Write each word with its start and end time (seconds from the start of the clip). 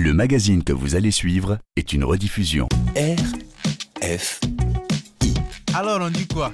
Le 0.00 0.12
magazine 0.12 0.62
que 0.62 0.72
vous 0.72 0.94
allez 0.94 1.10
suivre 1.10 1.58
est 1.74 1.92
une 1.92 2.04
rediffusion. 2.04 2.68
F. 4.00 4.38
Alors 5.74 5.98
on 6.00 6.08
dit 6.08 6.28
quoi? 6.28 6.52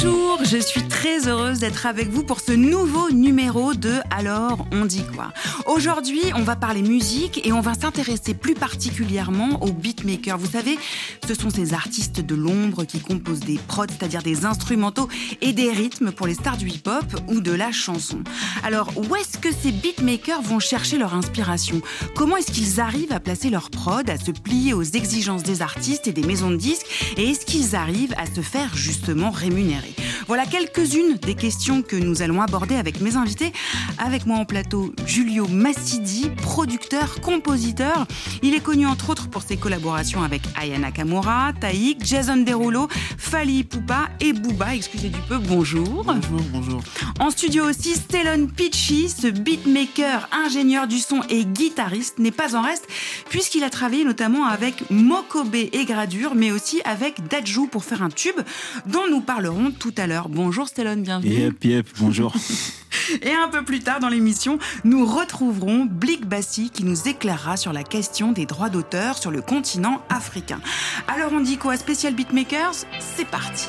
Bonjour, 0.00 0.38
je 0.44 0.58
suis 0.58 0.86
très 0.86 1.26
heureuse 1.26 1.58
d'être 1.58 1.84
avec 1.84 2.08
vous 2.08 2.22
pour 2.22 2.38
ce 2.38 2.52
nouveau 2.52 3.10
numéro 3.10 3.74
de 3.74 3.94
Alors 4.10 4.64
on 4.70 4.84
dit 4.84 5.02
quoi 5.12 5.32
Aujourd'hui, 5.66 6.20
on 6.36 6.42
va 6.42 6.54
parler 6.54 6.82
musique 6.82 7.44
et 7.44 7.52
on 7.52 7.60
va 7.60 7.74
s'intéresser 7.74 8.34
plus 8.34 8.54
particulièrement 8.54 9.60
aux 9.60 9.72
beatmakers. 9.72 10.38
Vous 10.38 10.52
savez, 10.52 10.78
ce 11.26 11.34
sont 11.34 11.50
ces 11.50 11.74
artistes 11.74 12.20
de 12.20 12.34
l'ombre 12.36 12.84
qui 12.84 13.00
composent 13.00 13.40
des 13.40 13.58
prods, 13.58 13.86
c'est-à-dire 13.88 14.22
des 14.22 14.46
instrumentaux 14.46 15.08
et 15.40 15.52
des 15.52 15.72
rythmes 15.72 16.12
pour 16.12 16.28
les 16.28 16.34
stars 16.34 16.58
du 16.58 16.68
hip-hop 16.68 17.04
ou 17.26 17.40
de 17.40 17.52
la 17.52 17.72
chanson. 17.72 18.18
Alors, 18.62 18.92
où 18.96 19.16
est-ce 19.16 19.36
que 19.38 19.52
ces 19.52 19.72
beatmakers 19.72 20.42
vont 20.42 20.60
chercher 20.60 20.98
leur 20.98 21.14
inspiration? 21.14 21.82
Comment 22.14 22.36
est-ce 22.36 22.52
qu'ils 22.52 22.80
arrivent 22.80 23.12
à 23.12 23.20
placer 23.20 23.50
leur 23.50 23.68
prod, 23.70 24.08
à 24.08 24.16
se 24.16 24.30
plier 24.30 24.74
aux 24.74 24.84
exigences 24.84 25.42
des 25.42 25.60
artistes 25.60 26.06
et 26.06 26.12
des 26.12 26.22
maisons 26.22 26.50
de 26.50 26.56
disques? 26.56 26.86
Et 27.16 27.30
est-ce 27.30 27.44
qu'ils 27.44 27.74
arrivent 27.74 28.14
à 28.16 28.26
se 28.26 28.42
faire 28.42 28.76
justement 28.76 29.30
rémunérer? 29.30 29.87
Voilà 30.26 30.46
quelques-unes 30.46 31.14
des 31.14 31.34
questions 31.34 31.82
que 31.82 31.96
nous 31.96 32.22
allons 32.22 32.40
aborder 32.42 32.76
avec 32.76 33.00
mes 33.00 33.16
invités. 33.16 33.52
Avec 33.98 34.26
moi 34.26 34.38
en 34.38 34.44
plateau, 34.44 34.92
Giulio 35.06 35.46
Massidi, 35.48 36.30
producteur, 36.42 37.20
compositeur. 37.20 38.06
Il 38.42 38.54
est 38.54 38.60
connu 38.60 38.86
entre 38.86 39.10
autres 39.10 39.28
pour 39.28 39.42
ses 39.42 39.56
collaborations 39.56 40.22
avec 40.22 40.42
Aya 40.56 40.78
Nakamura, 40.78 41.52
Taïk, 41.60 42.04
Jason 42.04 42.38
Derulo, 42.38 42.88
Fali 43.16 43.64
Poupa 43.64 44.08
et 44.20 44.32
Booba. 44.32 44.74
Excusez 44.74 45.08
du 45.08 45.20
peu, 45.28 45.38
bonjour. 45.38 46.04
Bonjour, 46.04 46.40
bonjour. 46.52 46.80
En 47.20 47.30
studio 47.30 47.64
aussi, 47.68 47.94
Stellon 47.94 48.46
Pitchy, 48.46 49.08
ce 49.08 49.26
beatmaker, 49.28 50.28
ingénieur 50.32 50.86
du 50.86 50.98
son 50.98 51.22
et 51.28 51.44
guitariste, 51.44 52.18
n'est 52.18 52.30
pas 52.30 52.54
en 52.54 52.62
reste 52.62 52.86
puisqu'il 53.28 53.64
a 53.64 53.70
travaillé 53.70 54.04
notamment 54.04 54.46
avec 54.46 54.90
Mokobe 54.90 55.54
et 55.54 55.84
Gradure, 55.84 56.34
mais 56.34 56.50
aussi 56.50 56.80
avec 56.84 57.26
Dajou 57.28 57.66
pour 57.66 57.84
faire 57.84 58.02
un 58.02 58.10
tube 58.10 58.38
dont 58.86 59.08
nous 59.10 59.20
parlerons 59.20 59.70
tout 59.78 59.94
à 59.96 60.06
l'heure. 60.06 60.28
Bonjour 60.28 60.68
Stellon, 60.68 60.96
bienvenue. 60.96 61.32
Yep, 61.32 61.64
yep, 61.64 61.86
bonjour. 61.98 62.34
Et 63.22 63.32
un 63.32 63.48
peu 63.48 63.64
plus 63.64 63.80
tard 63.80 64.00
dans 64.00 64.08
l'émission, 64.08 64.58
nous 64.84 65.06
retrouverons 65.06 65.86
Blick 65.86 66.26
Bassi 66.26 66.70
qui 66.70 66.84
nous 66.84 67.08
éclairera 67.08 67.56
sur 67.56 67.72
la 67.72 67.82
question 67.82 68.32
des 68.32 68.44
droits 68.44 68.68
d'auteur 68.68 69.16
sur 69.16 69.30
le 69.30 69.40
continent 69.40 70.02
africain. 70.10 70.60
Alors 71.06 71.32
on 71.32 71.40
dit 71.40 71.56
quoi 71.56 71.76
Spécial 71.76 72.14
Beatmakers? 72.14 72.84
C'est 73.16 73.26
parti. 73.26 73.68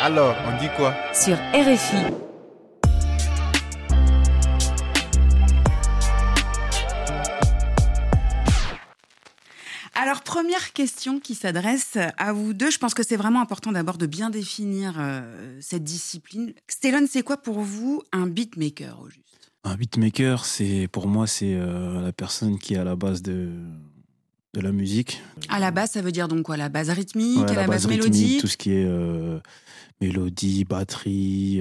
Alors 0.00 0.36
on 0.46 0.58
dit 0.58 0.70
quoi? 0.76 0.94
Sur 1.12 1.36
RFI. 1.52 2.29
Alors, 10.02 10.22
première 10.22 10.72
question 10.72 11.20
qui 11.20 11.34
s'adresse 11.34 11.98
à 12.16 12.32
vous 12.32 12.54
deux. 12.54 12.70
Je 12.70 12.78
pense 12.78 12.94
que 12.94 13.02
c'est 13.02 13.18
vraiment 13.18 13.42
important 13.42 13.70
d'abord 13.70 13.98
de 13.98 14.06
bien 14.06 14.30
définir 14.30 14.94
euh, 14.96 15.58
cette 15.60 15.84
discipline. 15.84 16.54
Stellon, 16.68 17.04
c'est 17.06 17.20
quoi 17.22 17.36
pour 17.36 17.60
vous 17.60 18.00
un 18.10 18.26
beatmaker 18.26 18.98
au 19.02 19.10
juste? 19.10 19.50
Un 19.62 19.74
beatmaker, 19.74 20.46
c'est 20.46 20.88
pour 20.90 21.06
moi, 21.06 21.26
c'est 21.26 21.52
euh, 21.52 22.00
la 22.00 22.12
personne 22.12 22.58
qui 22.58 22.72
est 22.72 22.78
à 22.78 22.84
la 22.84 22.96
base 22.96 23.20
de, 23.20 23.50
de 24.54 24.60
la 24.62 24.72
musique. 24.72 25.20
À 25.50 25.58
la 25.58 25.70
base, 25.70 25.90
ça 25.90 26.00
veut 26.00 26.12
dire 26.12 26.28
donc 26.28 26.44
quoi? 26.44 26.56
La 26.56 26.70
base 26.70 26.88
rythmique, 26.88 27.40
Ouais, 27.40 27.50
à 27.50 27.54
la, 27.54 27.66
base, 27.66 27.84
rythmique, 27.84 28.10
mélodie 28.10 28.38
Tout 28.38 28.46
ce 28.46 28.56
qui 28.56 28.72
est 28.72 28.86
euh, 28.86 29.38
mélodie, 30.00 30.64
batterie, 30.64 31.60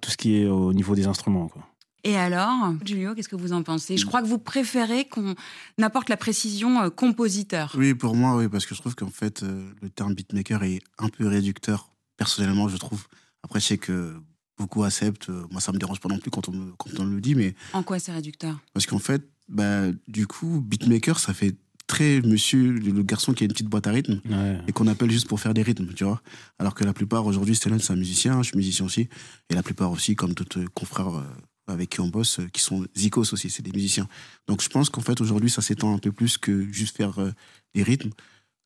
tout 0.00 0.10
ce 0.10 0.16
qui 0.16 0.38
est 0.38 0.46
au 0.46 0.72
niveau 0.72 0.96
des 0.96 1.06
instruments. 1.06 1.46
Quoi. 1.46 1.64
Et 2.06 2.16
alors, 2.16 2.74
Julio, 2.84 3.14
qu'est-ce 3.14 3.30
que 3.30 3.36
vous 3.36 3.52
en 3.54 3.62
pensez? 3.62 3.96
Je 3.96 4.04
crois 4.04 4.20
que 4.20 4.26
vous 4.26 4.38
préférez 4.38 5.06
qu'on 5.08 5.34
apporte 5.80 6.10
la 6.10 6.18
précision 6.18 6.82
euh, 6.82 6.90
compositeur. 6.90 7.74
Oui, 7.78 7.94
pour 7.94 8.14
moi, 8.14 8.36
oui, 8.36 8.48
parce 8.48 8.66
que 8.66 8.74
je 8.74 8.80
trouve 8.80 8.94
qu'en 8.94 9.08
fait, 9.10 9.42
euh, 9.42 9.70
le 9.80 9.88
terme 9.88 10.14
beatmaker 10.14 10.62
est 10.64 10.80
un 10.98 11.08
peu 11.08 11.26
réducteur, 11.26 11.90
personnellement, 12.18 12.68
je 12.68 12.76
trouve. 12.76 13.06
Après, 13.42 13.58
je 13.58 13.64
sais 13.66 13.78
que 13.78 14.14
beaucoup 14.58 14.84
acceptent. 14.84 15.30
euh, 15.30 15.46
Moi, 15.50 15.62
ça 15.62 15.72
me 15.72 15.78
dérange 15.78 15.98
pas 16.00 16.10
non 16.10 16.18
plus 16.18 16.30
quand 16.30 16.46
on 16.50 16.52
me, 16.52 16.72
quand 16.76 16.90
on 16.98 17.04
le 17.06 17.20
dit, 17.22 17.34
mais 17.34 17.54
En 17.72 17.82
quoi 17.82 17.98
c'est 17.98 18.12
réducteur? 18.12 18.58
parce 18.74 18.84
qu'en 18.86 18.98
fait, 18.98 19.26
bah, 19.48 19.84
du 20.06 20.26
coup, 20.26 20.60
beatmaker, 20.60 21.18
ça 21.18 21.32
fait 21.32 21.56
très 21.86 22.20
monsieur, 22.20 22.72
le 22.72 23.02
garçon 23.02 23.32
qui 23.32 23.44
a 23.44 23.46
une 23.46 23.52
petite 23.52 23.68
boîte 23.68 23.86
à 23.86 23.90
rythme 23.92 24.20
Ouais. 24.30 24.58
et 24.68 24.72
qu'on 24.72 24.86
appelle 24.88 25.10
juste 25.10 25.26
pour 25.28 25.40
faire 25.40 25.54
des 25.54 25.62
rythmes, 25.62 25.92
tu 25.94 26.04
vois. 26.04 26.20
Alors 26.58 26.74
que 26.74 26.84
la 26.84 26.92
plupart, 26.92 27.24
aujourd'hui, 27.26 27.54
Stellan, 27.56 27.78
c'est 27.78 27.92
un 27.92 27.96
musicien, 27.96 28.42
je 28.42 28.48
suis 28.48 28.56
musicien 28.58 28.84
aussi, 28.86 29.08
et 29.50 29.54
la 29.54 29.62
plupart 29.62 29.90
aussi, 29.90 30.16
comme 30.16 30.34
d'autres 30.34 30.60
euh, 30.60 30.66
confrères 30.74 31.16
euh, 31.16 31.22
avec 31.66 31.90
qui 31.90 32.00
on 32.00 32.08
bosse, 32.08 32.40
euh, 32.40 32.48
qui 32.52 32.60
sont 32.60 32.86
zikos 32.96 33.32
aussi, 33.32 33.50
c'est 33.50 33.62
des 33.62 33.72
musiciens. 33.72 34.08
Donc 34.46 34.62
je 34.62 34.68
pense 34.68 34.90
qu'en 34.90 35.00
fait, 35.00 35.20
aujourd'hui, 35.20 35.50
ça 35.50 35.62
s'étend 35.62 35.94
un 35.94 35.98
peu 35.98 36.12
plus 36.12 36.38
que 36.38 36.70
juste 36.72 36.96
faire 36.96 37.18
euh, 37.18 37.32
des 37.74 37.82
rythmes. 37.82 38.10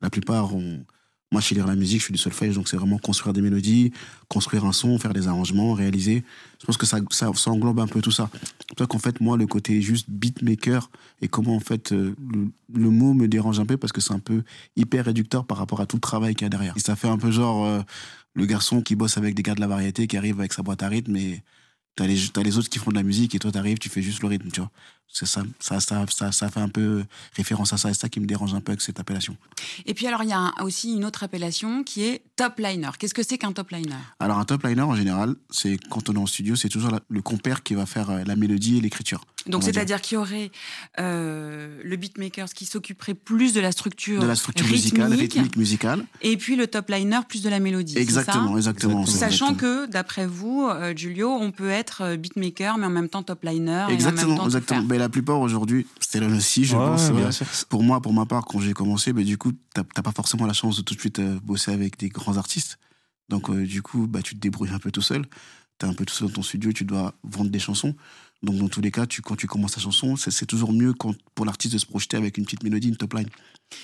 La 0.01 0.11
plupart, 0.11 0.55
on... 0.55 0.85
moi, 1.33 1.41
je 1.41 1.47
suis 1.47 1.55
la 1.55 1.75
musique, 1.75 2.01
je 2.01 2.05
suis 2.05 2.13
du 2.13 2.19
solfège, 2.19 2.55
donc 2.55 2.69
c'est 2.69 2.77
vraiment 2.77 2.99
construire 2.99 3.33
des 3.33 3.41
mélodies, 3.41 3.93
construire 4.29 4.65
un 4.65 4.73
son, 4.73 4.99
faire 4.99 5.13
des 5.13 5.29
arrangements, 5.29 5.75
réaliser. 5.75 6.25
Je 6.61 6.67
pense 6.67 6.77
que 6.77 6.87
ça, 6.87 6.99
ça, 7.11 7.51
englobe 7.51 7.81
un 7.81 7.87
peu 7.87 8.01
tout 8.01 8.11
ça. 8.11 8.31
C'est 8.69 8.77
pour 8.77 8.89
qu'en 8.89 8.99
fait, 8.99 9.21
moi, 9.21 9.37
le 9.37 9.47
côté 9.47 9.81
juste 9.81 10.09
beatmaker 10.09 10.91
et 11.21 11.29
comment, 11.29 11.57
en 11.57 11.61
fait, 11.61 11.93
euh, 11.93 12.15
le, 12.73 12.91
mot 12.91 13.15
me 13.15 13.27
dérange 13.29 13.61
un 13.61 13.67
peu 13.67 13.77
parce 13.77 13.93
que 13.93 14.01
c'est 14.01 14.15
un 14.15 14.21
peu 14.21 14.43
hyper 14.77 15.05
réducteur 15.05 15.47
par 15.47 15.59
rapport 15.59 15.81
à 15.81 15.87
tout 15.87 15.97
le 15.97 16.01
travail 16.01 16.35
qu'il 16.35 16.45
y 16.45 16.47
a 16.47 16.51
derrière. 16.51 16.77
Et 16.77 16.81
ça 16.81 16.97
fait 16.97 17.09
un 17.09 17.19
peu 17.19 17.31
genre 17.31 17.85
le 18.35 18.47
garçon 18.47 18.83
qui 18.83 18.95
bosse 18.95 19.19
avec 19.19 19.35
des 19.35 19.43
gars 19.43 19.55
de 19.55 19.61
la 19.61 19.67
variété, 19.67 20.07
qui 20.07 20.17
arrive 20.17 20.39
avec 20.39 20.53
sa 20.53 20.63
boîte 20.63 20.83
à 20.83 20.89
rythme 20.89 21.17
et 21.17 21.43
t'as 21.99 22.43
les, 22.43 22.59
autres 22.59 22.69
qui 22.69 22.79
font 22.79 22.91
de 22.91 22.97
la 22.97 23.03
musique 23.03 23.35
et 23.35 23.39
toi 23.39 23.51
t'arrives, 23.51 23.79
tu 23.79 23.89
fais 23.89 24.03
juste 24.03 24.23
le 24.23 24.29
rythme, 24.29 24.51
tu 24.51 24.61
vois. 24.61 24.71
C'est 25.11 25.27
ça, 25.27 25.43
ça, 25.59 25.81
ça, 25.81 26.05
ça, 26.09 26.33
ça 26.33 26.49
fait 26.51 26.61
un 26.61 26.69
peu 26.69 27.03
référence 27.35 27.73
à 27.73 27.79
ça 27.79 27.89
et 27.91 27.95
c'est 27.95 28.01
ça 28.03 28.09
qui 28.09 28.21
me 28.21 28.27
dérange 28.27 28.53
un 28.55 28.61
peu 28.61 28.73
avec 28.73 28.83
cette 28.83 29.01
appellation. 29.01 29.37
Et 29.87 29.95
puis 29.95 30.07
alors, 30.07 30.23
il 30.23 30.29
y 30.29 30.33
a 30.33 30.39
un- 30.39 30.53
aussi 30.63 30.93
une 30.93 31.05
autre 31.05 31.25
appellation 31.25 31.83
qui 31.83 32.05
est 32.05 32.23
top 32.37 32.59
liner. 32.59 32.91
Qu'est-ce 32.99 33.15
que 33.15 33.23
c'est 33.23 33.39
qu'un 33.39 33.53
top 33.53 33.71
liner? 33.71 33.97
Alors 34.21 34.39
un 34.39 34.45
top 34.45 34.65
liner 34.65 34.83
en 34.83 34.95
général, 34.95 35.35
c'est 35.51 35.79
quand 35.91 36.09
on 36.11 36.15
est 36.15 36.19
en 36.19 36.27
studio, 36.27 36.57
c'est 36.57 36.69
toujours 36.69 36.91
la- 36.91 37.01
le 37.09 37.23
compère 37.23 37.63
qui 37.63 37.75
va 37.75 37.87
faire 37.87 38.11
euh, 38.11 38.23
la 38.25 38.37
mélodie 38.37 38.77
et 38.79 38.81
l'écriture. 38.81 39.25
Donc, 39.47 39.63
c'est-à-dire 39.65 40.03
qu'il 40.03 40.17
y 40.17 40.19
aurait 40.19 40.51
euh, 41.01 41.81
le 41.85 41.97
beatmaker 41.97 42.49
qui 42.53 42.67
s'occuperait 42.67 43.15
plus 43.15 43.53
de 43.55 43.61
la 43.61 43.73
structure, 43.73 44.21
De 44.21 44.27
la 44.27 44.35
structure 44.35 44.67
musicale, 44.67 45.11
rythmique, 45.13 45.33
rythmique, 45.33 45.57
musicale. 45.57 46.05
et 46.23 46.37
puis 46.37 46.57
le 46.57 46.67
top 46.67 46.89
liner 46.91 47.21
plus 47.29 47.43
de 47.43 47.49
la 47.49 47.59
mélodie. 47.61 47.97
Exactement, 47.97 48.51
ça? 48.53 48.57
Exactement. 48.59 49.07
Sachant 49.07 49.53
Exactement. 49.53 49.55
que, 49.87 49.87
d'après 49.91 50.27
vous, 50.27 50.67
euh, 50.69 50.93
Giulio, 50.95 51.31
on 51.31 51.51
peut 51.51 51.71
être 51.71 52.03
euh, 52.03 52.17
beatmaker, 52.17 52.77
mais 52.79 52.87
en 52.87 52.91
même 52.91 53.09
temps 53.09 53.23
top 53.23 53.43
liner. 53.45 53.71
et 53.71 53.75
en 53.75 53.87
même 53.87 53.95
Exactement, 53.95 54.37
temps 54.37 54.45
exactement. 54.47 54.83
Mais 54.99 55.05
la 55.05 55.09
plupart 55.09 55.41
aujourd'hui, 55.41 55.87
c'était 56.01 56.21
là 56.21 56.27
aussi, 56.27 56.65
je 56.65 56.77
Ouais, 56.77 56.85
pense. 56.85 57.11
bien 57.13 57.27
ouais. 57.27 57.33
sûr. 57.33 57.47
Pour 57.69 57.83
moi, 57.83 58.01
pour 58.01 58.13
ma 58.13 58.27
part, 58.27 58.45
quand 58.45 58.59
j'ai 58.61 58.73
commencé, 58.73 59.13
bah, 59.13 59.23
du 59.23 59.39
coup, 59.39 59.53
t'as 59.75 59.85
t'as 59.95 60.03
pas 60.03 60.13
forcément 60.13 60.45
la 60.47 60.53
chance 60.53 60.77
de 60.77 60.83
tout 60.83 60.95
de 60.95 61.01
suite 61.01 61.19
euh, 61.21 61.39
bosser 61.43 61.73
avec 61.73 61.99
des 61.99 62.09
grands 62.09 62.37
artistes. 62.37 62.79
Donc, 63.29 63.49
euh, 63.51 63.65
du 63.67 63.83
coup, 63.83 64.07
bah, 64.07 64.23
tu 64.23 64.35
te 64.35 64.41
débrouilles 64.41 64.71
un 64.71 64.79
peu 64.79 64.91
tout 64.91 65.03
seul. 65.03 65.25
T'es 65.79 65.87
un 65.87 65.95
peu 65.95 66.05
tout 66.05 66.15
seul 66.15 66.29
dans 66.29 66.35
ton 66.35 66.43
studio, 66.43 66.73
tu 66.73 66.85
dois 66.85 67.15
vendre 67.23 67.51
des 67.51 67.59
chansons. 67.61 67.95
Donc, 68.43 68.57
dans 68.57 68.69
tous 68.69 68.81
les 68.81 68.91
cas, 68.93 69.05
tu, 69.07 69.21
quand 69.21 69.35
tu 69.37 69.47
commences 69.49 69.73
ta 69.73 69.81
chanson, 69.81 70.15
c'est 70.17 70.47
toujours 70.47 70.73
mieux 70.73 70.93
quand, 70.93 71.13
pour 71.35 71.45
l'artiste 71.45 71.75
de 71.75 71.79
se 71.79 71.87
projeter 71.87 72.17
avec 72.17 72.39
une 72.39 72.45
petite 72.45 72.63
mélodie, 72.63 72.89
une 72.89 72.97
top 72.97 73.15
line. 73.15 73.29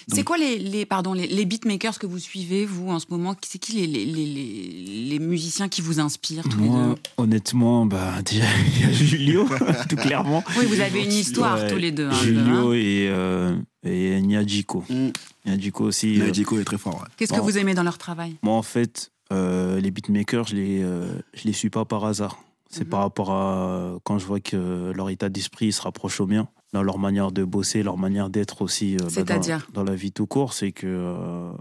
C'est 0.09 0.23
quoi 0.23 0.39
les, 0.39 0.59
les, 0.59 0.87
pardon, 0.87 1.13
les, 1.13 1.27
les 1.27 1.45
beatmakers 1.45 1.99
que 1.99 2.07
vous 2.07 2.19
suivez, 2.21 2.65
vous, 2.65 2.89
en 2.91 2.99
ce 3.01 3.07
moment? 3.11 3.35
C'est 3.45 3.59
qui 3.59 3.73
les, 3.73 3.87
les, 3.87 4.05
les, 4.07 4.25
les- 4.27 5.05
les 5.11 5.19
musiciens 5.19 5.69
qui 5.69 5.81
vous 5.83 6.01
inspirent 6.01 6.45
tous 6.49 6.59
les 6.61 6.69
deux? 6.69 6.95
honnêtement, 7.19 7.85
bah, 7.85 8.23
déjà, 8.25 8.45
il 8.77 8.81
y 8.81 8.85
a 8.85 8.93
Julio, 8.93 9.49
tout 9.91 9.97
clairement. 9.97 10.43
Oui, 10.59 10.67
vous 10.67 10.81
avez 10.81 11.03
une 11.05 11.13
histoire 11.13 11.57
Ouais, 11.59 11.69
tous 11.71 11.77
les 11.77 11.91
deux. 11.93 12.07
hein, 12.09 12.13
Julio 12.23 12.71
hein. 12.71 12.75
et, 12.75 13.09
euh, 13.11 13.57
et 13.85 14.21
Nyadjiko. 14.23 14.85
Mm. 14.89 15.09
Nyadjiko 15.47 15.85
aussi. 15.85 16.21
Euh, 16.21 16.31
Dico 16.31 16.59
est 16.59 16.65
très 16.65 16.79
fort. 16.79 17.01
ouais. 17.03 17.09
Qu'est-ce 17.17 17.33
que 17.33 17.41
vous 17.41 17.59
aimez 17.59 17.75
dans 17.75 17.83
leur 17.83 17.99
travail? 17.99 18.37
Moi, 18.43 18.55
en 18.55 18.63
fait, 18.63 19.11
euh, 19.33 19.81
les 19.81 19.91
beatmakers, 19.91 20.47
je 20.49 20.55
les, 20.57 20.83
euh, 20.83 21.13
je 21.35 21.45
les 21.45 21.53
suis 21.53 21.71
pas 21.71 21.85
par 21.85 22.05
hasard. 22.07 22.39
C'est 22.75 22.85
Mhm. 22.85 22.91
par 22.91 23.01
rapport 23.01 23.31
à 23.31 23.97
quand 24.05 24.19
je 24.19 24.27
vois 24.27 24.41
que 24.41 24.93
leur 24.95 25.09
état 25.11 25.29
d'esprit 25.29 25.71
se 25.73 25.81
rapproche 25.83 26.21
au 26.21 26.27
mien, 26.27 26.49
dans 26.73 26.83
leur 26.83 26.99
manière 26.99 27.31
de 27.31 27.45
bosser, 27.45 27.83
leur 27.85 27.97
manière 27.97 28.31
d'être 28.31 28.63
aussi. 28.63 28.97
euh, 28.97 28.99
bah, 29.15 29.23
dans, 29.23 29.41
dans 29.73 29.85
la 29.85 29.95
vie 29.95 30.11
tout 30.11 30.27
court, 30.27 30.53
c'est 30.53 30.73
que 30.73 30.87
euh, 30.89 31.53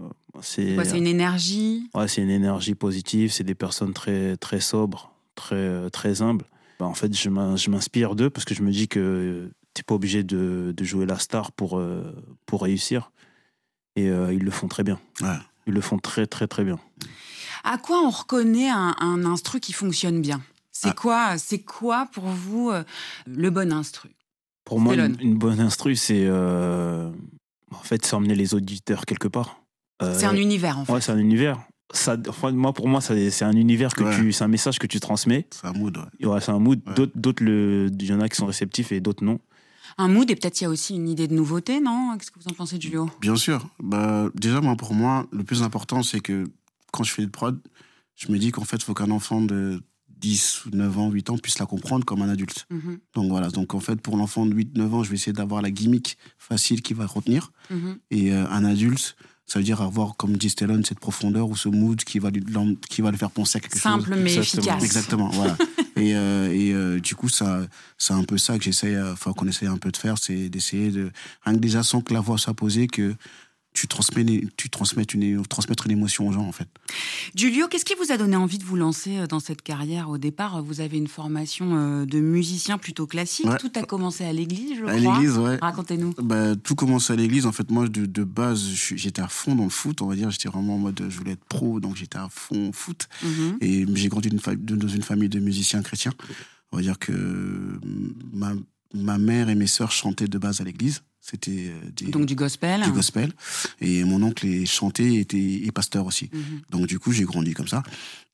c'est 0.42 0.74
une 0.98 1.06
énergie 1.06 1.88
ouais, 1.94 2.08
c'est 2.08 2.22
une 2.22 2.30
énergie 2.30 2.74
positive. 2.74 3.30
C'est 3.32 3.44
des 3.44 3.54
personnes 3.54 3.92
très 3.92 4.36
très 4.36 4.58
sobres, 4.60 5.12
très 5.36 5.88
très 5.90 6.20
humbles. 6.20 6.46
Bah, 6.80 6.86
en 6.86 6.94
fait, 6.94 7.14
je 7.16 7.28
m'in- 7.30 7.54
je 7.56 7.70
m'inspire 7.70 8.16
d'eux 8.16 8.30
parce 8.30 8.44
que 8.44 8.54
je 8.56 8.62
me 8.62 8.72
dis 8.72 8.88
que 8.88 9.48
t'es 9.74 9.84
pas 9.84 9.94
obligé 9.94 10.24
de, 10.24 10.74
de 10.76 10.84
jouer 10.84 11.06
la 11.06 11.18
star 11.20 11.52
pour 11.52 11.78
euh, 11.78 12.02
pour 12.46 12.62
réussir. 12.62 13.12
Et 13.94 14.08
euh, 14.10 14.34
ils 14.34 14.42
le 14.42 14.50
font 14.50 14.66
très 14.66 14.82
bien. 14.82 14.98
Ouais. 15.20 15.38
Ils 15.68 15.74
le 15.74 15.80
font 15.80 15.98
très 15.98 16.26
très 16.26 16.48
très 16.48 16.64
bien. 16.64 16.80
À 17.62 17.78
quoi 17.78 18.00
on 18.04 18.10
reconnaît 18.10 18.68
un, 18.68 18.94
un 18.98 19.24
instru 19.24 19.60
qui 19.60 19.72
fonctionne 19.72 20.20
bien? 20.20 20.42
C'est 20.76 20.88
Ah. 20.88 20.92
quoi, 20.94 21.38
c'est 21.38 21.60
quoi 21.60 22.06
pour 22.12 22.24
vous 22.24 22.70
euh, 22.70 22.82
le 23.26 23.48
bon 23.50 23.72
instru? 23.72 24.10
Pour 24.64 24.80
moi, 24.80 24.94
une, 24.96 25.16
une 25.20 25.38
bonne 25.38 25.60
instru, 25.60 25.94
c'est 25.94 26.24
euh, 26.26 27.10
en 27.70 27.78
fait, 27.82 28.04
c'est 28.04 28.14
emmener 28.14 28.34
les 28.34 28.54
auditeurs 28.54 29.06
quelque 29.06 29.28
part. 29.28 29.60
Euh, 30.02 30.18
C'est 30.18 30.26
un 30.26 30.34
univers 30.36 30.78
en 30.78 30.84
fait. 30.84 30.92
Ouais, 30.92 31.00
c'est 31.00 31.12
un 31.12 31.18
univers. 31.18 31.60
ça, 31.92 32.16
enfin, 32.28 32.50
moi, 32.50 32.72
pour 32.72 32.88
moi, 32.88 33.00
c'est 33.00 33.42
un 33.42 33.52
univers 33.52 33.94
que 33.94 34.02
Ouais. 34.02 34.16
tu, 34.16 34.32
c'est 34.32 34.42
un 34.42 34.48
message 34.48 34.78
que 34.80 34.86
tu 34.88 34.98
transmets. 35.00 35.46
C'est 35.50 35.66
un 35.66 35.72
mood, 35.74 35.96
ouais. 35.96 36.40
C'est 36.40 36.50
un 36.50 36.58
mood. 36.58 36.80
Ouais. 36.86 36.94
D'autres, 36.94 37.12
d'autres, 37.14 37.44
le, 37.44 37.88
il 38.00 38.06
y 38.06 38.12
en 38.12 38.20
a 38.20 38.28
qui 38.28 38.36
sont 38.36 38.46
réceptifs 38.46 38.90
et 38.90 39.00
d'autres 39.00 39.22
non. 39.24 39.38
Un 39.98 40.08
mood 40.08 40.28
et 40.28 40.34
peut-être 40.34 40.60
il 40.60 40.64
y 40.64 40.66
a 40.66 40.70
aussi 40.70 40.96
une 40.96 41.08
idée 41.08 41.28
de 41.28 41.34
nouveauté, 41.34 41.78
non? 41.78 42.16
Qu'est-ce 42.18 42.32
que 42.32 42.40
vous 42.40 42.48
en 42.50 42.54
pensez, 42.54 42.80
Julio? 42.80 43.08
Bien 43.20 43.36
sûr. 43.36 43.68
Bah, 43.80 44.28
déjà, 44.34 44.60
moi, 44.60 44.76
pour 44.76 44.92
moi, 44.94 45.26
le 45.30 45.44
plus 45.44 45.62
important, 45.62 46.02
c'est 46.02 46.20
que 46.20 46.46
quand 46.90 47.04
je 47.04 47.12
fais 47.12 47.22
de 47.22 47.30
prod, 47.30 47.60
je 48.16 48.32
me 48.32 48.38
dis 48.38 48.50
qu'en 48.50 48.64
fait, 48.64 48.76
il 48.78 48.82
faut 48.84 48.94
qu'un 48.94 49.10
enfant 49.12 49.40
de 49.42 49.80
10, 50.24 50.62
9 50.72 50.98
ans, 50.98 51.10
8 51.10 51.30
ans 51.30 51.36
puisse 51.38 51.58
la 51.58 51.66
comprendre 51.66 52.04
comme 52.06 52.22
un 52.22 52.30
adulte. 52.30 52.66
Mhm, 52.70 52.98
Donc 53.14 53.28
voilà. 53.30 53.50
Donc 53.50 53.74
en 53.74 53.80
fait, 53.80 53.96
pour 53.96 54.16
l'enfant 54.16 54.46
de 54.46 54.54
8, 54.54 54.76
9 54.76 54.94
ans, 54.94 55.02
je 55.04 55.10
vais 55.10 55.16
essayer 55.16 55.34
d'avoir 55.34 55.60
la 55.60 55.70
gimmick 55.70 56.16
facile 56.38 56.80
qui 56.80 56.94
va 56.94 57.04
retenir. 57.06 57.52
mhm. 57.70 57.98
Et 58.10 58.32
euh, 58.32 58.48
un 58.48 58.64
adulte, 58.64 59.16
ça 59.46 59.58
veut 59.58 59.64
dire 59.64 59.82
avoir, 59.82 60.16
comme 60.16 60.36
dit 60.38 60.48
Stellon, 60.48 60.82
cette 60.84 61.00
profondeur 61.00 61.48
ou 61.50 61.56
ce 61.56 61.68
mood 61.68 62.02
qui 62.02 62.18
va 62.18 62.30
lui, 62.30 62.42
qui 62.88 63.02
va 63.02 63.10
le 63.10 63.18
faire 63.18 63.30
penser 63.30 63.58
à 63.58 63.60
quelque 63.60 63.74
chose. 63.74 63.82
Simple 63.82 64.14
mais 64.16 64.34
Exactement. 64.34 64.62
efficace. 64.62 64.84
Exactement, 64.84 65.28
voilà. 65.28 65.56
et 65.96 66.14
euh, 66.16 66.50
et 66.50 66.72
euh, 66.72 66.98
du 67.00 67.14
coup, 67.14 67.28
ça, 67.28 67.60
c'est 67.98 68.14
un 68.14 68.24
peu 68.24 68.38
ça 68.38 68.56
que 68.56 68.64
j'essaie, 68.64 68.94
euh, 68.94 69.12
enfin, 69.12 69.34
qu'on 69.34 69.46
essaie 69.46 69.66
un 69.66 69.76
peu 69.76 69.90
de 69.90 69.98
faire, 69.98 70.16
c'est 70.18 70.48
d'essayer 70.48 70.90
de, 70.90 71.10
rien 71.44 71.54
que 71.54 71.60
déjà 71.60 71.82
sans 71.82 72.00
que 72.00 72.14
la 72.14 72.20
voix 72.20 72.38
soit 72.38 72.54
posée, 72.54 72.86
que 72.86 73.14
tu 73.74 73.88
transmets, 73.88 74.22
une- 74.22 74.48
tu 74.56 74.70
transmets 74.70 75.02
une, 75.02 75.42
transmettre 75.46 75.86
une 75.86 75.92
émotion 75.92 76.28
aux 76.28 76.32
gens, 76.32 76.46
en 76.46 76.52
fait. 76.52 76.68
Julio, 77.34 77.66
qu'est-ce 77.68 77.84
qui 77.84 77.94
vous 77.96 78.12
a 78.12 78.16
donné 78.16 78.36
envie 78.36 78.58
de 78.58 78.64
vous 78.64 78.76
lancer 78.76 79.18
euh, 79.18 79.26
dans 79.26 79.40
cette 79.40 79.62
carrière? 79.62 80.08
Au 80.08 80.16
départ, 80.16 80.62
vous 80.62 80.80
avez 80.80 80.96
une 80.96 81.08
formation 81.08 81.76
euh, 81.76 82.06
de 82.06 82.20
musicien 82.20 82.78
plutôt 82.78 83.06
classique. 83.08 83.46
Ouais. 83.46 83.58
Tout 83.58 83.72
a 83.74 83.82
commencé 83.82 84.24
à 84.24 84.32
l'église, 84.32 84.78
je 84.78 84.84
À 84.84 84.96
crois. 84.96 85.18
l'église, 85.18 85.36
ouais. 85.38 85.58
Racontez-nous. 85.60 86.14
Bah, 86.22 86.54
tout 86.56 86.76
commence 86.76 87.10
à 87.10 87.16
l'église. 87.16 87.46
En 87.46 87.52
fait, 87.52 87.68
moi, 87.70 87.88
de, 87.88 88.06
de 88.06 88.24
base, 88.24 88.64
j'étais 88.94 89.20
à 89.22 89.28
fond 89.28 89.54
dans 89.56 89.64
le 89.64 89.70
foot, 89.70 90.00
on 90.02 90.06
va 90.06 90.14
dire. 90.14 90.30
J'étais 90.30 90.48
vraiment 90.48 90.76
en 90.76 90.78
mode, 90.78 91.04
je 91.08 91.18
voulais 91.18 91.32
être 91.32 91.44
pro, 91.44 91.80
donc 91.80 91.96
j'étais 91.96 92.18
à 92.18 92.28
fond 92.30 92.70
foot. 92.72 93.08
Mhm. 93.24 93.58
Et 93.60 93.84
j'ai 93.94 94.08
grandi 94.08 94.30
dans 94.30 94.88
une 94.88 95.02
famille 95.02 95.28
de 95.28 95.40
musiciens 95.40 95.82
chrétiens. 95.82 96.12
On 96.70 96.76
va 96.76 96.82
dire 96.82 96.98
que 96.98 97.78
ma, 98.32 98.52
ma 98.94 99.18
mère 99.18 99.48
et 99.48 99.54
mes 99.56 99.66
sœurs 99.66 99.90
chantaient 99.92 100.28
de 100.28 100.38
base 100.38 100.60
à 100.60 100.64
l'église. 100.64 101.02
C'était 101.26 101.68
euh, 101.70 101.90
des- 101.96 102.10
Donc 102.10 102.26
du 102.26 102.34
gospel. 102.34 102.82
du 102.82 102.92
gospel. 102.92 103.32
Et 103.80 104.04
mon 104.04 104.22
oncle 104.22 104.46
est 104.46 104.66
chanté 104.66 105.18
était, 105.20 105.38
et 105.40 105.72
pasteur 105.72 106.04
aussi. 106.04 106.28
Mhm. 106.32 106.60
Donc 106.70 106.86
du 106.86 106.98
coup, 106.98 107.12
j'ai 107.12 107.24
grandi 107.24 107.54
comme 107.54 107.66
ça. 107.66 107.82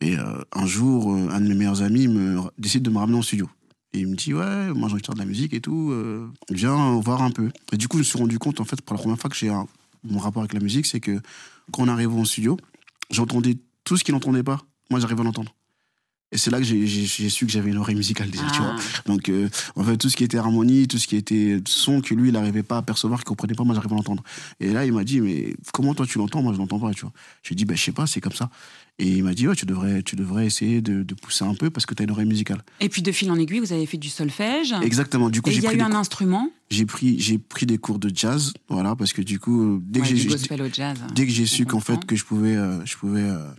Et 0.00 0.18
euh, 0.18 0.42
un 0.52 0.66
jour, 0.66 1.12
euh, 1.14 1.28
un 1.30 1.40
de 1.40 1.46
mes 1.46 1.54
meilleurs 1.54 1.82
amis 1.82 2.08
me, 2.08 2.40
décide 2.58 2.82
de 2.82 2.90
me 2.90 2.98
ramener 2.98 3.18
en 3.18 3.22
studio. 3.22 3.48
Et 3.92 4.00
il 4.00 4.08
me 4.08 4.16
dit, 4.16 4.34
ouais, 4.34 4.72
moi 4.74 4.88
j'ai 4.88 4.94
envie 4.94 5.02
de 5.02 5.06
faire 5.06 5.14
de 5.14 5.20
la 5.20 5.24
musique 5.24 5.54
et 5.54 5.60
tout, 5.60 5.90
euh, 5.92 6.26
viens 6.50 6.98
voir 7.00 7.22
un 7.22 7.30
peu. 7.30 7.50
Et 7.72 7.76
du 7.76 7.86
coup, 7.86 7.96
je 7.98 8.00
me 8.00 8.04
suis 8.04 8.18
rendu 8.18 8.38
compte, 8.40 8.60
en 8.60 8.64
fait, 8.64 8.80
pour 8.82 8.96
la 8.96 9.00
première 9.02 9.18
fois 9.18 9.30
que 9.30 9.36
j'ai 9.36 9.50
un- 9.50 9.66
mon 10.02 10.18
rapport 10.18 10.42
avec 10.42 10.52
la 10.52 10.60
musique, 10.60 10.86
c'est 10.86 11.00
que 11.00 11.20
quand 11.72 11.84
on 11.84 11.88
arrive 11.88 12.12
en 12.12 12.24
studio, 12.24 12.56
j'entendais 13.10 13.56
tout 13.84 13.96
ce 13.96 14.02
qu'il 14.04 14.14
n'entendait 14.14 14.42
pas. 14.42 14.60
Moi, 14.90 14.98
j'arrivais 14.98 15.20
à 15.20 15.24
l'entendre. 15.24 15.54
Et 16.32 16.38
c'est 16.38 16.50
là 16.50 16.58
que 16.58 16.64
j'ai- 16.64 16.86
j'ai 16.86 17.04
j'ai 17.06 17.28
su 17.28 17.44
que 17.44 17.50
j'avais 17.52 17.70
une 17.70 17.78
oreille 17.78 17.96
musicale 17.96 18.30
déjà, 18.30 18.46
tu 18.52 18.60
vois. 18.60 18.76
Ah. 18.78 19.02
Donc, 19.06 19.28
euh, 19.28 19.48
en 19.74 19.82
fait, 19.82 19.96
tout 19.96 20.08
ce 20.08 20.16
qui 20.16 20.22
était 20.22 20.38
harmonie, 20.38 20.86
tout 20.86 20.98
ce 20.98 21.06
qui 21.08 21.16
était 21.16 21.60
son 21.66 22.00
que 22.00 22.14
lui, 22.14 22.28
il 22.28 22.32
n'arrivait 22.32 22.62
pas 22.62 22.76
à 22.78 22.82
percevoir, 22.82 23.18
qu'il 23.20 23.26
comprenait 23.28 23.54
pas, 23.54 23.64
moi, 23.64 23.74
j'arrivais 23.74 23.94
à 23.94 23.96
l'entendre. 23.96 24.22
Et 24.60 24.72
là, 24.72 24.84
il 24.86 24.92
m'a 24.92 25.02
dit, 25.02 25.20
mais 25.20 25.54
comment 25.72 25.92
toi 25.94 26.06
tu 26.06 26.18
l'entends? 26.18 26.42
Moi, 26.42 26.52
je 26.52 26.58
l'entends 26.58 26.78
pas, 26.78 26.92
tu 26.94 27.00
vois. 27.02 27.12
Je 27.42 27.48
lui 27.48 27.54
ai 27.54 27.56
dit, 27.56 27.64
ben, 27.64 27.76
je 27.76 27.82
sais 27.82 27.92
pas, 27.92 28.06
c'est 28.06 28.20
comme 28.20 28.32
ça. 28.32 28.48
Et 29.02 29.08
il 29.16 29.24
m'a 29.24 29.32
dit, 29.32 29.48
ouais, 29.48 29.56
tu 29.56 29.64
devrais, 29.64 30.02
tu 30.02 30.14
devrais 30.14 30.44
essayer 30.44 30.82
de, 30.82 31.02
de 31.02 31.14
pousser 31.14 31.42
un 31.44 31.54
peu 31.54 31.70
parce 31.70 31.86
que 31.86 31.94
tu 31.94 32.02
as 32.02 32.04
une 32.04 32.10
oreille 32.10 32.26
musicale. 32.26 32.62
Et 32.80 32.90
puis 32.90 33.00
de 33.00 33.10
fil 33.12 33.30
en 33.30 33.36
aiguille, 33.36 33.58
vous 33.60 33.72
avez 33.72 33.86
fait 33.86 33.96
du 33.96 34.10
solfège. 34.10 34.74
Exactement. 34.82 35.30
Du 35.30 35.40
coup, 35.40 35.48
Et 35.48 35.54
il 35.56 35.62
y 35.62 35.66
a 35.66 35.72
eu 35.72 35.80
un 35.80 35.94
instrument. 35.94 36.50
j'ai 36.70 36.84
pris, 36.84 37.18
j'ai 37.18 37.38
pris 37.38 37.64
des 37.64 37.78
cours 37.78 37.98
de 37.98 38.10
jazz, 38.14 38.52
voilà, 38.68 38.94
parce 38.94 39.14
que 39.14 39.22
du 39.22 39.38
coup, 39.40 39.62
euh, 39.76 39.78
dès 39.82 40.00
Ouais, 40.00 40.08
que 40.10 40.14
j'ai, 40.16 40.28
jazz. 40.74 40.98
dès 41.14 41.26
que 41.26 41.32
j'ai 41.32 41.46
su 41.46 41.64
qu'en 41.64 41.80
fait 41.80 42.04
que 42.04 42.14
je 42.14 42.24
pouvais, 42.26 42.54
euh, 42.56 42.84
je 42.84 42.94
pouvais, 42.98 43.22
euh, 43.22 43.50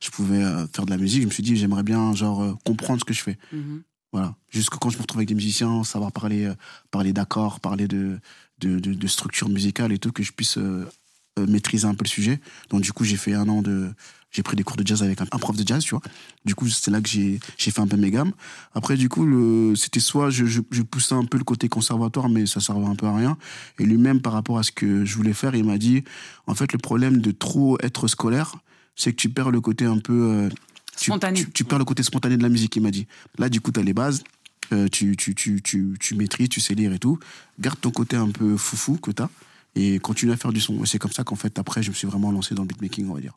je 0.00 0.10
pouvais 0.10 0.42
euh, 0.42 0.66
faire 0.66 0.86
de 0.86 0.90
la 0.90 0.96
musique, 0.98 1.22
je 1.22 1.26
me 1.28 1.32
suis 1.32 1.44
dit, 1.44 1.54
j'aimerais 1.56 1.84
bien, 1.84 2.12
genre, 2.16 2.58
comprendre 2.64 2.98
ce 2.98 3.04
que 3.04 3.14
je 3.14 3.22
fais. 3.22 3.38
Mhm. 3.52 3.82
Voilà. 4.12 4.34
Jusque 4.48 4.74
quand 4.74 4.90
je 4.90 4.96
me 4.96 5.02
retrouve 5.02 5.20
avec 5.20 5.28
des 5.28 5.36
musiciens, 5.36 5.84
savoir 5.84 6.10
parler, 6.10 6.50
parler 6.90 7.12
d'accords, 7.12 7.60
parler 7.60 7.86
de, 7.86 8.18
de, 8.58 8.80
de, 8.80 8.92
de 8.92 9.06
structure 9.06 9.48
musicale 9.48 9.92
et 9.92 9.98
tout, 9.98 10.10
que 10.10 10.24
je 10.24 10.32
puisse 10.32 10.58
maîtriser 11.38 11.86
un 11.86 11.94
peu 11.94 12.04
le 12.04 12.08
sujet. 12.08 12.40
Donc, 12.70 12.80
du 12.82 12.92
coup, 12.92 13.04
j'ai 13.04 13.16
fait 13.16 13.34
un 13.34 13.48
an 13.48 13.62
de. 13.62 13.88
J'ai 14.32 14.42
pris 14.44 14.56
des 14.56 14.62
cours 14.62 14.76
de 14.76 14.86
jazz 14.86 15.02
avec 15.02 15.20
un, 15.20 15.24
un 15.32 15.38
prof 15.38 15.56
de 15.56 15.66
jazz, 15.66 15.82
tu 15.82 15.90
vois. 15.90 16.02
Du 16.44 16.54
coup, 16.54 16.68
c'est 16.68 16.90
là 16.90 17.00
que 17.00 17.08
j'ai 17.08 17.40
fait 17.58 17.80
un 17.80 17.86
peu 17.88 17.96
mes 17.96 18.10
gammes. 18.12 18.32
Après, 18.74 18.96
du 18.96 19.08
coup, 19.08 19.74
c'était 19.74 19.98
soit 20.00 20.30
je, 20.30 20.44
je, 20.46 20.60
je 20.70 20.82
poussais 20.82 21.14
un 21.16 21.24
peu 21.24 21.36
le 21.36 21.44
côté 21.44 21.68
conservatoire, 21.68 22.28
mais 22.28 22.46
ça 22.46 22.60
servait 22.60 22.86
un 22.86 22.94
peu 22.94 23.06
à 23.06 23.16
rien. 23.16 23.36
Et 23.80 23.84
lui-même, 23.84 24.20
par 24.20 24.32
rapport 24.32 24.58
à 24.58 24.62
ce 24.62 24.70
que 24.72 25.04
je 25.04 25.16
voulais 25.16 25.32
faire, 25.32 25.54
il 25.56 25.64
m'a 25.64 25.78
dit 25.78 26.04
en 26.46 26.54
fait, 26.54 26.72
le 26.72 26.78
problème 26.78 27.18
de 27.20 27.30
trop 27.32 27.76
être 27.82 28.06
scolaire, 28.06 28.54
c'est 28.94 29.10
que 29.12 29.16
tu 29.16 29.28
perds 29.30 29.50
le 29.50 29.60
côté 29.60 29.84
un 29.84 29.98
peu. 29.98 30.30
euh, 30.30 30.48
tu- 30.96 31.06
Spontané. 31.10 31.40
Tu, 31.44 31.50
tu 31.50 31.64
perds 31.64 31.78
le 31.78 31.84
côté 31.84 32.02
spontané 32.02 32.36
de 32.36 32.42
la 32.42 32.48
musique, 32.50 32.76
il 32.76 32.82
m'a 32.82 32.90
dit. 32.90 33.06
Là, 33.38 33.48
du 33.48 33.60
coup, 33.60 33.72
tu 33.72 33.80
as 33.80 33.82
les 33.82 33.94
bases, 33.94 34.22
euh, 34.72 34.86
tu, 34.88 35.16
maîtrises, 36.14 36.48
tu 36.50 36.60
sais 36.60 36.74
lire 36.74 36.92
et 36.92 36.98
tout. 37.00 37.18
Garde 37.58 37.80
ton 37.80 37.90
côté 37.90 38.14
un 38.16 38.30
peu 38.30 38.56
foufou 38.56 38.96
que 38.96 39.10
tu 39.10 39.22
as 39.22 39.30
et 39.74 39.98
continue 39.98 40.30
à 40.32 40.36
faire 40.36 40.52
du 40.52 40.60
son. 40.60 40.82
Et 40.82 40.86
c'est 40.86 40.98
comme 40.98 41.12
ça 41.12 41.24
qu'en 41.24 41.36
fait, 41.36 41.58
après, 41.58 41.82
je 41.82 41.90
me 41.90 41.94
suis 41.94 42.06
vraiment 42.06 42.30
lancé 42.30 42.54
dans 42.54 42.62
le 42.62 42.68
beatmaking, 42.68 43.08
on 43.08 43.14
va 43.14 43.20
dire. 43.20 43.36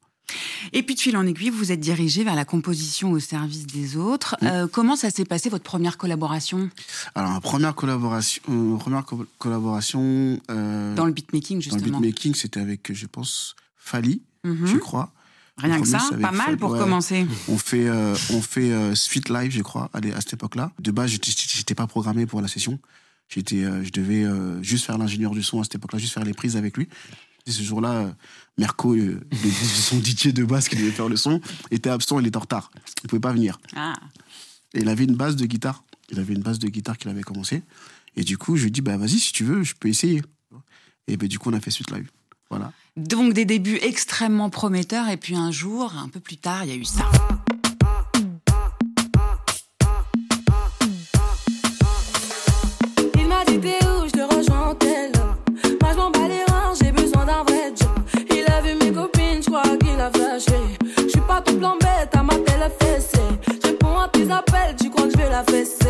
Et 0.71 0.81
puis 0.83 0.95
de 0.95 0.99
fil 0.99 1.15
en 1.17 1.25
aiguille, 1.27 1.49
vous 1.49 1.71
êtes 1.71 1.79
dirigé 1.79 2.23
vers 2.23 2.35
la 2.35 2.45
composition 2.45 3.11
au 3.11 3.19
service 3.19 3.67
des 3.67 3.97
autres. 3.97 4.35
Euh, 4.43 4.67
comment 4.71 4.95
ça 4.95 5.09
s'est 5.09 5.25
passé 5.25 5.49
votre 5.49 5.63
première 5.63 5.97
collaboration? 5.97 6.69
Alors, 7.13 7.31
ma 7.31 7.41
première 7.41 7.75
collaboration, 7.75 8.41
euh, 8.49 8.77
première 8.77 9.05
co- 9.05 9.25
collaboration 9.37 10.39
euh, 10.49 10.95
dans 10.95 11.05
le 11.05 11.11
beatmaking 11.11 11.57
dans 11.57 11.65
le 11.75 11.81
justement 11.81 11.99
beatmaking, 11.99 12.33
c'était 12.35 12.59
avec, 12.61 12.91
je 12.93 13.05
pense, 13.05 13.55
Fali, 13.77 14.21
Mhm. 14.43 14.65
je 14.67 14.77
crois. 14.77 15.11
Rien 15.57 15.79
que 15.79 15.87
ça, 15.87 15.99
pas 16.19 16.31
mal 16.31 16.57
pour 16.57 16.71
ouais. 16.71 16.79
commencer. 16.79 17.27
On 17.47 17.59
fait, 17.59 17.87
on 18.31 18.41
fait 18.41 18.95
Sweet 18.95 19.29
Live, 19.29 19.51
je 19.51 19.61
crois, 19.61 19.89
à, 19.93 19.99
à 19.99 20.21
cette 20.21 20.33
époque-là. 20.33 20.71
De 20.79 20.89
base, 20.89 21.11
j'étais- 21.11 21.75
pas 21.75 21.85
programmé 21.85 22.25
pour 22.25 22.41
la 22.41 22.47
session. 22.47 22.79
J'étais, 23.29 23.61
je 23.83 23.91
devais 23.91 24.25
juste 24.63 24.85
faire 24.85 24.97
l'ingénieur 24.97 25.31
du 25.31 25.43
son 25.43 25.59
à 25.61 25.63
cette 25.63 25.75
époque-là, 25.75 25.99
juste 25.99 26.13
faire 26.13 26.23
les 26.25 26.33
prises 26.33 26.57
avec 26.57 26.75
lui. 26.75 26.87
Et 27.45 27.51
ce 27.51 27.61
jour-là, 27.61 27.91
euh, 27.91 28.11
Merco, 28.57 28.95
le, 28.95 29.21
le- 29.31 29.51
son 29.51 29.99
DJ 30.01 30.27
de 30.27 30.43
base 30.45 30.67
qui 30.69 30.75
devait 30.75 30.91
faire 30.91 31.09
le 31.09 31.17
son, 31.17 31.41
était 31.71 31.89
absent, 31.89 32.19
il 32.19 32.27
était 32.27 32.37
en 32.37 32.41
retard. 32.41 32.71
Il 33.03 33.09
pouvait 33.09 33.19
pas 33.19 33.33
venir. 33.33 33.59
Ah. 33.75 33.93
Et 34.73 34.81
il 34.81 34.89
avait 34.89 35.03
une 35.03 35.15
base 35.15 35.35
de 35.35 35.45
guitare. 35.45 35.83
Il 36.09 36.19
avait 36.19 36.33
une 36.33 36.41
base 36.41 36.59
de 36.59 36.67
guitare 36.69 36.97
qu'il 36.97 37.09
avait 37.09 37.21
commencé. 37.23 37.63
Et 38.15 38.23
du 38.23 38.37
coup, 38.37 38.55
je 38.55 38.61
lui 38.63 38.67
ai 38.67 38.71
dit, 38.71 38.81
bah 38.81 38.97
vas-y, 38.97 39.19
si 39.19 39.33
tu 39.33 39.43
veux, 39.43 39.63
je 39.63 39.73
peux 39.79 39.89
essayer. 39.89 40.21
Et 41.07 41.17
ben 41.17 41.27
du 41.27 41.37
coup, 41.39 41.49
on 41.49 41.53
a 41.53 41.59
fait 41.59 41.71
Sweet 41.71 41.91
Live. 41.91 42.09
Voilà. 42.49 42.71
Donc 42.95 43.33
des 43.33 43.45
débuts 43.45 43.79
extrêmement 43.81 44.49
prometteurs 44.49 45.09
et 45.09 45.17
puis 45.17 45.35
un 45.35 45.51
jour, 45.51 45.93
un 45.97 46.07
peu 46.09 46.19
plus 46.19 46.37
tard, 46.37 46.63
il 46.63 46.69
y 46.69 46.73
a 46.73 46.75
eu 46.75 46.85
ça. 46.85 47.09
Appels, 64.33 64.75
tu 64.81 64.89
crois 64.89 65.05
que 65.05 65.11
je 65.11 65.17
vais 65.17 65.29
la 65.29 65.43
fesser 65.43 65.82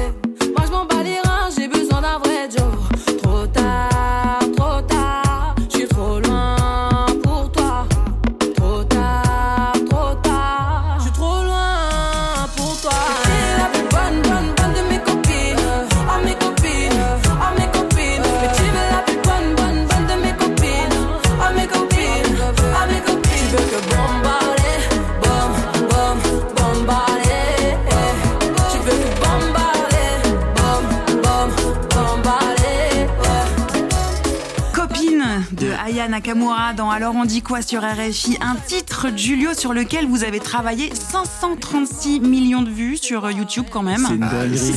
Aya 36.04 36.10
Nakamura 36.10 36.74
dans 36.74 36.90
Alors 36.90 37.16
on 37.16 37.24
dit 37.24 37.42
quoi 37.42 37.62
sur 37.62 37.82
RFI, 37.82 38.38
un 38.42 38.56
titre 38.56 39.08
Julio 39.16 39.54
sur 39.54 39.74
lequel 39.74 40.06
vous 40.06 40.26
avez 40.26 40.42
travaillé 40.42 40.94
536 40.94 42.20
millions 42.20 42.62
de 42.62 42.70
vues 42.70 42.98
sur 42.98 43.32
YouTube 43.32 43.68
quand 43.72 43.84
même. 43.84 44.06
C'est 44.06 44.16
une 44.16 44.20
dinguerie. 44.20 44.74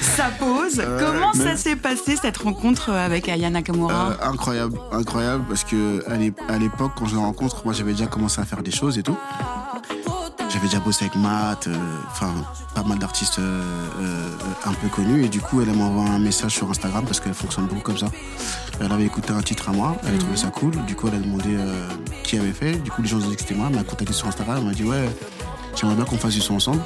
Ça 0.00 0.30
pose. 0.38 0.82
Comment 0.98 1.34
ça 1.34 1.56
s'est 1.56 1.76
passé 1.76 2.16
cette 2.16 2.38
rencontre 2.38 2.92
avec 2.92 3.28
Aya 3.28 3.50
Nakamura? 3.50 4.12
Euh, 4.12 4.30
incroyable, 4.30 4.78
incroyable, 4.90 5.44
parce 5.46 5.64
que 5.64 6.02
à 6.48 6.56
l'époque, 6.56 6.92
quand 6.96 7.04
je 7.04 7.16
la 7.16 7.20
rencontre, 7.20 7.60
moi 7.66 7.74
j'avais 7.74 7.92
déjà 7.92 8.06
commencé 8.06 8.40
à 8.40 8.46
faire 8.46 8.62
des 8.62 8.70
choses 8.70 8.96
et 8.96 9.02
tout. 9.02 9.18
J'avais 10.52 10.66
déjà 10.66 10.80
bossé 10.80 11.06
avec 11.06 11.16
Matt, 11.16 11.66
euh, 11.66 11.76
enfin 12.10 12.32
pas 12.74 12.82
mal 12.82 12.98
d'artistes 12.98 13.38
euh, 13.38 13.62
euh, 14.00 14.28
un 14.64 14.72
peu 14.74 14.88
connus. 14.88 15.24
Et 15.24 15.28
du 15.28 15.40
coup, 15.40 15.62
elle 15.62 15.72
m'a 15.74 15.84
envoyé 15.84 16.10
un 16.10 16.18
message 16.18 16.52
sur 16.52 16.70
Instagram 16.70 17.04
parce 17.04 17.20
qu'elle 17.20 17.34
fonctionne 17.34 17.66
beaucoup 17.66 17.80
comme 17.80 17.98
ça. 17.98 18.08
Elle 18.80 18.92
avait 18.92 19.04
écouté 19.04 19.32
un 19.32 19.42
titre 19.42 19.70
à 19.70 19.72
moi, 19.72 19.96
elle 20.06 20.14
a 20.14 20.18
trouvé 20.18 20.36
ça 20.36 20.48
cool. 20.48 20.72
Du 20.86 20.94
coup, 20.94 21.08
elle 21.08 21.14
a 21.14 21.18
demandé 21.18 21.56
qui 22.22 22.38
avait 22.38 22.52
fait. 22.52 22.74
Du 22.76 22.90
coup, 22.90 23.02
les 23.02 23.08
gens 23.08 23.18
ont 23.18 23.28
dit 23.28 23.34
que 23.34 23.42
c'était 23.42 23.54
moi. 23.54 23.68
Elle 23.70 23.76
m'a 23.76 23.84
contacté 23.84 24.12
sur 24.12 24.28
Instagram. 24.28 24.58
Elle 24.58 24.64
m'a 24.64 24.72
dit 24.72 24.84
ouais, 24.84 25.08
j'aimerais 25.74 25.96
bien 25.96 26.04
qu'on 26.04 26.18
fasse 26.18 26.34
du 26.34 26.40
son 26.40 26.54
ensemble. 26.54 26.82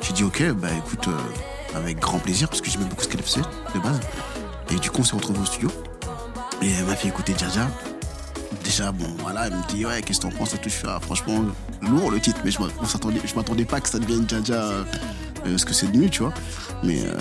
J'ai 0.00 0.12
dit 0.12 0.24
ok, 0.24 0.52
bah 0.52 0.68
écoute, 0.76 1.08
euh, 1.08 1.78
avec 1.78 1.98
grand 1.98 2.18
plaisir 2.18 2.48
parce 2.48 2.60
que 2.60 2.70
j'aimais 2.70 2.84
beaucoup 2.84 3.02
ce 3.02 3.08
qu'elle 3.08 3.22
faisait 3.22 3.40
de 3.74 3.80
base. 3.80 4.00
Et 4.70 4.76
du 4.76 4.90
coup, 4.90 5.00
on 5.00 5.04
s'est 5.04 5.16
retrouvés 5.16 5.40
au 5.40 5.46
studio. 5.46 5.70
Et 6.62 6.70
elle 6.70 6.84
m'a 6.84 6.94
fait 6.94 7.08
écouter 7.08 7.34
Jaja. 7.36 7.68
Déjà, 8.62 8.92
bon, 8.92 9.06
voilà, 9.20 9.46
elle 9.46 9.54
me 9.54 9.66
dit, 9.68 9.84
ouais, 9.84 10.00
qu'est-ce 10.02 10.20
que 10.20 10.28
t'en 10.28 10.30
penses 10.36 10.54
et 10.54 10.58
tout. 10.58 10.68
Je 10.68 10.76
ah, 10.86 10.98
franchement, 11.00 11.44
lourd 11.82 12.10
le 12.10 12.20
titre, 12.20 12.40
mais 12.44 12.50
je 12.50 12.60
m'a- 12.60 12.68
on 12.80 12.84
s'attendait- 12.86 13.20
je 13.24 13.34
m'attendais 13.34 13.64
pas 13.64 13.80
que 13.80 13.88
ça 13.88 13.98
devienne 13.98 14.28
Jaja 14.28 14.54
euh, 14.54 14.84
euh, 15.46 15.58
ce 15.58 15.64
que 15.66 15.74
c'est 15.74 15.86
devenu, 15.86 16.08
tu 16.10 16.22
vois. 16.22 16.32
Mais, 16.82 17.00
euh, 17.04 17.12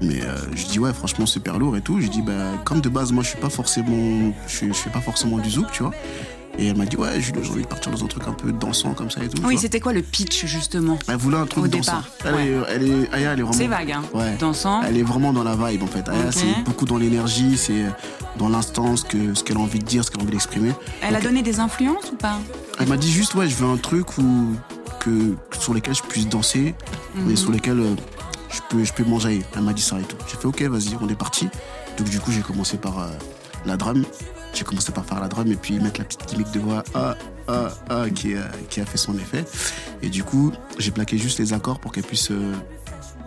mais 0.00 0.22
euh, 0.22 0.36
je 0.54 0.66
dis, 0.66 0.78
ouais, 0.78 0.92
franchement, 0.92 1.26
super 1.26 1.58
lourd 1.58 1.76
et 1.76 1.80
tout. 1.82 2.00
Je 2.00 2.08
dis, 2.08 2.22
bah, 2.22 2.32
comme 2.64 2.80
de 2.80 2.88
base, 2.88 3.12
moi, 3.12 3.22
je 3.22 3.28
suis 3.30 3.38
pas 3.38 3.50
forcément, 3.50 4.32
je, 4.48 4.66
je 4.66 4.72
fais 4.72 4.90
pas 4.90 5.00
forcément 5.00 5.38
du 5.38 5.50
zouk, 5.50 5.70
tu 5.72 5.82
vois. 5.82 5.92
Et 6.58 6.66
elle 6.66 6.76
m'a 6.76 6.84
dit, 6.84 6.96
ouais, 6.96 7.18
j'ai 7.20 7.32
envie 7.34 7.62
de 7.62 7.66
partir 7.66 7.90
dans 7.92 8.04
un 8.04 8.06
truc 8.08 8.24
un 8.28 8.32
peu 8.34 8.52
dansant 8.52 8.92
comme 8.92 9.10
ça 9.10 9.24
et 9.24 9.28
tout. 9.28 9.42
Oui, 9.44 9.56
c'était 9.58 9.80
quoi 9.80 9.92
le 9.94 10.02
pitch 10.02 10.44
justement? 10.44 10.98
Elle 11.08 11.16
voulait 11.16 11.38
un 11.38 11.46
truc 11.46 11.64
Au 11.64 11.66
dansant. 11.68 11.92
départ, 12.02 12.04
Elle, 12.26 12.34
ouais. 12.34 12.46
est, 12.46 12.62
elle 12.68 12.82
est, 12.82 13.14
Aya, 13.14 13.32
elle 13.32 13.38
est 13.38 13.42
vraiment. 13.42 13.52
C'est 13.58 13.66
vague, 13.68 13.90
hein 13.92 14.02
Ouais. 14.12 14.36
Dansant. 14.38 14.82
Elle 14.82 14.98
est 14.98 15.02
vraiment 15.02 15.32
dans 15.32 15.44
la 15.44 15.56
vibe 15.56 15.82
en 15.82 15.86
fait. 15.86 16.06
Aya, 16.10 16.30
c'est 16.30 16.62
beaucoup 16.64 16.84
dans 16.84 16.98
l'énergie, 16.98 17.56
c'est 17.56 17.84
dans 18.38 18.48
l'instant, 18.50 18.96
ce 18.96 19.04
que- 19.04 19.34
ce 19.34 19.42
qu'elle 19.44 19.56
a 19.56 19.60
envie 19.60 19.78
de 19.78 19.84
dire, 19.86 20.04
ce 20.04 20.10
qu'elle 20.10 20.20
a 20.20 20.24
envie 20.24 20.32
d'exprimer. 20.32 20.72
Elle 21.00 21.16
a 21.16 21.20
donné 21.22 21.42
des 21.42 21.58
influences 21.58 22.10
ou 22.12 22.16
pas? 22.16 22.38
Elle 22.78 22.88
m'a 22.88 22.96
dit 22.98 23.10
juste, 23.10 23.34
ouais, 23.34 23.48
je 23.48 23.54
veux 23.56 23.68
un 23.68 23.76
truc 23.78 24.18
où, 24.18 24.48
que, 25.00 25.34
sur 25.58 25.72
lesquels 25.72 25.94
je 25.94 26.02
puisse 26.02 26.28
danser, 26.28 26.74
mais 27.14 27.30
Mhm. 27.30 27.36
sur 27.36 27.50
lesquels 27.50 27.80
euh, 27.80 27.94
je 28.50 28.60
peux, 28.68 28.84
je 28.84 28.92
peux 28.92 29.04
manger. 29.04 29.42
Elle 29.56 29.62
m'a 29.62 29.72
dit 29.72 29.82
ça 29.82 29.98
et 29.98 30.02
tout. 30.02 30.16
J'ai 30.30 30.36
fait, 30.36 30.46
ok, 30.46 30.60
vas-y, 30.62 30.96
on 31.00 31.08
est 31.08 31.14
parti. 31.18 31.48
Donc, 31.98 32.08
du 32.10 32.20
coup, 32.20 32.30
j'ai 32.30 32.42
commencé 32.42 32.76
par 32.76 32.98
euh, 32.98 33.08
la 33.64 33.76
drum. 33.78 34.04
J'ai 34.54 34.64
commencé 34.64 34.92
par 34.92 35.04
faire 35.04 35.20
la 35.20 35.28
drum 35.28 35.50
et 35.50 35.56
puis 35.56 35.78
mettre 35.80 36.00
la 36.00 36.04
petite 36.04 36.26
gimmick 36.28 36.50
de 36.52 36.60
voix 36.60 36.84
ah, 36.94 37.14
ah, 37.48 37.68
ah, 37.88 38.10
qui, 38.14 38.34
a, 38.34 38.42
qui 38.68 38.80
a 38.80 38.86
fait 38.86 38.98
son 38.98 39.14
effet. 39.16 39.44
Et 40.02 40.08
du 40.10 40.24
coup, 40.24 40.52
j'ai 40.78 40.90
plaqué 40.90 41.16
juste 41.18 41.38
les 41.38 41.52
accords 41.52 41.78
pour 41.80 41.90
qu'elle 41.92 42.04
puisse 42.04 42.30
euh, 42.30 42.52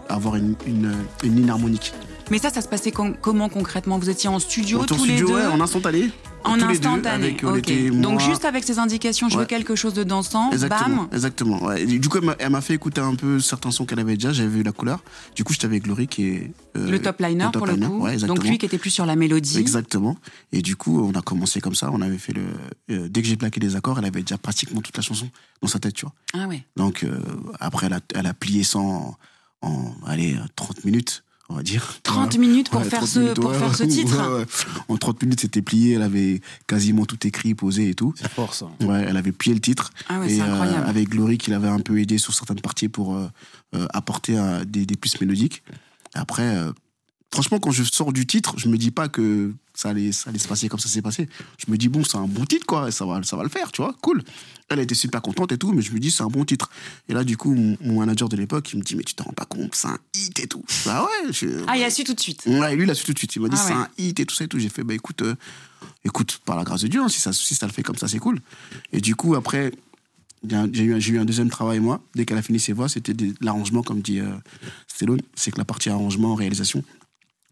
avoir 0.08 0.36
une, 0.36 0.56
une, 0.68 0.94
une 1.24 1.36
ligne 1.36 1.50
harmonique. 1.50 1.94
Mais 2.30 2.38
ça, 2.40 2.50
ça 2.50 2.62
se 2.62 2.68
passait 2.68 2.92
com- 2.92 3.16
comment 3.20 3.50
concrètement? 3.50 3.98
Vous 4.00 4.10
étiez 4.10 4.30
en 4.30 4.40
studio 4.40 4.82
en 4.82 4.86
tous 4.86 5.04
les 5.06 5.18
studio, 5.18 5.28
deux? 5.30 5.34
ouais, 5.36 5.46
en 5.48 5.60
instantané. 5.62 6.10
En 6.46 6.58
tous 6.58 6.68
les 6.68 6.80
deux, 6.80 6.88
instantané. 6.88 7.26
avec, 7.28 7.44
on 7.44 7.50
ok. 7.54 7.58
était, 7.58 7.90
Donc 7.90 8.20
juste 8.22 8.46
avec 8.46 8.64
ces 8.64 8.80
indications, 8.80 9.30
je 9.30 9.38
veux 9.38 9.46
quelque 9.46 9.76
chose 9.76 9.94
de 9.94 10.04
dansant. 10.04 10.52
Exactement, 10.52 11.04
Bam. 11.04 11.08
exactement. 11.14 11.64
ouais. 11.64 11.82
Et 11.84 11.86
du 12.00 12.08
coup, 12.10 12.20
elle 12.40 12.50
m'a- 12.52 12.62
fait 12.62 12.74
écouter 12.74 13.02
un 13.02 13.16
peu 13.16 13.40
certains 13.40 13.72
sons 13.72 13.86
qu'elle 13.86 14.00
avait 14.00 14.16
déjà. 14.16 14.32
J'avais 14.32 14.50
vu 14.50 14.64
la 14.64 14.72
couleur. 14.72 15.04
Du 15.36 15.44
coup, 15.44 15.54
j'étais 15.54 15.66
avec 15.66 15.84
Glory 15.84 16.08
qui 16.08 16.28
est 16.28 16.52
euh, 16.78 16.90
Le 16.90 17.02
top 17.02 17.20
liner 17.20 17.46
le 17.46 17.52
top 17.52 17.66
pour 17.66 17.68
le 17.68 17.76
coup. 17.88 18.00
ouais. 18.04 18.18
Donc 18.18 18.44
lui 18.44 18.58
qui 18.58 18.66
était 18.66 18.78
plus 18.78 18.90
sur 18.92 19.06
la 19.06 19.16
mélodie. 19.16 19.58
Exactement. 19.58 20.18
Et 20.52 20.62
du 20.62 20.76
coup, 20.76 21.02
on 21.02 21.12
a 21.18 21.22
commencé 21.22 21.60
comme 21.62 21.76
ça. 21.76 21.90
On 21.92 22.02
avait 22.02 22.18
fait 22.18 22.34
le. 22.34 22.44
euh, 22.92 23.08
dès 23.10 23.22
que 23.22 23.28
j'ai 23.28 23.36
plaqué 23.36 23.60
les 23.60 23.76
accords, 23.76 24.00
elle 24.00 24.06
avait 24.06 24.22
déjà 24.22 24.38
pratiquement 24.38 24.82
toute 24.82 24.96
la 24.96 25.04
chanson 25.04 25.30
dans 25.62 25.68
sa 25.68 25.80
tête, 25.80 25.94
tu 25.96 26.06
vois. 26.06 26.14
Ah 26.34 26.48
ouais. 26.48 26.64
Donc 26.78 27.04
euh, 27.04 27.20
après, 27.60 27.88
elle 27.88 27.94
a, 27.94 28.00
elle 28.14 28.28
a 28.28 28.34
plié 28.34 28.64
ça 28.64 28.80
en, 28.80 29.16
en 29.62 29.94
allez, 30.06 30.38
30 30.56 30.86
minutes, 30.86 31.24
on 31.50 31.56
va 31.56 31.64
dire. 31.64 31.96
30 32.04 32.16
Voilà. 32.34 32.38
minutes 32.40 32.70
pour 32.70 32.82
Ouais, 32.82 32.90
faire 32.90 33.00
30 33.00 33.10
ce 33.10 33.20
minutes, 33.20 33.36
pour 33.36 33.50
ouais, 33.52 33.58
faire 33.60 33.76
ce 33.76 33.84
titre. 33.98 34.18
ouais, 34.32 34.40
ouais. 34.40 34.46
En 34.90 34.98
30 34.98 35.22
minutes, 35.24 35.42
c'était 35.42 35.62
plié. 35.62 35.94
Elle 35.94 36.02
avait 36.02 36.42
quasiment 36.68 37.06
tout 37.06 37.26
écrit, 37.28 37.56
posé 37.56 37.90
et 37.90 37.94
tout. 37.96 38.14
C'est 38.18 38.30
fort 38.32 38.54
ça. 38.54 38.66
Ouais, 38.82 39.06
elle 39.08 39.18
avait 39.18 39.32
plié 39.32 39.54
le 39.54 39.62
titre. 39.62 39.92
Ah 40.10 40.20
ouais, 40.20 40.32
et 40.32 40.36
c'est 40.38 40.42
euh, 40.42 40.52
incroyable. 40.52 40.88
avec 40.90 41.10
Glory 41.10 41.38
qui 41.38 41.52
l'avait 41.52 41.68
un 41.68 41.80
peu 41.80 42.00
aidé 42.00 42.18
sur 42.18 42.34
certaines 42.34 42.62
parties 42.62 42.90
pour 42.90 43.16
euh, 43.16 43.28
euh, 43.76 43.86
apporter 43.94 44.38
euh, 44.38 44.64
des, 44.66 44.86
des 44.86 44.96
plus 44.96 45.20
mélodiques. 45.22 45.64
Et 46.16 46.20
après, 46.20 46.56
euh, 46.56 46.72
franchement, 47.34 47.60
quand 47.60 47.72
je 47.72 47.84
sors 47.84 48.14
du 48.14 48.26
titre, 48.26 48.54
je 48.58 48.68
me 48.70 48.78
dis 48.78 48.92
pas 48.92 49.08
que 49.10 49.54
ça 49.74 49.90
allait, 49.90 50.14
ça 50.14 50.30
allait 50.30 50.40
se 50.40 50.48
passer 50.48 50.70
comme 50.70 50.80
ça 50.80 50.88
s'est 50.88 51.02
passé. 51.02 51.28
Je 51.58 51.70
me 51.72 51.78
dis, 51.78 51.90
bon, 51.90 52.04
c'est 52.06 52.18
un 52.18 52.28
bon 52.28 52.46
titre, 52.46 52.66
quoi, 52.66 52.88
et 52.88 52.92
ça 52.92 53.06
va, 53.06 53.22
ça 53.24 53.36
va 53.36 53.44
le 53.44 53.50
faire, 53.50 53.72
tu 53.74 53.82
vois, 53.82 53.94
cool. 54.02 54.24
Elle 54.70 54.80
était 54.80 54.96
super 54.96 55.22
contente 55.22 55.52
et 55.52 55.58
tout, 55.60 55.72
mais 55.74 55.84
je 55.84 55.92
me 55.92 56.00
dis, 56.00 56.10
c'est 56.10 56.24
un 56.24 56.28
bon 56.28 56.44
titre. 56.44 56.72
Et 57.08 57.14
là, 57.14 57.24
du 57.24 57.38
coup, 57.38 57.54
mon, 57.54 57.78
mon 57.82 58.00
manager 58.00 58.28
de 58.30 58.36
l'époque, 58.36 58.74
il 58.74 58.80
me 58.80 58.84
dit, 58.84 58.96
mais 58.96 59.04
tu 59.04 59.14
te 59.14 59.22
rends 59.22 59.32
pas 59.34 59.46
compte, 59.46 59.76
c'est 59.76 59.88
un 59.88 60.00
hit 60.16 60.40
et 60.40 60.48
tout. 60.48 60.64
Bah 60.88 61.04
ouais, 61.06 61.32
je... 61.32 61.64
Ah, 61.68 61.78
il 61.78 61.84
a 61.84 61.92
su 61.92 62.04
tout 62.04 62.16
de 62.16 62.20
suite. 62.20 62.42
Ouais, 62.48 62.76
lui, 62.76 62.84
il 62.84 62.90
a 62.90 62.96
su 62.96 63.06
tout 63.06 63.14
de 63.14 63.18
suite. 63.20 63.36
Il 63.36 63.44
m'a 63.44 63.50
dit, 63.50 63.58
Ah 63.60 63.64
c'est 63.68 63.74
ouais. 63.74 63.80
un 63.80 63.90
hit 64.00 64.20
et 64.20 64.26
tout 64.26 64.34
ça 64.34 64.46
et 64.46 64.48
tout. 64.48 64.58
J'ai 64.58 64.70
fait, 64.70 64.84
bah 64.84 64.96
écoute, 64.96 65.22
euh, 65.22 65.36
écoute, 66.04 66.40
par 66.46 66.56
la 66.58 66.64
grâce 66.64 66.82
de 66.82 66.88
Dieu, 66.88 67.00
hein, 67.00 67.10
si, 67.10 67.22
ça, 67.22 67.32
si 67.32 67.54
ça 67.54 67.68
le 67.68 67.72
fait 67.74 67.84
comme 67.84 67.98
ça, 67.98 68.08
c'est 68.08 68.18
cool. 68.18 68.40
Et 68.92 69.02
du 69.02 69.16
coup, 69.16 69.36
après, 69.36 69.72
j'ai 70.50 70.84
eu, 70.84 70.96
un- 70.96 71.00
j'ai 71.00 71.14
eu 71.14 71.20
un 71.20 71.26
deuxième 71.26 71.50
travail, 71.52 71.80
moi. 71.80 72.02
Dès 72.16 72.26
qu'elle 72.26 72.38
a 72.38 72.42
fini 72.42 72.60
ses 72.60 72.74
voix, 72.74 72.90
c'était 72.90 73.14
l'arrangement, 73.42 73.84
comme 73.84 74.02
dit 74.02 74.20
euh, 74.20 74.32
Stallone. 74.88 75.22
C'est 75.36 75.52
que 75.52 75.60
la 75.60 75.66
partie 75.66 75.90
arrangement, 75.92 76.34
réalisation, 76.34 76.84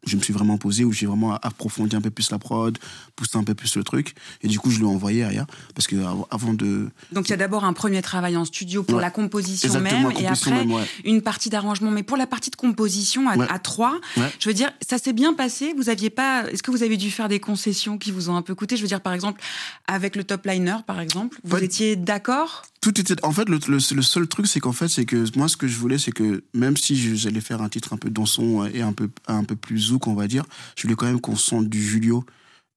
je 0.06 0.16
me 0.18 0.22
suis 0.22 0.34
vraiment 0.34 0.58
posé, 0.58 0.84
où 0.84 0.92
j'ai 0.92 1.06
vraiment 1.06 1.34
approfondi 1.36 1.96
un 1.96 2.02
peu 2.02 2.10
plus 2.10 2.30
la 2.32 2.40
prod, 2.40 2.78
poussé 3.16 3.38
un 3.38 3.44
peu 3.44 3.54
plus 3.54 3.76
le 3.76 3.84
truc. 3.84 4.16
Et 4.42 4.48
du 4.48 4.60
coup, 4.60 4.70
je 4.72 4.80
l'ai 4.80 4.86
envoyé 4.86 5.24
à. 5.24 5.46
Parce 5.76 5.88
que 5.88 5.96
av- 5.96 6.26
avant 6.32 6.54
de. 6.54 6.90
Donc 7.12 7.28
il 7.28 7.32
y 7.32 7.34
a 7.34 7.38
d'abord 7.38 7.64
un 7.64 7.74
premier 7.74 8.02
travail 8.02 8.36
en 8.38 8.46
studio 8.46 8.84
pour 8.84 8.96
Ouais. 8.96 9.02
la 9.02 9.12
composition 9.12 9.68
Exactement, 9.68 10.10
même, 10.10 10.18
et 10.18 10.28
après 10.28 10.52
même, 10.52 10.72
ouais. 10.72 10.84
une 11.06 11.22
partie 11.22 11.50
d'arrangement. 11.50 11.92
Mais 11.92 12.04
pour 12.04 12.18
la 12.18 12.28
partie 12.28 12.50
de 12.52 12.56
composition 12.56 13.28
à, 13.30 13.38
Ouais. 13.38 13.48
à 13.50 13.60
trois, 13.60 14.00
je 14.40 14.50
veux 14.50 14.54
dire, 14.54 14.72
ça 14.88 14.98
s'est 14.98 15.14
bien 15.14 15.34
passé. 15.34 15.74
Vous 15.78 15.90
aviez 15.90 16.10
pas 16.10 16.44
Est-ce 16.52 16.62
que 16.64 16.72
vous 16.72 16.84
avez 16.84 16.98
dû 16.98 17.10
faire 17.12 17.30
des 17.30 17.40
concessions 17.40 17.98
qui 17.98 18.12
vous 18.12 18.30
ont 18.30 18.36
un 18.36 18.42
peu 18.42 18.56
coûté? 18.56 18.76
Je 18.78 18.82
veux 18.82 18.88
dire, 18.88 19.02
par 19.02 19.14
exemple, 19.14 19.42
avec 19.88 20.16
le 20.16 20.24
top 20.24 20.46
liner, 20.46 20.78
par 20.86 21.00
exemple, 21.00 21.40
vous 21.44 21.58
étiez 21.58 21.96
d'accord? 21.96 22.64
Tout 22.84 23.00
était. 23.00 23.16
En 23.24 23.32
fait, 23.32 23.48
le, 23.48 23.60
le- 23.70 23.80
seul 23.80 24.28
truc, 24.28 24.46
c'est 24.46 24.60
qu'en 24.60 24.74
fait, 24.74 24.90
c'est 24.90 25.06
que 25.06 25.26
moi, 25.38 25.48
ce 25.48 25.56
que 25.56 25.70
je 25.70 25.78
voulais, 25.78 25.98
c'est 25.98 26.12
que 26.12 26.44
même 26.54 26.76
si 26.76 27.16
j'allais 27.16 27.40
faire 27.40 27.62
un 27.62 27.70
titre 27.70 27.94
un 27.94 27.98
peu 27.98 28.10
dansant 28.10 28.66
et 28.66 28.82
un 28.82 28.92
peu, 28.92 29.10
un 29.26 29.46
peu 29.46 29.56
plus 29.56 29.80
zouk, 29.80 30.06
on 30.08 30.16
va 30.16 30.28
dire, 30.28 30.44
je 30.76 30.82
voulais 30.82 30.96
quand 30.96 31.06
même 31.06 31.22
qu'on 31.22 31.38
sente 31.38 31.70
du 31.70 31.82
Julio 31.82 32.26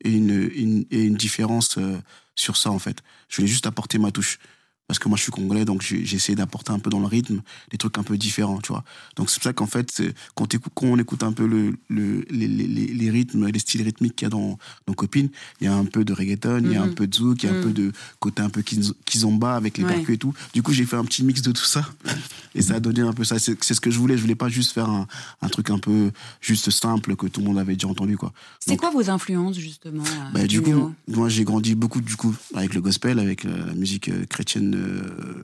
et 0.04 0.12
une, 0.12 0.48
une, 0.54 0.84
et 0.92 1.02
une 1.02 1.16
différence 1.16 1.76
euh, 1.78 1.98
sur 2.36 2.56
ça, 2.56 2.70
en 2.70 2.78
fait. 2.78 2.98
Je 3.28 3.36
voulais 3.36 3.48
juste 3.48 3.66
apporter 3.66 3.98
ma 3.98 4.12
touche. 4.12 4.38
Parce 4.88 5.00
que 5.00 5.08
moi, 5.08 5.16
je 5.16 5.22
suis 5.22 5.32
congolais, 5.32 5.64
donc 5.64 5.90
essayé 5.92 6.36
d'apporter 6.36 6.70
un 6.70 6.78
peu 6.78 6.90
dans 6.90 7.00
le 7.00 7.06
rythme 7.06 7.40
des 7.72 7.76
trucs 7.76 7.98
un 7.98 8.04
peu 8.04 8.16
différents, 8.16 8.60
tu 8.60 8.68
vois. 8.68 8.84
Donc 9.16 9.30
c'est 9.30 9.36
pour 9.40 9.44
ça 9.44 9.52
qu'en 9.52 9.66
fait, 9.66 10.00
quand, 10.36 10.46
on 10.82 10.96
écoute 10.98 11.24
un 11.24 11.32
peu 11.32 11.44
le, 11.46 11.74
le, 11.88 12.24
les, 12.30 12.46
les, 12.46 12.66
les- 12.68 13.10
rythmes, 13.10 13.46
les 13.48 13.58
styles 13.58 13.82
rythmiques 13.82 14.14
qu'il 14.14 14.26
y 14.26 14.28
a 14.28 14.30
dans, 14.30 14.58
dans 14.86 14.92
Copine, 14.94 15.28
il 15.60 15.64
y 15.64 15.66
a 15.68 15.74
un 15.74 15.84
peu 15.86 16.04
de 16.04 16.12
reggaeton, 16.12 16.60
il 16.64 16.72
y 16.72 16.76
a 16.76 16.82
un 16.82 16.86
Mhm. 16.86 16.94
peu 16.94 17.06
de 17.08 17.14
zouk, 17.14 17.42
il 17.42 17.46
y 17.46 17.48
a 17.48 17.52
un 17.52 17.56
Mhm. 17.56 17.60
peu 17.62 17.72
de 17.72 17.92
côté 18.20 18.42
un 18.42 18.48
peu 18.50 18.60
kiz- 18.60 18.92
kizomba 19.04 19.56
avec 19.56 19.76
les 19.76 19.84
Ouais. 19.84 19.94
percus 19.94 20.14
et 20.14 20.18
tout. 20.18 20.32
Du 20.54 20.62
coup, 20.62 20.72
j'ai 20.72 20.84
fait 20.86 20.96
un 20.96 21.04
petit 21.04 21.24
mix 21.24 21.42
de 21.42 21.50
tout 21.50 21.64
ça. 21.64 21.84
Et 22.54 22.62
ça 22.62 22.74
a 22.76 22.80
donné 22.80 23.00
un 23.00 23.12
peu 23.12 23.24
ça. 23.24 23.38
C'est 23.40 23.60
ce 23.74 23.80
que 23.80 23.90
je 23.90 23.98
voulais. 23.98 24.16
Je 24.16 24.22
voulais 24.22 24.34
pas 24.36 24.48
juste 24.48 24.72
faire 24.72 24.88
un, 24.88 25.06
un 25.42 25.48
truc 25.48 25.70
un 25.70 25.78
peu 25.78 26.10
juste 26.40 26.70
simple 26.70 27.16
que 27.16 27.26
tout 27.26 27.40
le 27.40 27.46
monde 27.46 27.58
avait 27.58 27.74
déjà 27.74 27.88
entendu, 27.88 28.16
quoi. 28.16 28.32
C'est 28.60 28.76
quoi 28.76 28.90
vos 28.90 29.10
influences, 29.10 29.58
justement 29.58 30.04
bah, 30.32 30.46
du 30.46 30.62
coup, 30.62 30.94
moi 31.08 31.28
j'ai 31.28 31.44
grandi 31.44 31.74
beaucoup 31.74 32.00
du 32.00 32.16
coup 32.16 32.34
avec 32.54 32.74
le 32.74 32.80
gospel, 32.80 33.18
avec 33.18 33.44
la 33.44 33.74
musique 33.74 34.08
euh, 34.08 34.24
chrétienne 34.26 34.74
euh, 34.76 35.42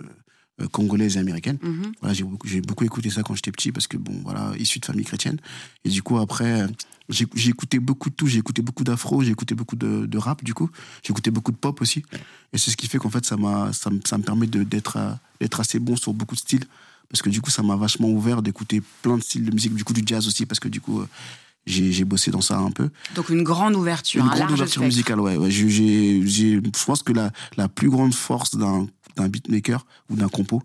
euh, 0.60 0.68
congolaise 0.68 1.16
et 1.16 1.20
américaine. 1.20 1.58
Mhm. 1.62 1.92
Voilà, 2.00 2.14
j'ai 2.14 2.60
beaucoup, 2.60 2.84
écouté 2.84 3.10
ça 3.10 3.22
quand 3.22 3.34
j'étais 3.34 3.52
petit 3.52 3.72
parce 3.72 3.86
que 3.86 3.96
bon 3.96 4.20
voilà, 4.22 4.52
issu 4.58 4.78
de 4.78 4.84
famille 4.84 5.04
chrétienne. 5.04 5.38
Et 5.84 5.88
du 5.88 6.02
coup 6.02 6.18
après, 6.18 6.66
j'ai 7.08 7.26
écouté 7.48 7.78
beaucoup 7.78 8.10
de 8.10 8.14
tout. 8.14 8.26
J'ai 8.26 8.38
écouté 8.38 8.62
beaucoup 8.62 8.84
d'afro, 8.84 9.22
j'ai 9.22 9.30
écouté 9.30 9.54
beaucoup 9.54 9.76
de, 9.76 10.06
de 10.06 10.18
rap 10.18 10.44
du 10.44 10.54
coup. 10.54 10.70
J'ai 11.02 11.10
écouté 11.10 11.30
beaucoup 11.30 11.52
de 11.52 11.56
pop 11.56 11.80
aussi. 11.80 12.04
Et 12.52 12.58
c'est 12.58 12.70
ce 12.70 12.76
qui 12.76 12.86
fait 12.86 12.98
qu'en 12.98 13.10
fait 13.10 13.24
ça 13.24 13.36
ça, 13.72 13.90
me- 13.90 14.00
ça 14.04 14.18
me 14.18 14.22
permet 14.22 14.46
d'être 14.46 14.98
assez 15.58 15.78
bon 15.78 15.96
sur 15.96 16.12
beaucoup 16.14 16.34
de 16.34 16.40
styles 16.40 16.64
parce 17.08 17.20
que 17.22 17.28
du 17.30 17.40
coup 17.42 17.50
ça 17.50 17.62
m'a 17.62 17.76
vachement 17.76 18.08
ouvert 18.08 18.40
d'écouter 18.42 18.82
plein 19.02 19.16
de 19.18 19.22
styles 19.22 19.44
de 19.44 19.52
musique. 19.52 19.74
Du 19.74 19.84
coup 19.84 19.92
du 19.92 20.02
jazz 20.06 20.26
aussi 20.26 20.46
parce 20.46 20.60
que 20.60 20.68
du 20.68 20.80
coup 20.80 21.00
euh, 21.00 21.08
j'ai, 21.66 22.04
bossé 22.04 22.30
dans 22.30 22.40
ça 22.40 22.58
un 22.58 22.70
peu. 22.70 22.90
Donc 23.14 23.28
une 23.28 23.42
grande 23.42 23.74
ouverture, 23.76 24.20
Une 24.20 24.26
un 24.26 24.30
grande 24.30 24.38
large 24.40 24.52
ouverture 24.54 24.68
spectre. 24.82 24.86
musicale, 24.86 25.20
ouais. 25.20 25.36
ouais. 25.36 25.50
J'ai- 25.50 25.68
j'ai- 25.70 26.22
j'ai- 26.26 26.54
je 26.56 26.84
pense 26.84 27.02
que 27.02 27.12
la, 27.12 27.30
la 27.56 27.68
plus 27.68 27.90
grande 27.90 28.14
force 28.14 28.56
d'un 28.56 28.86
d'un 29.14 29.28
beatmaker 29.28 29.84
ou 30.08 30.16
d'un 30.16 30.28
compo, 30.28 30.62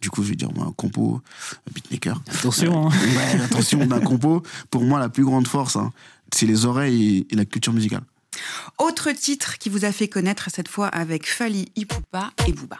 du 0.00 0.08
coup 0.08 0.22
je 0.22 0.28
vais 0.28 0.36
dire 0.36 0.50
moi, 0.54 0.66
un 0.66 0.72
compo, 0.72 1.20
un 1.68 1.70
beatmaker. 1.74 2.22
Attention, 2.28 2.88
hein. 2.88 2.92
Ouais, 3.16 3.40
attention, 3.42 3.84
d'un 3.86 3.98
compo, 4.00 4.42
pour 4.70 4.84
moi 4.84 5.00
la 5.00 5.08
plus 5.08 5.24
grande 5.24 5.48
force, 5.48 5.74
hein, 5.74 5.92
c'est 6.32 6.46
les 6.46 6.64
oreilles 6.64 7.26
et, 7.28 7.32
et 7.32 7.36
la 7.36 7.44
culture 7.44 7.72
musicale. 7.72 8.02
Autre 8.78 9.10
titre 9.10 9.58
qui 9.58 9.68
vous 9.68 9.84
a 9.84 9.90
fait 9.90 10.06
connaître 10.06 10.48
cette 10.54 10.68
fois 10.68 10.86
avec 10.86 11.26
Fali 11.28 11.72
Ipupa 11.74 12.30
et 12.46 12.52
Booba. 12.52 12.78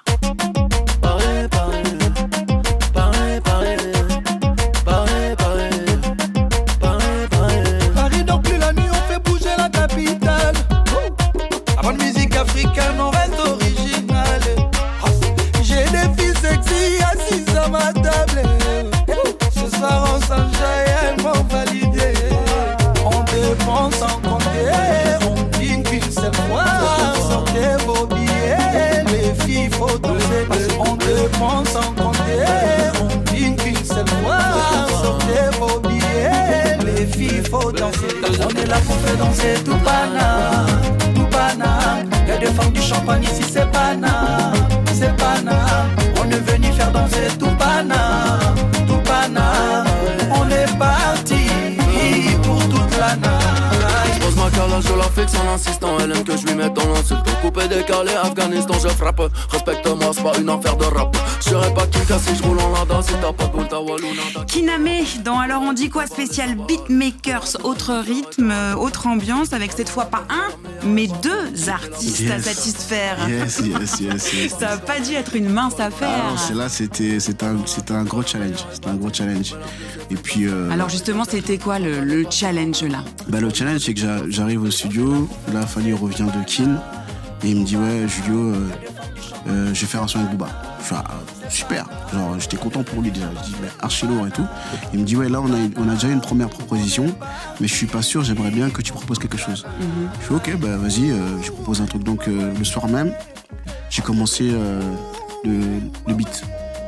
monde 31.39 31.69
sans 31.69 31.93
compter. 31.93 32.45
On 33.01 33.17
dit 33.33 33.55
qu'une 33.57 33.85
seule 33.85 34.09
fois, 34.23 34.39
sortez 35.03 35.57
vos 35.59 35.81
billets. 35.81 36.79
Les 36.85 37.07
filles, 37.07 37.43
faut 37.51 37.73
danser. 37.73 38.09
On 38.45 38.51
est 38.63 38.67
là 38.67 38.79
pour 38.87 38.97
faire 38.97 39.17
danser 39.17 39.55
tout 39.65 39.79
pana, 39.85 40.67
tout 41.15 41.27
pana. 41.31 41.99
Y'a 42.27 42.39
des 42.39 42.47
femmes 42.47 42.73
du 42.73 42.83
champagne 42.83 43.23
ici, 43.23 43.43
c'est 43.51 43.71
pana. 43.71 44.18
Pose 54.29 54.37
ma 54.37 54.51
calage, 54.51 54.85
je 54.85 54.95
la 54.95 55.05
fixe 55.05 55.33
en 55.41 55.55
insistant. 55.55 55.97
Elle 56.01 56.13
aime 56.13 56.23
que 56.23 56.37
je 56.37 56.47
lui 56.47 56.55
mette 56.55 56.75
dans 56.75 56.87
l'insulte. 56.93 57.25
Coupé, 57.41 57.67
décalé, 57.67 58.13
Afghanistan, 58.13 58.75
je 58.75 58.89
frappe. 58.89 59.23
Respecte-moi, 59.49 60.11
c'est 60.13 60.23
pas 60.23 60.37
une 60.39 60.51
affaire 60.51 60.77
de 60.77 60.85
rap. 60.85 61.17
Je 61.41 61.49
serais 61.49 61.73
pas 61.73 61.87
qui 61.87 61.99
si 62.01 62.37
je 62.37 62.43
roule 62.43 62.59
en 62.61 62.71
lada. 62.73 63.01
Si 63.01 63.15
t'as 63.23 63.33
pas 63.33 63.47
de 63.47 63.53
boule, 63.53 63.65
nada. 63.65 64.45
Kiname, 64.47 64.87
dans 65.25 65.39
Alors 65.39 65.63
on 65.63 65.73
dit 65.73 65.89
quoi 65.89 66.07
spécial 66.07 66.57
Beatmakers, 66.57 67.65
autre 67.65 67.95
rythme, 67.95 68.53
autre 68.79 69.07
ambiance, 69.07 69.55
avec 69.55 69.73
cette 69.73 69.89
fois 69.89 70.05
pas 70.05 70.25
un, 70.29 70.78
mais 70.85 71.07
deux 71.23 71.69
artistes 71.69 72.31
à 72.31 72.41
satisfaire. 72.41 73.17
Yes, 73.29 73.61
yes, 73.65 74.01
yes, 74.01 74.33
yes. 74.35 74.55
Ça 74.61 74.71
n'a 74.71 74.77
pas 74.79 75.01
dû 75.01 75.13
être 75.15 75.35
une 75.37 75.49
mince 75.49 75.79
affaire. 75.81 76.09
Ah 76.51 76.55
là, 76.55 76.69
c'était, 76.69 77.19
un, 77.43 77.95
un 77.95 78.05
gros 78.05 78.23
challenge. 78.23 78.59
C'était 78.73 78.89
un 78.89 78.95
gros 78.97 79.13
challenge. 79.13 79.55
Et 80.11 80.15
puis, 80.17 80.47
euh, 80.47 80.71
Alors 80.71 80.89
justement, 80.89 81.25
c'était 81.29 81.59
quoi 81.59 81.79
le, 81.79 82.05
le 82.05 82.25
challenge 82.31 82.83
là? 82.83 83.05
Bah, 83.29 83.41
le 83.41 83.51
challenge, 83.53 83.81
c'est 83.81 83.95
que 83.95 84.01
j'a- 84.01 84.29
j'arrive 84.29 84.63
au 84.63 84.71
studio. 84.71 85.29
Là, 85.53 85.67
Fanny 85.67 85.93
revient 85.93 86.27
de 86.27 86.45
Kin. 86.45 86.81
Et 87.45 87.51
il 87.51 87.61
me 87.61 87.65
dit, 87.65 87.77
ouais, 87.77 88.07
Julio, 88.09 88.39
euh, 88.53 88.69
euh, 89.49 89.75
je 89.75 89.81
vais 89.81 89.87
faire 89.87 90.03
un 90.03 90.09
son 90.09 90.19
avec 90.21 90.31
Booba. 90.33 90.49
Je 90.81 90.85
fais, 90.87 90.95
ah, 90.97 91.05
super. 91.51 91.87
Genre, 92.13 92.39
j'étais 92.39 92.57
content 92.57 92.83
pour 92.83 93.03
lui 93.03 93.11
déjà. 93.11 93.27
Je 93.43 93.47
dis, 93.51 93.55
mais 93.63 93.69
archi 93.81 94.07
lourd 94.07 94.27
et 94.27 94.31
tout. 94.31 94.45
Il 94.93 95.01
me 95.01 95.05
dit, 95.05 95.17
ouais, 95.17 95.29
là, 95.29 95.41
on 95.41 95.53
a, 95.53 95.57
on 95.77 95.89
a 95.89 95.95
déjà 95.95 96.09
une 96.09 96.21
première 96.21 96.49
proposition, 96.49 97.07
mais 97.61 97.69
je 97.69 97.75
suis 97.75 97.87
pas 97.87 98.03
sûr, 98.03 98.23
j'aimerais 98.25 98.51
bien 98.51 98.71
que 98.71 98.83
tu 98.83 98.93
proposes 98.93 99.19
quelque 99.19 99.39
chose. 99.39 99.67
Je 100.21 100.27
fais, 100.27 100.35
ok, 100.35 100.57
bah 100.61 100.77
vas-y, 100.77 101.11
euh, 101.11 101.41
je 101.43 101.51
propose 101.51 101.81
un 101.81 101.87
truc. 101.87 102.03
Donc, 102.05 102.29
euh, 102.29 102.53
le 102.57 102.65
soir 102.65 102.89
même, 102.89 103.13
j'ai 103.91 104.03
commencé 104.03 104.51
euh, 104.53 104.81
le, 105.45 105.61
le 106.07 106.15
beat. 106.15 106.43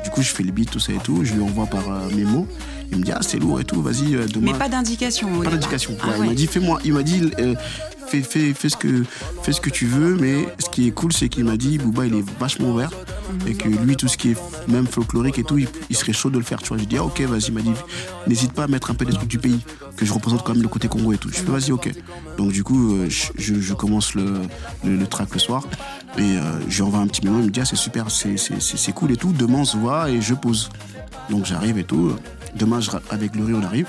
Du 0.05 0.11
coup, 0.11 0.23
je 0.23 0.31
fais 0.31 0.43
le 0.43 0.53
beat, 0.53 0.71
tout 0.71 0.81
ça 0.81 0.93
et 0.93 0.99
tout. 0.99 1.25
Je 1.25 1.35
lui 1.35 1.43
envoie 1.43 1.67
par 1.67 1.85
mémo. 2.15 2.47
Il 2.93 2.99
me 2.99 3.05
dit, 3.05 3.13
ah, 3.13 3.21
c'est 3.23 3.39
lourd 3.39 3.61
et 3.61 3.65
tout, 3.65 3.81
vas-y, 3.83 4.13
demain. 4.33 4.53
Mais 4.53 4.59
pas 4.59 4.69
d'indication. 4.69 5.29
Pas 5.43 5.51
d'indication. 5.51 5.93
Ah 6.03 6.09
Ouais, 6.09 6.15
Il 6.21 6.27
m'a 6.27 6.35
dit 6.35 6.47
fais-moi. 6.49 6.81
Il 6.85 6.93
m'a 6.95 7.03
dit 7.05 7.31
fais, 8.11 8.69
ce 8.69 8.77
que 8.77 9.05
fais 9.43 9.53
ce 9.53 9.61
que 9.61 9.71
tu 9.71 9.87
veux, 9.87 10.17
mais 10.17 10.47
ce 10.59 10.69
qui 10.69 10.89
est 10.89 10.91
cool, 10.91 11.13
c'est 11.13 11.29
qu'il 11.29 11.45
m'a 11.45 11.57
dit 11.57 11.79
Booba 11.79 12.07
il 12.07 12.15
est 12.17 12.31
vachement 12.39 12.71
ouvert 12.71 12.91
et 13.47 13.55
que 13.55 13.69
lui 13.69 13.97
tout 13.97 14.09
ce 14.09 14.17
qui 14.17 14.33
est 14.33 14.37
même 14.69 14.87
folklorique 14.87 15.39
et 15.39 15.45
tout, 15.45 15.59
il, 15.59 15.97
serait 15.97 16.13
chaud 16.13 16.31
de 16.31 16.39
le 16.39 16.45
faire. 16.45 16.61
Tu 16.61 16.69
vois, 16.69 16.79
j'ai 16.79 16.87
dit 16.87 16.97
ah, 16.99 17.05
ok 17.05 17.21
vas-y. 17.23 17.47
Il 17.49 17.55
m'a 17.55 17.61
dit 17.63 17.73
n'hésite 18.27 18.53
pas 18.53 18.65
à 18.65 18.67
mettre 18.67 18.91
un 18.91 18.95
peu 18.95 19.05
des 19.05 19.13
trucs 19.13 19.29
du 19.29 19.39
pays 19.39 19.61
que 19.97 20.05
je 20.05 20.13
représente 20.13 20.43
quand 20.43 20.55
même 20.55 20.63
le 20.63 20.69
côté 20.69 20.89
Congo 20.89 21.13
et 21.13 21.19
tout. 21.19 21.29
Je 21.31 21.39
fais 21.39 21.51
vas-y 21.51 21.73
ok. 21.73 21.91
Donc 22.37 22.53
du 22.53 22.65
coup 22.65 22.95
euh, 22.97 23.09
je, 23.09 23.75
commence 23.75 24.15
le, 24.15 24.41
le, 24.85 25.07
track 25.07 25.33
le 25.33 25.39
soir 25.39 25.63
et 26.19 26.23
euh, 26.23 26.41
je 26.69 26.77
lui 26.77 26.83
envoie 26.83 27.01
un 27.01 27.07
petit 27.07 27.25
mémo. 27.25 27.39
Il 27.41 27.47
me 27.47 27.51
dit 27.51 27.61
ah 27.61 27.65
c'est 27.65 27.77
super, 27.77 28.11
c'est 28.11 28.37
c'est- 28.37 28.61
c'est- 28.61 28.93
cool 28.93 29.13
et 29.13 29.17
tout. 29.17 29.33
Demain 29.33 29.59
on 29.59 29.65
se 29.65 29.77
voit 29.77 30.11
et 30.11 30.21
je 30.21 30.35
pose. 30.35 30.71
Donc 31.31 31.45
j'arrive 31.47 31.79
et 31.79 31.85
tout. 31.85 32.13
Demain 32.57 32.81
je 32.81 32.91
avec 33.11 33.37
Laurie 33.37 33.55
on 33.55 33.63
arrive. 33.63 33.87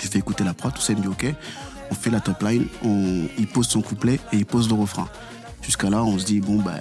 Je 0.00 0.08
fais 0.08 0.18
écouter 0.18 0.42
la 0.42 0.52
prod, 0.52 0.72
tout 0.74 0.80
ça, 0.80 0.92
il 0.92 0.96
me 0.98 1.02
dit 1.02 1.08
ok. 1.08 1.34
On 1.92 1.94
fait 1.94 2.08
la 2.08 2.20
top 2.20 2.42
line, 2.42 2.66
on, 2.82 3.26
il 3.38 3.46
pose 3.46 3.68
son 3.68 3.82
couplet 3.82 4.18
et 4.32 4.38
il 4.38 4.46
pose 4.46 4.66
le 4.66 4.74
refrain. 4.74 5.08
Jusqu'à 5.60 5.90
là, 5.90 6.02
on 6.02 6.18
se 6.18 6.24
dit, 6.24 6.40
bon, 6.40 6.56
bah, 6.56 6.72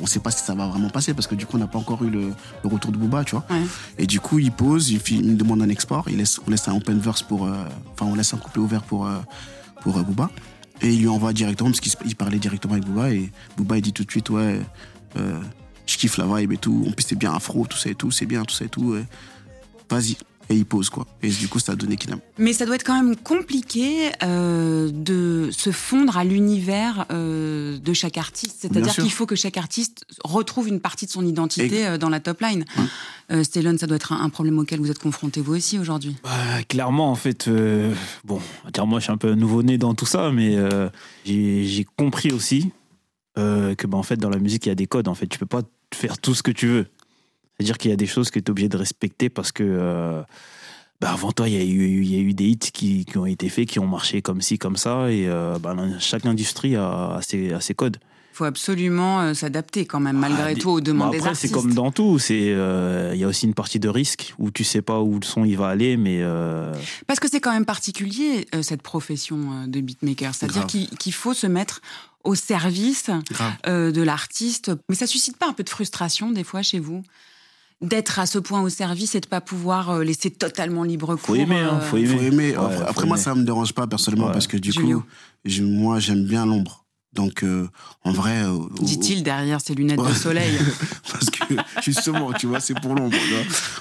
on 0.00 0.06
sait 0.06 0.20
pas 0.20 0.30
si 0.30 0.42
ça 0.42 0.54
va 0.54 0.66
vraiment 0.68 0.88
passer 0.88 1.12
parce 1.12 1.26
que 1.26 1.34
du 1.34 1.44
coup, 1.44 1.56
on 1.56 1.60
n'a 1.60 1.66
pas 1.66 1.78
encore 1.78 2.02
eu 2.02 2.08
le, 2.08 2.32
le 2.64 2.68
retour 2.70 2.92
de 2.92 2.96
Booba, 2.96 3.24
tu 3.24 3.32
vois. 3.32 3.44
Ouais. 3.50 3.60
Et 3.98 4.06
du 4.06 4.18
coup, 4.18 4.38
il 4.38 4.50
pose, 4.52 4.88
il, 4.88 5.00
fait- 5.00 5.16
il 5.16 5.32
me 5.32 5.36
demande 5.36 5.60
un 5.60 5.68
export, 5.68 6.06
il 6.08 6.16
laisse, 6.16 6.40
on 6.46 6.50
laisse 6.50 6.66
un 6.66 6.74
open 6.74 6.98
verse 6.98 7.22
pour. 7.22 7.44
euh, 7.46 7.52
Enfin, 7.92 8.06
on 8.10 8.14
laisse 8.14 8.32
un 8.32 8.38
couplet 8.38 8.62
ouvert 8.62 8.82
pour, 8.82 9.06
euh, 9.06 9.18
pour 9.82 9.98
euh, 9.98 10.02
Booba. 10.02 10.30
Et 10.80 10.94
il 10.94 11.00
lui 11.02 11.08
envoie 11.08 11.34
directement, 11.34 11.68
parce 11.70 11.80
qu'il 11.80 12.16
parlait 12.16 12.38
directement 12.38 12.72
avec 12.72 12.86
Booba. 12.86 13.10
Et 13.12 13.30
Booba, 13.58 13.76
il 13.76 13.82
dit 13.82 13.92
tout 13.92 14.04
de 14.04 14.10
suite, 14.10 14.30
ouais, 14.30 14.60
je 15.14 15.96
kiffe 15.98 16.16
la 16.16 16.24
vibe 16.26 16.52
et 16.52 16.56
tout. 16.58 16.86
En 16.88 16.92
plus, 16.92 17.04
c'est 17.06 17.16
bien 17.18 17.34
afro, 17.34 17.66
tout 17.66 17.76
ça 17.78 17.90
et 17.90 17.94
tout, 17.94 18.10
c'est 18.10 18.26
bien, 18.26 18.44
tout 18.44 18.54
ça 18.54 18.64
et 18.64 18.68
tout. 18.70 18.96
Vas-y. 19.90 20.16
Et 20.48 20.54
il 20.54 20.64
pose, 20.64 20.90
quoi. 20.90 21.06
Et 21.22 21.28
du 21.28 21.48
coup, 21.48 21.58
ça 21.58 21.72
a 21.72 21.76
donné 21.76 21.96
Kinam. 21.96 22.20
Mais 22.38 22.52
ça 22.52 22.66
doit 22.66 22.76
être 22.76 22.84
quand 22.84 22.94
même 22.94 23.16
compliqué 23.16 24.12
euh, 24.22 24.90
de 24.92 25.48
se 25.50 25.70
fondre 25.70 26.16
à 26.16 26.24
l'univers 26.24 27.06
euh, 27.10 27.78
de 27.78 27.92
chaque 27.92 28.16
artiste. 28.16 28.58
C'est-à-dire 28.60 28.94
qu'il 28.94 29.10
faut 29.10 29.26
que 29.26 29.34
chaque 29.36 29.56
artiste 29.56 30.04
retrouve 30.22 30.68
une 30.68 30.80
partie 30.80 31.06
de 31.06 31.10
son 31.10 31.26
identité 31.26 31.86
euh, 31.86 31.98
dans 31.98 32.08
la 32.08 32.20
top 32.20 32.40
line. 32.40 32.64
Euh, 33.32 33.42
Stellon, 33.42 33.76
ça 33.76 33.86
doit 33.86 33.96
être 33.96 34.12
un, 34.12 34.20
un 34.20 34.28
problème 34.28 34.58
auquel 34.58 34.78
vous 34.80 34.90
êtes 34.90 35.00
confronté 35.00 35.40
vous 35.40 35.56
aussi 35.56 35.78
aujourd'hui. 35.78 36.16
Bah, 36.22 36.30
clairement, 36.68 37.10
en 37.10 37.16
fait, 37.16 37.48
euh, 37.48 37.92
bon, 38.24 38.40
dire 38.72 38.86
moi, 38.86 39.00
je 39.00 39.04
suis 39.04 39.12
un 39.12 39.16
peu 39.16 39.34
nouveau-né 39.34 39.78
dans 39.78 39.94
tout 39.94 40.06
ça, 40.06 40.30
mais 40.30 40.56
euh, 40.56 40.88
j'ai 41.24 41.64
j'ai 41.64 41.84
compris 41.96 42.30
aussi 42.30 42.70
euh, 43.38 43.74
que, 43.74 43.86
bah, 43.86 43.98
en 43.98 44.02
fait, 44.04 44.16
dans 44.16 44.30
la 44.30 44.38
musique, 44.38 44.66
il 44.66 44.68
y 44.68 44.72
a 44.72 44.76
des 44.76 44.86
codes. 44.86 45.08
En 45.08 45.14
fait, 45.14 45.26
tu 45.26 45.38
peux 45.38 45.46
pas 45.46 45.62
faire 45.92 46.18
tout 46.18 46.34
ce 46.34 46.42
que 46.42 46.50
tu 46.52 46.68
veux. 46.68 46.86
C'est-à-dire 47.58 47.78
qu'il 47.78 47.90
y 47.90 47.94
a 47.94 47.96
des 47.96 48.06
choses 48.06 48.30
que 48.30 48.38
tu 48.38 48.46
es 48.46 48.50
obligé 48.50 48.68
de 48.68 48.76
respecter 48.76 49.28
parce 49.30 49.50
que, 49.52 49.62
euh, 49.64 50.22
bah, 51.00 51.10
avant 51.12 51.32
toi, 51.32 51.48
il 51.48 51.54
y, 51.54 51.58
a 51.58 51.64
eu- 51.64 52.02
il 52.02 52.12
y 52.14 52.16
a 52.16 52.20
eu 52.20 52.34
des 52.34 52.44
hits 52.44 52.58
qui, 52.58 53.04
qui 53.04 53.16
ont 53.18 53.26
été 53.26 53.48
faits, 53.48 53.66
qui 53.68 53.78
ont 53.78 53.86
marché 53.86 54.22
comme 54.22 54.40
ci, 54.42 54.58
comme 54.58 54.76
ça, 54.76 55.10
et 55.10 55.26
euh, 55.28 55.58
bah, 55.58 55.74
chaque 55.98 56.26
industrie 56.26 56.76
a, 56.76 57.14
a 57.16 57.22
ses, 57.22 57.52
a 57.52 57.60
ses 57.60 57.74
codes. 57.74 57.98
Il 58.32 58.36
faut 58.36 58.44
absolument 58.44 59.22
euh, 59.22 59.32
s'adapter 59.32 59.86
quand 59.86 60.00
même, 60.00 60.18
malgré 60.18 60.52
Ah, 60.52 60.54
tout, 60.54 60.68
aux 60.68 60.80
demandes 60.82 61.12
des 61.12 61.16
après, 61.16 61.30
artistes. 61.30 61.46
c'est 61.54 61.58
comme 61.58 61.72
dans 61.72 61.90
tout. 61.90 62.18
Euh, 62.30 63.12
il 63.14 63.18
y 63.18 63.24
a 63.24 63.28
aussi 63.28 63.46
une 63.46 63.54
partie 63.54 63.78
de 63.80 63.88
risque 63.88 64.34
où 64.38 64.50
tu 64.50 64.62
sais 64.64 64.82
pas 64.82 65.00
où 65.00 65.18
le 65.18 65.24
son 65.24 65.46
il 65.46 65.56
va 65.56 65.68
aller, 65.68 65.96
mais 65.96 66.18
euh, 66.20 66.74
Parce 67.06 67.18
que 67.18 67.28
c'est 67.30 67.40
quand 67.40 67.52
même 67.52 67.64
particulier, 67.64 68.46
cette 68.60 68.82
profession 68.82 69.66
de 69.66 69.80
beatmaker. 69.80 70.34
C'est-à-dire 70.34 70.66
qu'il 70.66 71.12
faut 71.14 71.32
se 71.32 71.46
mettre 71.46 71.80
au 72.24 72.34
service 72.34 73.10
de 73.66 74.02
l'artiste. 74.02 74.70
Mais 74.90 74.94
ça 74.96 75.06
suscite 75.06 75.38
pas 75.38 75.48
un 75.48 75.54
peu 75.54 75.62
de 75.62 75.70
frustration, 75.70 76.30
des 76.30 76.44
fois, 76.44 76.60
chez 76.60 76.78
vous? 76.78 77.02
D'être 77.82 78.18
à 78.18 78.24
ce 78.26 78.38
point 78.38 78.62
au 78.62 78.70
service 78.70 79.14
et 79.14 79.20
de 79.20 79.26
pas 79.26 79.42
pouvoir 79.42 79.90
euh, 79.90 80.02
laisser 80.04 80.30
totalement 80.30 80.82
libre 80.82 81.14
cours. 81.16 81.26
faut 81.26 81.34
aimer, 81.34 81.58
hein, 81.60 81.74
euh, 81.74 81.80
faut 81.82 81.98
aimer. 81.98 82.08
Faut 82.16 82.22
aimer. 82.22 82.50
Ouais, 82.50 82.56
après, 82.56 82.76
faut 82.76 82.82
après, 82.84 83.06
moi, 83.06 83.16
ça 83.18 83.34
me 83.34 83.44
dérange 83.44 83.74
pas 83.74 83.86
personnellement 83.86 84.28
Ouais. 84.28 84.32
parce 84.32 84.46
que 84.46 84.56
du 84.56 84.72
Julio. 84.72 85.00
coup, 85.00 85.06
je- 85.44 85.62
moi, 85.62 86.00
j'aime 86.00 86.24
bien 86.24 86.46
l'ombre. 86.46 86.86
Donc, 87.12 87.42
euh, 87.42 87.68
en 88.02 88.12
vrai. 88.12 88.42
euh, 88.44 88.58
Dit-il 88.80 89.22
derrière 89.22 89.60
ses 89.60 89.74
lunettes 89.74 90.00
de 90.02 90.12
soleil. 90.14 90.56
parce 91.12 91.28
que 91.30 91.54
justement, 91.82 92.32
tu 92.32 92.46
vois, 92.46 92.60
c'est 92.60 92.78
pour 92.80 92.94
l'ombre. 92.94 93.16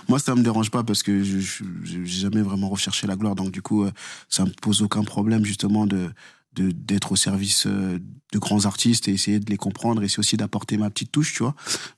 Moi, 0.10 0.20
ça 0.20 0.36
me 0.36 0.42
dérange 0.44 0.72
pas 0.72 0.84
parce 0.84 1.02
que 1.02 1.24
je 1.24 1.40
j'ai 1.84 2.06
jamais 2.06 2.42
vraiment 2.42 2.68
recherché 2.70 3.08
la 3.08 3.16
gloire. 3.16 3.36
Donc, 3.36 3.52
du 3.52 3.62
coup, 3.62 3.86
ça 4.28 4.44
me 4.44 4.52
pose 4.62 4.82
aucun 4.82 5.04
problème 5.04 5.46
justement 5.46 5.86
de 5.88 6.10
d'être 6.58 7.12
au 7.12 7.16
service 7.18 7.68
de 7.68 8.40
grands 8.40 8.66
artistes 8.66 9.10
et 9.10 9.12
essayer 9.12 9.42
de 9.42 9.50
les 9.52 9.58
comprendre 9.58 10.02
et 10.04 10.08
c'est 10.08 10.20
aussi 10.20 10.38
d'apporter 10.38 10.78
ma 10.78 10.90
petite 10.90 11.12
touche, 11.12 11.34
tu 11.34 11.44
vois. 11.44 11.54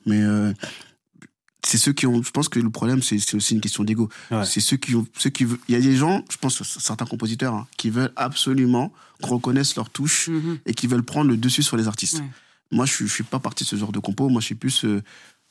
Mais 0.08 0.20
euh, 0.24 0.52
c'est 1.66 1.78
ceux 1.78 1.94
qui 1.94 2.06
ont. 2.08 2.22
Je 2.24 2.32
pense 2.32 2.50
que 2.50 2.60
le 2.60 2.70
problème, 2.70 3.02
c'est 3.02 3.18
aussi 3.36 3.54
une 3.56 3.62
question 3.62 3.84
d'ego. 3.84 4.10
Ouais. 4.32 4.46
C'est 4.46 4.60
ceux 4.62 4.78
qui 4.78 4.96
ont. 4.96 5.06
Ceux 5.18 5.30
qui 5.30 5.44
veulent- 5.46 5.60
Il 5.68 5.74
y 5.74 5.78
a 5.78 5.82
des 5.82 5.96
gens, 5.96 6.24
je 6.32 6.38
pense, 6.38 6.62
certains 6.64 7.06
compositeurs, 7.06 7.54
hein, 7.54 7.68
qui 7.78 7.90
veulent 7.90 8.12
absolument 8.16 8.92
qu'on 9.22 9.36
reconnaisse 9.36 9.76
leur 9.76 9.90
touche 9.90 10.30
Mhm. 10.30 10.60
et 10.66 10.74
qui 10.74 10.88
veulent 10.88 11.04
prendre 11.04 11.30
le 11.30 11.38
dessus 11.38 11.64
sur 11.64 11.76
les 11.78 11.88
artistes. 11.88 12.20
Ouais. 12.20 12.30
Moi, 12.72 12.86
je 12.86 13.06
je 13.06 13.12
suis 13.14 13.24
pas 13.24 13.40
parti 13.40 13.64
de 13.64 13.70
ce 13.70 13.76
genre 13.76 13.92
de 13.92 14.00
compo. 14.00 14.30
Moi, 14.30 14.40
je 14.42 14.46
suis 14.46 14.56
plus 14.56 14.86
euh, 14.86 15.02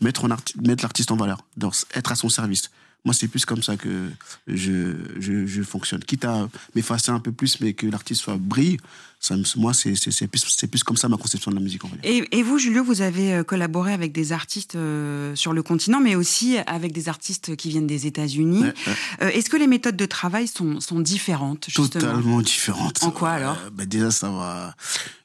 mettre, 0.00 0.24
en 0.24 0.28
arti- 0.30 0.54
mettre 0.66 0.82
l'artiste 0.84 1.10
en 1.10 1.16
valeur, 1.16 1.38
dans- 1.56 1.72
être 1.94 2.12
à 2.12 2.16
son 2.16 2.28
service. 2.28 2.70
Moi, 3.06 3.14
c'est 3.14 3.28
plus 3.28 3.44
comme 3.46 3.62
ça 3.62 3.76
que 3.76 4.10
je, 4.48 4.96
je, 5.18 5.46
je 5.46 5.62
fonctionne. 5.62 6.00
Quitte 6.00 6.24
à 6.26 6.48
m'effacer 6.74 7.10
un 7.12 7.20
peu 7.20 7.30
plus, 7.32 7.60
mais 7.60 7.72
que 7.72 7.86
l'artiste 7.86 8.20
soit 8.22 8.36
brille, 8.36 8.78
ça, 9.20 9.34
moi, 9.56 9.72
c'est 9.72 9.94
c'est- 9.94 10.10
c'est 10.10 10.26
plus, 10.26 10.44
c'est 10.48 10.66
plus 10.66 10.82
comme 10.84 10.96
ça 10.96 11.08
ma 11.08 11.16
conception 11.16 11.50
de 11.52 11.56
la 11.56 11.62
musique. 11.62 11.84
En 11.84 11.88
fait. 11.88 11.98
Et, 12.02 12.36
et 12.38 12.42
vous, 12.42 12.58
Julio, 12.58 12.82
vous 12.84 13.00
avez 13.02 13.32
euh, 13.32 13.44
collaboré 13.44 13.92
avec 13.92 14.10
des 14.12 14.32
artistes 14.32 14.74
euh, 14.74 15.34
sur 15.36 15.52
le 15.52 15.62
continent, 15.62 16.00
mais 16.00 16.16
aussi 16.16 16.58
avec 16.66 16.92
des 16.92 17.08
artistes 17.08 17.54
qui 17.56 17.68
viennent 17.70 17.86
des 17.86 18.06
États-Unis. 18.08 18.62
Ouais, 18.62 18.74
ouais. 18.88 18.92
Euh, 19.22 19.28
Est-ce 19.28 19.48
que 19.50 19.56
les 19.56 19.68
méthodes 19.68 19.96
de 19.96 20.06
travail 20.06 20.48
sont, 20.48 20.80
sont 20.80 20.98
différentes, 20.98 21.66
justement 21.68 21.88
Totalement 21.88 22.40
différente. 22.42 23.02
En 23.04 23.10
quoi, 23.12 23.30
alors 23.30 23.56
Euh, 23.64 23.70
bah, 23.72 23.86
Déjà, 23.86 24.10
ça 24.10 24.30
va. 24.30 24.74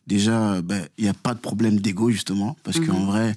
Déjà, 0.08 0.62
bah, 0.62 0.76
il 1.00 1.04
n'y 1.06 1.10
a 1.10 1.14
pas 1.16 1.34
de 1.34 1.40
problème 1.40 1.80
d'ego, 1.80 2.12
justement, 2.12 2.56
parce 2.64 2.78
Mhm. 2.78 2.86
qu'en 2.88 3.06
vrai. 3.06 3.36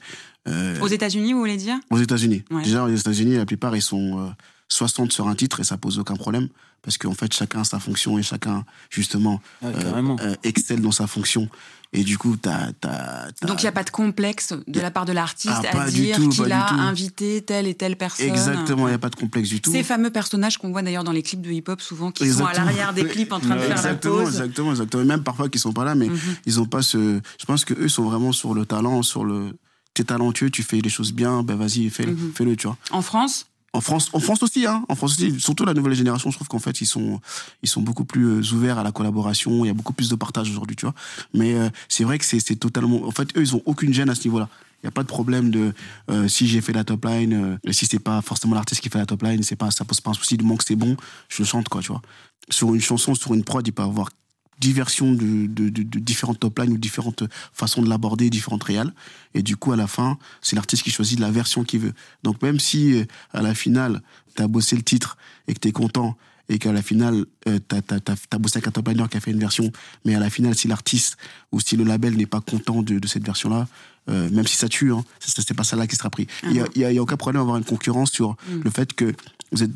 Euh, 0.48 0.78
Aux 0.80 0.88
États-Unis, 0.88 1.32
vous 1.32 1.38
voulez 1.40 1.56
dire? 1.56 1.76
Aux 1.90 1.98
États-Unis. 1.98 2.44
Ouais. 2.50 2.62
Déjà, 2.62 2.84
aux 2.84 2.94
États-Unis, 2.94 3.36
la 3.36 3.46
plupart, 3.46 3.74
ils 3.76 3.82
sont 3.82 4.18
euh, 4.20 4.30
60 4.68 5.12
sur 5.12 5.28
un 5.28 5.34
titre 5.34 5.60
et 5.60 5.64
ça 5.64 5.76
pose 5.76 5.98
aucun 5.98 6.16
problème. 6.16 6.48
Parce 6.82 6.98
qu'en 6.98 7.14
fait, 7.14 7.32
chacun 7.32 7.60
a 7.60 7.64
sa 7.64 7.78
fonction 7.80 8.18
et 8.18 8.22
chacun, 8.22 8.64
justement, 8.90 9.40
Ouais, 9.62 9.72
euh, 9.74 10.16
euh, 10.20 10.34
excelle 10.42 10.82
dans 10.82 10.92
sa 10.92 11.06
fonction. 11.06 11.48
Et 11.94 12.02
du 12.02 12.18
coup, 12.18 12.36
t'as. 12.36 12.72
t'as- 12.80 13.28
t'as- 13.40 13.46
Donc 13.46 13.62
il 13.62 13.64
n'y 13.64 13.68
a 13.68 13.72
pas 13.72 13.84
de 13.84 13.90
complexe 13.90 14.52
de 14.66 14.80
la 14.80 14.90
part 14.90 15.04
de 15.06 15.12
l'artiste 15.12 15.54
Ah, 15.72 15.82
à 15.82 15.88
dire 15.90 16.16
tout, 16.16 16.28
qu'il 16.28 16.50
a 16.52 16.72
invité 16.72 17.40
telle 17.40 17.66
et 17.68 17.74
telle 17.74 17.96
personne. 17.96 18.26
Exactement, 18.26 18.86
il 18.88 18.90
n'y 18.90 18.94
a 18.96 18.98
pas 18.98 19.10
de 19.10 19.14
complexe 19.16 19.48
du 19.48 19.60
tout. 19.62 19.70
Ces 19.70 19.84
fameux 19.84 20.10
personnages 20.10 20.58
qu'on 20.58 20.72
voit 20.72 20.82
d'ailleurs 20.82 21.04
dans 21.04 21.12
les 21.12 21.22
clips 21.22 21.40
de 21.40 21.50
hip-hop, 21.52 21.80
souvent, 21.80 22.10
qui 22.10 22.24
sont 22.30 22.44
à 22.44 22.50
Exactement. 22.50 22.66
l'arrière 22.66 22.92
des 22.94 23.06
clips 23.06 23.32
en 23.32 23.38
train 23.40 23.54
de 23.54 23.60
faire 23.60 23.68
la 23.70 23.74
exactement, 23.76 24.16
pause. 24.16 24.28
Exactement, 24.28 24.70
exactement. 24.72 25.02
Et 25.04 25.06
Même 25.06 25.22
parfois 25.22 25.48
qu'ils 25.48 25.60
sont 25.60 25.72
pas 25.72 25.84
là, 25.84 25.94
mais 25.94 26.08
Mhm. 26.08 26.18
ils 26.46 26.60
ont 26.60 26.66
pas 26.66 26.82
ce. 26.82 27.20
Je 27.38 27.44
pense 27.46 27.64
que 27.64 27.72
eux 27.74 27.88
sont 27.88 28.02
vraiment 28.04 28.32
sur 28.32 28.52
le 28.54 28.66
talent, 28.66 29.02
sur 29.02 29.24
le. 29.24 29.56
T'es 29.94 30.04
talentueux, 30.04 30.50
tu 30.50 30.62
fais 30.64 30.80
les 30.80 30.90
choses 30.90 31.12
bien, 31.12 31.42
ben 31.44 31.54
vas-y, 31.56 31.88
fais-le, 31.88 32.12
Mhm. 32.12 32.32
fais-le, 32.34 32.56
tu 32.56 32.66
vois. 32.66 32.76
En 32.90 33.00
France? 33.00 33.46
En 33.72 33.80
France, 33.80 34.08
en 34.12 34.20
France 34.20 34.42
aussi, 34.44 34.66
hein. 34.66 34.84
En 34.88 34.94
France 34.94 35.12
aussi, 35.14 35.40
surtout 35.40 35.64
la 35.64 35.74
nouvelle 35.74 35.94
génération, 35.94 36.30
je 36.30 36.36
trouve 36.36 36.46
qu'en 36.46 36.60
fait, 36.60 36.80
ils 36.80 36.86
sont, 36.86 37.20
ils 37.62 37.68
sont 37.68 37.82
beaucoup 37.82 38.04
plus 38.04 38.24
euh, 38.26 38.54
ouverts 38.54 38.78
à 38.78 38.84
la 38.84 38.92
collaboration. 38.92 39.64
Il 39.64 39.68
y 39.68 39.70
a 39.70 39.74
beaucoup 39.74 39.92
plus 39.92 40.08
de 40.08 40.14
partage 40.14 40.48
aujourd'hui, 40.48 40.76
tu 40.76 40.86
vois. 40.86 40.94
Mais 41.32 41.54
euh, 41.54 41.68
c'est 41.88 42.04
vrai 42.04 42.18
que 42.18 42.24
c'est 42.24 42.40
totalement. 42.56 43.04
En 43.04 43.10
fait, 43.10 43.36
eux, 43.36 43.40
ils 43.42 43.54
ont 43.56 43.62
aucune 43.66 43.92
gêne 43.92 44.10
à 44.10 44.14
ce 44.14 44.22
niveau-là. 44.28 44.48
Il 44.82 44.86
n'y 44.86 44.88
a 44.88 44.92
pas 44.92 45.02
de 45.02 45.08
problème 45.08 45.50
de 45.50 45.72
euh, 46.10 46.28
si 46.28 46.46
j'ai 46.46 46.60
fait 46.60 46.72
la 46.72 46.84
top 46.84 47.04
line, 47.04 47.58
euh, 47.66 47.72
si 47.72 47.86
c'est 47.86 47.98
pas 47.98 48.20
forcément 48.22 48.54
l'artiste 48.54 48.80
qui 48.80 48.90
fait 48.90 48.98
la 48.98 49.06
top 49.06 49.22
line, 49.22 49.42
c'est 49.42 49.56
pas 49.56 49.70
ça 49.72 49.84
pose 49.84 50.00
pas 50.00 50.10
un 50.10 50.14
souci 50.14 50.36
du 50.36 50.44
moment 50.44 50.56
que 50.56 50.64
c'est 50.64 50.76
bon, 50.76 50.96
je 51.28 51.42
le 51.42 51.46
chante 51.46 51.68
quoi, 51.68 51.80
tu 51.80 51.88
vois. 51.88 52.02
Sur 52.50 52.74
une 52.74 52.80
chanson, 52.82 53.14
sur 53.16 53.32
une 53.34 53.42
prod, 53.44 53.66
il 53.66 53.72
peut 53.72 53.82
y 53.82 53.86
avoir 53.86 54.10
diversion 54.58 55.12
de, 55.12 55.46
de, 55.46 55.68
de, 55.68 55.82
de 55.82 55.98
différentes 55.98 56.40
top 56.40 56.58
lines 56.58 56.72
ou 56.72 56.78
différentes 56.78 57.24
façons 57.52 57.82
de 57.82 57.88
l'aborder, 57.88 58.30
différentes 58.30 58.64
réals. 58.64 58.92
Et 59.34 59.42
du 59.42 59.56
coup, 59.56 59.72
à 59.72 59.76
la 59.76 59.86
fin, 59.86 60.18
c'est 60.40 60.56
l'artiste 60.56 60.82
qui 60.82 60.90
choisit 60.90 61.18
la 61.20 61.30
version 61.30 61.64
qu'il 61.64 61.80
veut. 61.80 61.92
Donc 62.22 62.42
même 62.42 62.60
si 62.60 62.94
euh, 62.94 63.04
à 63.32 63.42
la 63.42 63.54
finale, 63.54 64.02
tu 64.36 64.42
as 64.42 64.48
bossé 64.48 64.76
le 64.76 64.82
titre 64.82 65.16
et 65.48 65.54
que 65.54 65.60
tu 65.60 65.68
es 65.68 65.72
content 65.72 66.16
et 66.48 66.58
qu'à 66.58 66.72
la 66.72 66.82
finale, 66.82 67.24
euh, 67.48 67.58
tu 67.68 67.76
as, 67.76 68.38
bossé 68.38 68.58
avec 68.58 68.68
un 68.68 68.70
top 68.70 68.88
liner 68.88 69.04
qui 69.10 69.16
a 69.16 69.20
fait 69.20 69.30
une 69.30 69.38
version, 69.38 69.70
mais 70.04 70.14
à 70.14 70.20
la 70.20 70.28
finale, 70.28 70.54
si 70.54 70.68
l'artiste 70.68 71.16
ou 71.52 71.60
si 71.60 71.76
le 71.76 71.84
label 71.84 72.16
n'est 72.16 72.26
pas 72.26 72.40
content 72.40 72.82
de, 72.82 72.98
de 72.98 73.06
cette 73.06 73.24
version-là, 73.24 73.66
euh, 74.10 74.28
même 74.30 74.46
si 74.46 74.56
ça 74.56 74.68
tue, 74.68 74.92
hein, 74.92 75.02
c'est 75.20 75.54
pas 75.54 75.64
celle-là 75.64 75.86
qui 75.86 75.96
sera 75.96 76.10
pris. 76.10 76.26
Il 76.42 76.50
n'y 76.50 76.60
a, 76.60 76.66
il 76.74 76.82
y 76.82 76.98
a- 76.98 77.02
aucun 77.02 77.16
problème 77.16 77.40
à 77.40 77.42
avoir 77.42 77.56
une 77.56 77.64
concurrence 77.64 78.10
sur 78.10 78.36
le 78.62 78.70
fait 78.70 78.92
que 78.92 79.14
vous 79.52 79.62
êtes 79.62 79.70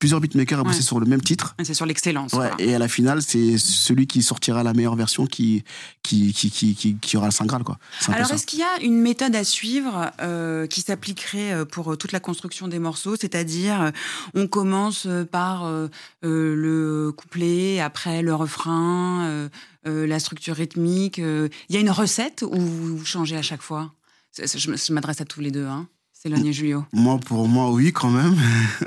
plusieurs 0.00 0.20
beatmakers 0.20 0.58
à 0.58 0.64
bosser 0.64 0.78
Ouais. 0.78 0.82
sur 0.82 0.98
le 0.98 1.06
même 1.06 1.20
titre. 1.20 1.54
C'est 1.62 1.74
sur 1.74 1.86
l'excellence. 1.86 2.32
Ouais, 2.32 2.50
et 2.58 2.74
à 2.74 2.78
la 2.80 2.88
finale, 2.88 3.22
c'est 3.22 3.56
celui 3.58 4.08
qui 4.08 4.22
sortira 4.22 4.64
la 4.64 4.72
meilleure 4.72 4.96
version 4.96 5.26
qui, 5.26 5.62
qui, 6.02 6.32
qui, 6.32 6.50
qui, 6.50 6.74
qui, 6.74 6.96
qui 6.96 7.16
aura 7.16 7.26
le 7.26 7.32
Saint 7.32 7.44
Graal. 7.46 7.62
Quoi. 7.62 7.78
Alors, 8.08 8.32
est-ce 8.32 8.46
qu'il 8.46 8.58
y 8.58 8.62
a 8.62 8.80
une 8.82 8.98
méthode 8.98 9.36
à 9.36 9.44
suivre 9.44 10.10
euh, 10.20 10.66
qui 10.66 10.80
s'appliquerait 10.80 11.52
euh, 11.52 11.64
pour 11.64 11.92
euh, 11.92 11.96
toute 11.96 12.12
la 12.12 12.18
construction 12.20 12.66
des 12.66 12.78
morceaux? 12.78 13.14
C'est-à-dire, 13.14 13.92
on 14.34 14.48
commence 14.48 15.06
par 15.30 15.66
euh, 15.66 15.88
le 16.22 17.12
couplet, 17.12 17.78
après 17.80 18.22
le 18.22 18.34
refrain, 18.34 19.24
euh, 19.26 19.48
la 19.84 20.18
structure 20.18 20.56
rythmique. 20.56 21.18
Il 21.18 21.50
y 21.68 21.76
a 21.76 21.80
une 21.80 21.90
recette 21.90 22.42
ou 22.42 22.58
vous 22.58 23.04
changez 23.04 23.36
à 23.36 23.42
chaque 23.42 23.62
fois? 23.62 23.92
Je 24.38 24.92
m'adresse 24.94 25.20
à 25.20 25.26
tous 25.26 25.40
les 25.40 25.50
deux, 25.50 25.66
hein. 25.66 25.88
Céline 26.22 26.44
et 26.44 26.52
Julio. 26.52 26.84
Moi, 26.92 27.18
pour 27.18 27.48
moi, 27.48 27.70
oui, 27.70 27.92
quand 27.94 28.10
même. 28.10 28.34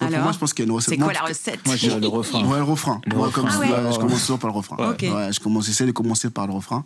Moi, 0.00 0.10
pour 0.10 0.18
moi, 0.18 0.32
je 0.32 0.38
pense 0.38 0.52
qu'il 0.52 0.64
y 0.64 0.66
a 0.66 0.70
une 0.70 0.74
recette. 0.74 0.94
C'est 0.94 0.98
Moi, 0.98 1.12
quoi 1.12 1.20
la 1.22 1.28
recette 1.28 1.64
Moi, 1.64 1.76
je 1.76 1.80
dirais 1.86 2.00
le 2.00 2.08
refrain. 2.08 2.44
Ouais, 2.48 2.56
le 2.58 2.64
refrain. 2.64 3.00
Le 3.06 3.14
Moi, 3.16 3.26
refrain. 3.28 3.42
comme 3.42 3.50
Ah 3.50 3.54
ça, 3.54 3.60
ouais. 3.60 3.70
ouais, 3.86 3.92
je 3.92 3.98
commence 4.00 4.20
toujours 4.22 4.38
par 4.40 4.50
le 4.50 4.56
refrain. 4.56 4.76
Ouais. 4.78 4.88
Ok. 4.88 5.02
Ouais, 5.14 5.32
je 5.32 5.38
commence, 5.38 5.66
j'essaie 5.66 5.86
de 5.86 5.92
commencer 5.92 6.28
par 6.30 6.48
le 6.48 6.54
refrain. 6.54 6.84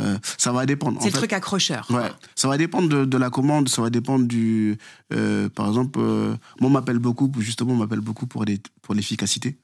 Euh, 0.00 0.18
ça 0.36 0.50
va 0.50 0.66
dépendre. 0.66 0.98
C'est 1.00 1.06
le 1.06 1.12
fait, 1.12 1.18
truc 1.18 1.32
accrocheur. 1.32 1.86
Ouais, 1.90 2.10
ça 2.34 2.48
va 2.48 2.58
dépendre 2.58 2.88
de, 2.88 3.04
de 3.04 3.16
la 3.16 3.30
commande, 3.30 3.68
ça 3.68 3.82
va 3.82 3.88
dépendre 3.90 4.26
du. 4.26 4.78
euh, 5.14 5.48
par 5.48 5.68
exemple, 5.68 6.00
euh, 6.02 6.30
moi, 6.60 6.68
on 6.68 6.70
m'appelle 6.70 6.98
beaucoup, 6.98 7.30
justement, 7.38 7.74
on 7.74 7.76
m'appelle 7.76 8.00
beaucoup 8.00 8.26
pour 8.26 8.44
les- 8.44 8.60
pour 8.82 8.94
l'efficacité. 8.94 9.56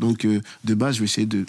Donc, 0.00 0.24
euh, 0.26 0.40
de 0.64 0.74
base, 0.74 0.96
je 0.96 1.00
vais 1.00 1.04
essayer 1.06 1.26
de 1.28 1.46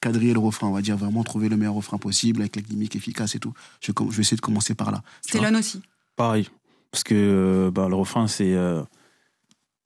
quadriller 0.00 0.32
le 0.34 0.40
refrain, 0.40 0.66
on 0.66 0.72
va 0.72 0.82
dire 0.82 0.96
vraiment 0.96 1.22
trouver 1.22 1.48
le 1.48 1.56
meilleur 1.56 1.74
refrain 1.74 1.98
possible 1.98 2.40
avec 2.42 2.56
les 2.56 2.62
gimmicks 2.62 2.96
efficaces 2.96 3.36
et 3.36 3.38
tout. 3.38 3.54
Je, 3.80 3.92
vais 3.92 4.20
essayer 4.22 4.36
de 4.36 4.42
commencer 4.42 4.74
par 4.74 4.90
là. 4.90 5.02
Céline 5.22 5.54
aussi. 5.56 5.80
Pareil. 6.16 6.48
Parce 6.96 7.04
que 7.04 7.14
euh, 7.14 7.70
bah, 7.70 7.90
le 7.90 7.94
refrain, 7.94 8.26
c'est. 8.26 8.54
euh, 8.54 8.82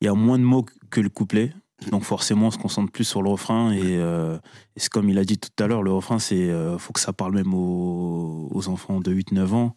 Il 0.00 0.04
y 0.04 0.08
a 0.08 0.14
moins 0.14 0.38
de 0.38 0.44
mots 0.44 0.64
que 0.90 1.00
le 1.00 1.08
couplet. 1.08 1.52
Donc 1.90 2.04
forcément, 2.04 2.46
on 2.46 2.50
se 2.52 2.58
concentre 2.58 2.92
plus 2.92 3.02
sur 3.02 3.20
le 3.20 3.28
refrain. 3.30 3.72
Et, 3.72 3.80
euh, 3.96 4.36
et 4.76 4.80
c'est 4.80 4.90
comme 4.90 5.08
il 5.08 5.18
a 5.18 5.24
dit 5.24 5.36
tout 5.36 5.50
à 5.58 5.66
l'heure, 5.66 5.82
le 5.82 5.90
refrain, 5.92 6.20
c'est 6.20 6.48
euh, 6.48 6.78
faut 6.78 6.92
que 6.92 7.00
ça 7.00 7.12
parle 7.12 7.34
même 7.34 7.52
aux, 7.52 8.48
aux 8.52 8.68
enfants 8.68 9.00
de 9.00 9.12
8-9 9.12 9.52
ans. 9.54 9.74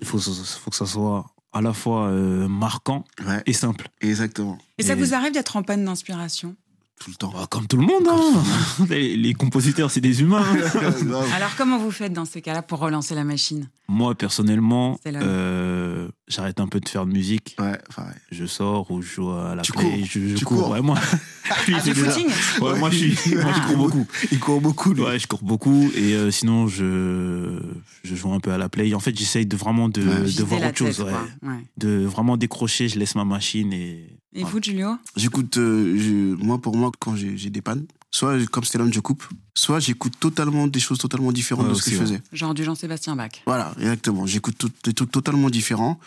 Il 0.00 0.06
faut, 0.06 0.18
faut 0.20 0.70
que 0.70 0.76
ça 0.76 0.86
soit 0.86 1.26
à 1.52 1.60
la 1.60 1.72
fois 1.72 2.06
euh, 2.06 2.46
marquant 2.46 3.04
Ouais, 3.26 3.42
et 3.46 3.52
simple. 3.52 3.88
exactement. 4.00 4.56
Et 4.78 4.84
ça 4.84 4.92
Et- 4.92 4.96
vous 4.96 5.12
arrive 5.12 5.32
d'être 5.32 5.56
en 5.56 5.64
panne 5.64 5.84
d'inspiration? 5.84 6.54
Tout 6.98 7.10
le 7.10 7.16
temps. 7.16 7.30
Bah, 7.32 7.46
comme 7.50 7.66
tout 7.66 7.76
le 7.76 7.84
monde, 7.84 8.04
hein. 8.08 8.42
les, 8.90 9.16
les 9.16 9.34
compositeurs, 9.34 9.90
c'est 9.90 10.00
des 10.00 10.22
humains. 10.22 10.42
hein. 10.42 11.24
Alors, 11.36 11.54
comment 11.56 11.78
vous 11.78 11.90
faites 11.90 12.12
dans 12.14 12.24
ces 12.24 12.40
cas-là 12.40 12.62
pour 12.62 12.78
relancer 12.78 13.14
la 13.14 13.22
machine? 13.24 13.68
Moi, 13.88 14.14
personnellement, 14.14 14.98
euh, 15.06 16.08
j'arrête 16.26 16.58
un 16.58 16.66
peu 16.66 16.80
de 16.80 16.88
faire 16.88 17.04
de 17.06 17.12
musique. 17.12 17.54
Ouais, 17.60 17.78
enfin, 17.90 18.04
ouais. 18.04 18.14
Je 18.32 18.46
sors 18.46 18.90
ou 18.90 19.02
je 19.02 19.08
joue 19.08 19.30
à 19.30 19.54
la 19.54 19.62
Tu 19.62 19.72
play. 19.72 19.82
cours. 19.82 20.06
Je, 20.06 20.28
je 20.28 20.34
Tu 20.36 20.44
cours. 20.46 20.58
cours. 20.62 20.70
Ouais, 20.70 20.80
moi, 20.80 20.98
Ah, 21.50 21.54
c'est 21.84 21.92
du 21.92 22.00
déjà- 22.00 22.10
footing? 22.10 22.26
Ouais, 22.62 22.78
moi, 22.78 22.90
je, 22.90 22.96
suis, 22.96 23.34
moi, 23.36 23.52
je 23.52 23.60
Ah. 23.62 23.66
cours 23.68 23.76
beaucoup. 23.76 24.06
Il 24.32 24.40
court 24.40 24.60
beaucoup, 24.62 24.92
lui. 24.94 25.02
Ouais, 25.02 25.18
je 25.18 25.26
cours 25.26 25.42
beaucoup. 25.44 25.90
Et 25.94 26.14
euh, 26.14 26.30
sinon, 26.30 26.66
je, 26.66 27.60
je 28.04 28.14
joue 28.16 28.32
un 28.32 28.40
peu 28.40 28.50
à 28.52 28.58
la 28.58 28.68
play. 28.70 28.92
En 28.94 29.00
fait, 29.00 29.16
j'essaye 29.16 29.44
de 29.46 29.56
vraiment 29.56 29.88
de, 29.90 30.00
Ouais. 30.02 30.18
de 30.20 30.24
Vider 30.24 30.42
voir 30.44 30.62
autre 30.62 30.78
chose. 30.78 30.96
tête. 30.96 31.50
De 31.76 32.04
vraiment 32.06 32.36
décrocher, 32.38 32.88
je 32.88 32.98
laisse 32.98 33.14
ma 33.14 33.24
machine 33.26 33.72
et. 33.74 34.16
Et 34.34 34.44
vous, 34.44 34.60
Julio? 34.62 34.96
J'écoute, 35.16 35.56
euh, 35.56 35.96
je- 35.98 36.34
moi 36.44 36.60
pour 36.60 36.76
moi, 36.76 36.90
quand 36.98 37.16
j'ai 37.16 37.50
des 37.50 37.62
pannes, 37.62 37.86
soit 38.10 38.44
comme 38.50 38.64
Stellan, 38.64 38.90
je 38.92 39.00
coupe, 39.00 39.24
soit 39.54 39.80
j'écoute 39.80 40.14
totalement 40.20 40.66
des 40.66 40.80
choses 40.80 40.98
totalement 40.98 41.32
différentes 41.32 41.66
Ouais, 41.66 41.72
de 41.72 41.78
ce 41.78 41.82
que 41.84 41.90
je 41.90 41.96
faisais. 41.96 42.22
Genre 42.32 42.52
du 42.54 42.62
Jean-Sébastien 42.64 43.16
Bach. 43.16 43.30
Voilà, 43.46 43.72
exactement. 43.78 44.26
J'écoute 44.26 44.66
des 44.84 44.92
trucs 44.92 45.10
totalement 45.10 45.48
différents. 45.50 45.98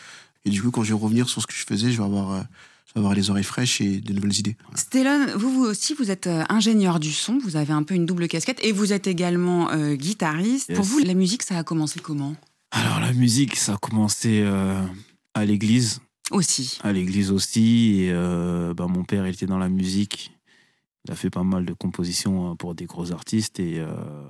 Et 0.45 0.49
du 0.51 0.62
coup, 0.62 0.71
quand 0.71 0.84
je 0.84 0.93
vais 0.93 0.99
revenir 0.99 1.27
sur 1.27 1.41
ce 1.41 1.47
que 1.47 1.53
je 1.53 1.63
faisais, 1.65 1.91
je 1.91 1.97
vais 1.97 2.03
avoir, 2.03 2.32
euh, 2.32 2.41
je 2.88 2.93
vais 2.93 2.99
avoir 2.99 3.13
les 3.13 3.29
oreilles 3.29 3.43
fraîches 3.43 3.82
et 3.82 3.99
de 3.99 4.13
nouvelles 4.13 4.38
idées. 4.39 4.55
Voilà. 4.63 4.77
Stellan, 4.77 5.38
vous, 5.38 5.51
vous 5.51 5.63
aussi, 5.65 5.93
vous 5.95 6.12
êtes 6.12 6.27
euh, 6.27 6.43
ingénieur 6.49 6.99
du 6.99 7.12
son, 7.12 7.39
vous 7.39 7.55
avez 7.55 7.73
un 7.73 7.84
peu 7.84 7.95
une 7.95 8.05
double 8.05 8.27
casquette 8.27 8.60
et 8.63 8.71
vous 8.71 8.93
êtes 8.93 9.08
également 9.08 9.71
euh, 9.71 9.95
guitariste. 9.95 10.69
Yes. 10.69 10.77
Pour 10.77 10.86
vous, 10.86 10.99
la 10.99 11.13
musique, 11.15 11.43
ça 11.43 11.58
a 11.58 11.63
commencé 11.63 11.99
comment? 11.99 12.36
Alors, 12.71 12.99
la 12.99 13.13
musique, 13.13 13.55
ça 13.55 13.73
a 13.73 13.77
commencé 13.77 14.41
euh, 14.43 14.82
à 15.34 15.45
l'église. 15.45 15.99
Aussi. 16.31 16.77
À 16.83 16.91
l'église 16.93 17.31
aussi. 17.31 18.01
Et 18.01 18.11
euh, 18.11 18.73
bah, 18.73 18.87
mon 18.87 19.03
père, 19.03 19.25
il 19.27 19.33
était 19.33 19.45
dans 19.45 19.57
la 19.57 19.69
musique. 19.69 20.31
Il 21.05 21.11
a 21.11 21.15
fait 21.15 21.29
pas 21.29 21.43
mal 21.43 21.65
de 21.65 21.73
compositions 21.73 22.51
euh, 22.51 22.55
pour 22.55 22.75
des 22.75 22.85
gros 22.85 23.11
artistes. 23.11 23.59
Et. 23.59 23.79
euh, 23.79 23.87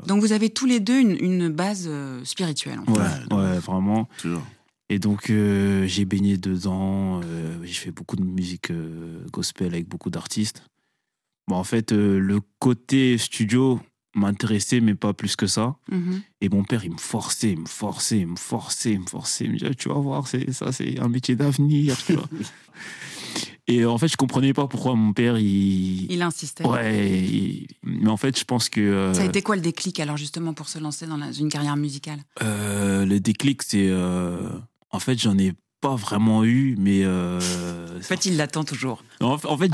Donc 0.07 0.21
vous 0.21 0.31
avez 0.31 0.49
tous 0.49 0.65
les 0.65 0.79
deux 0.79 0.99
une, 0.99 1.17
une 1.19 1.49
base 1.49 1.85
euh, 1.89 2.23
spirituelle. 2.23 2.79
en 2.79 2.93
fait. 2.93 3.33
ouais, 3.33 3.35
ouais, 3.41 3.59
vraiment. 3.59 4.07
Toujours. 4.19 4.43
Et 4.91 4.97
donc, 4.97 5.29
euh, 5.29 5.85
j'ai 5.87 6.05
baigné 6.05 6.37
dedans. 6.37 7.21
euh, 7.23 7.57
j'ai 7.63 7.73
fait 7.73 7.91
beaucoup 7.91 8.15
de 8.15 8.23
musique 8.23 8.71
euh, 8.71 9.25
gospel 9.31 9.67
avec 9.73 9.87
beaucoup 9.87 10.09
d'artistes. 10.09 10.63
Bon, 11.47 11.55
en 11.57 11.63
fait, 11.63 11.91
euh, 11.91 12.17
le 12.19 12.39
côté 12.59 13.17
studio 13.17 13.79
m'intéressait, 14.19 14.79
mais 14.81 14.95
pas 14.95 15.13
plus 15.13 15.35
que 15.35 15.47
ça. 15.47 15.75
Mhm. 15.91 16.21
Et 16.41 16.49
mon 16.49 16.63
père, 16.63 16.83
il 16.85 16.91
me 16.91 16.97
forçait, 16.97 17.51
il 17.51 17.59
me 17.61 17.65
forçait, 17.65 18.19
il 18.19 18.27
me 18.27 18.35
forçait, 18.37 18.91
il 18.93 18.99
me 19.01 19.05
forçait. 19.07 19.45
Il 19.45 19.51
me 19.53 19.57
disait, 19.57 19.73
tu 19.75 19.89
vas 19.89 19.95
voir, 19.95 20.27
c'est, 20.27 20.51
ça, 20.51 20.71
c'est 20.71 20.99
un 20.99 21.07
métier 21.09 21.35
d'avenir. 21.35 21.95
Et 23.67 23.85
en 23.85 23.97
fait, 23.99 24.07
je 24.07 24.17
comprenais 24.17 24.51
pas 24.53 24.67
pourquoi 24.67 24.95
mon 24.95 25.13
père, 25.13 25.37
il. 25.37 26.11
Il 26.11 26.21
insistait. 26.23 26.65
Ouais, 26.65 27.19
il- 27.23 27.67
mais 27.83 28.09
en 28.09 28.17
fait, 28.17 28.37
je 28.37 28.43
pense 28.43 28.67
que. 28.67 28.81
euh, 28.81 29.13
Ça 29.13 29.21
a 29.21 29.25
été 29.25 29.41
quoi 29.43 29.55
le 29.55 29.61
déclic 29.61 29.99
alors 29.99 30.17
justement 30.17 30.53
pour 30.53 30.69
se 30.69 30.79
lancer 30.79 31.05
dans 31.05 31.17
la- 31.17 31.31
une 31.31 31.49
carrière 31.49 31.75
musicale? 31.77 32.19
Euh, 32.41 33.05
le 33.05 33.19
déclic, 33.19 33.61
c'est. 33.61 33.87
euh, 33.89 34.49
en 34.91 34.99
fait, 34.99 35.19
j'en 35.21 35.37
ai 35.37 35.53
pas 35.81 35.95
vraiment 35.95 36.43
eu, 36.43 36.75
mais. 36.77 37.01
euh, 37.03 37.39
En 37.97 38.01
fait, 38.01 38.25
il 38.25 38.37
l'attend 38.37 38.63
toujours. 38.63 39.03
en, 39.21 39.37
en 39.43 39.57
fait, 39.57 39.71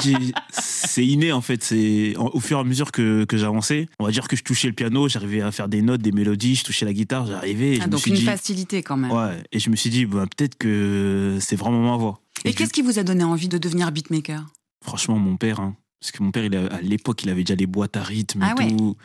c'est 0.52 1.06
inné, 1.06 1.32
en 1.32 1.42
fait. 1.42 1.64
C'est 1.64 2.16
au 2.18 2.40
fur 2.40 2.58
et 2.58 2.62
à 2.62 2.64
mesure 2.64 2.92
que, 2.92 3.26
que 3.26 3.38
j'avançais. 3.38 3.88
On 4.00 4.06
va 4.06 4.12
dire 4.12 4.28
que 4.28 4.36
je 4.36 4.44
touchais 4.44 4.68
le 4.68 4.74
piano, 4.74 5.08
j'arrivais 5.08 5.42
à 5.42 5.52
faire 5.52 5.68
des 5.68 5.82
notes, 5.82 6.02
des 6.02 6.12
mélodies, 6.12 6.56
je 6.56 6.64
touchais 6.64 6.86
la 6.86 6.94
guitare, 6.94 7.26
j'arrivais. 7.28 7.80
Ah, 7.82 7.88
me 7.88 7.92
donc 7.92 8.02
suis 8.02 8.12
une 8.12 8.18
dit, 8.18 8.26
facilité 8.26 8.84
quand 8.84 8.98
même. 8.98 9.12
Ouais, 9.12 9.44
et 9.52 9.60
je 9.60 9.70
me 9.70 9.76
suis 9.76 9.90
dit, 9.90 10.06
bah, 10.06 10.26
peut-être 10.36 10.58
que 10.58 11.38
c'est 11.42 11.56
vraiment 11.56 11.82
ma 11.92 11.98
voix. 11.98 12.20
Et 12.44 12.54
qu'est-ce 12.54 12.74
qui 12.74 12.82
vous 12.82 13.00
a 13.00 13.04
donné 13.04 13.24
envie 13.24 13.48
de 13.50 13.58
devenir 13.58 13.92
beatmaker? 13.92 14.46
Franchement, 14.84 15.18
mon 15.18 15.38
père, 15.38 15.60
hein, 15.60 15.76
parce 16.00 16.12
que 16.12 16.22
mon 16.22 16.30
père, 16.32 16.46
il 16.46 16.56
a- 16.56 16.68
à 16.68 16.82
l'époque, 16.82 17.24
il 17.24 17.30
avait 17.30 17.44
déjà 17.44 17.56
les 17.56 17.66
boîtes 17.66 17.98
à 17.98 18.04
rythme 18.04 18.44
et 18.44 18.46
Ah 18.48 18.54
ouais. 18.58 18.70
tout. 18.70 18.96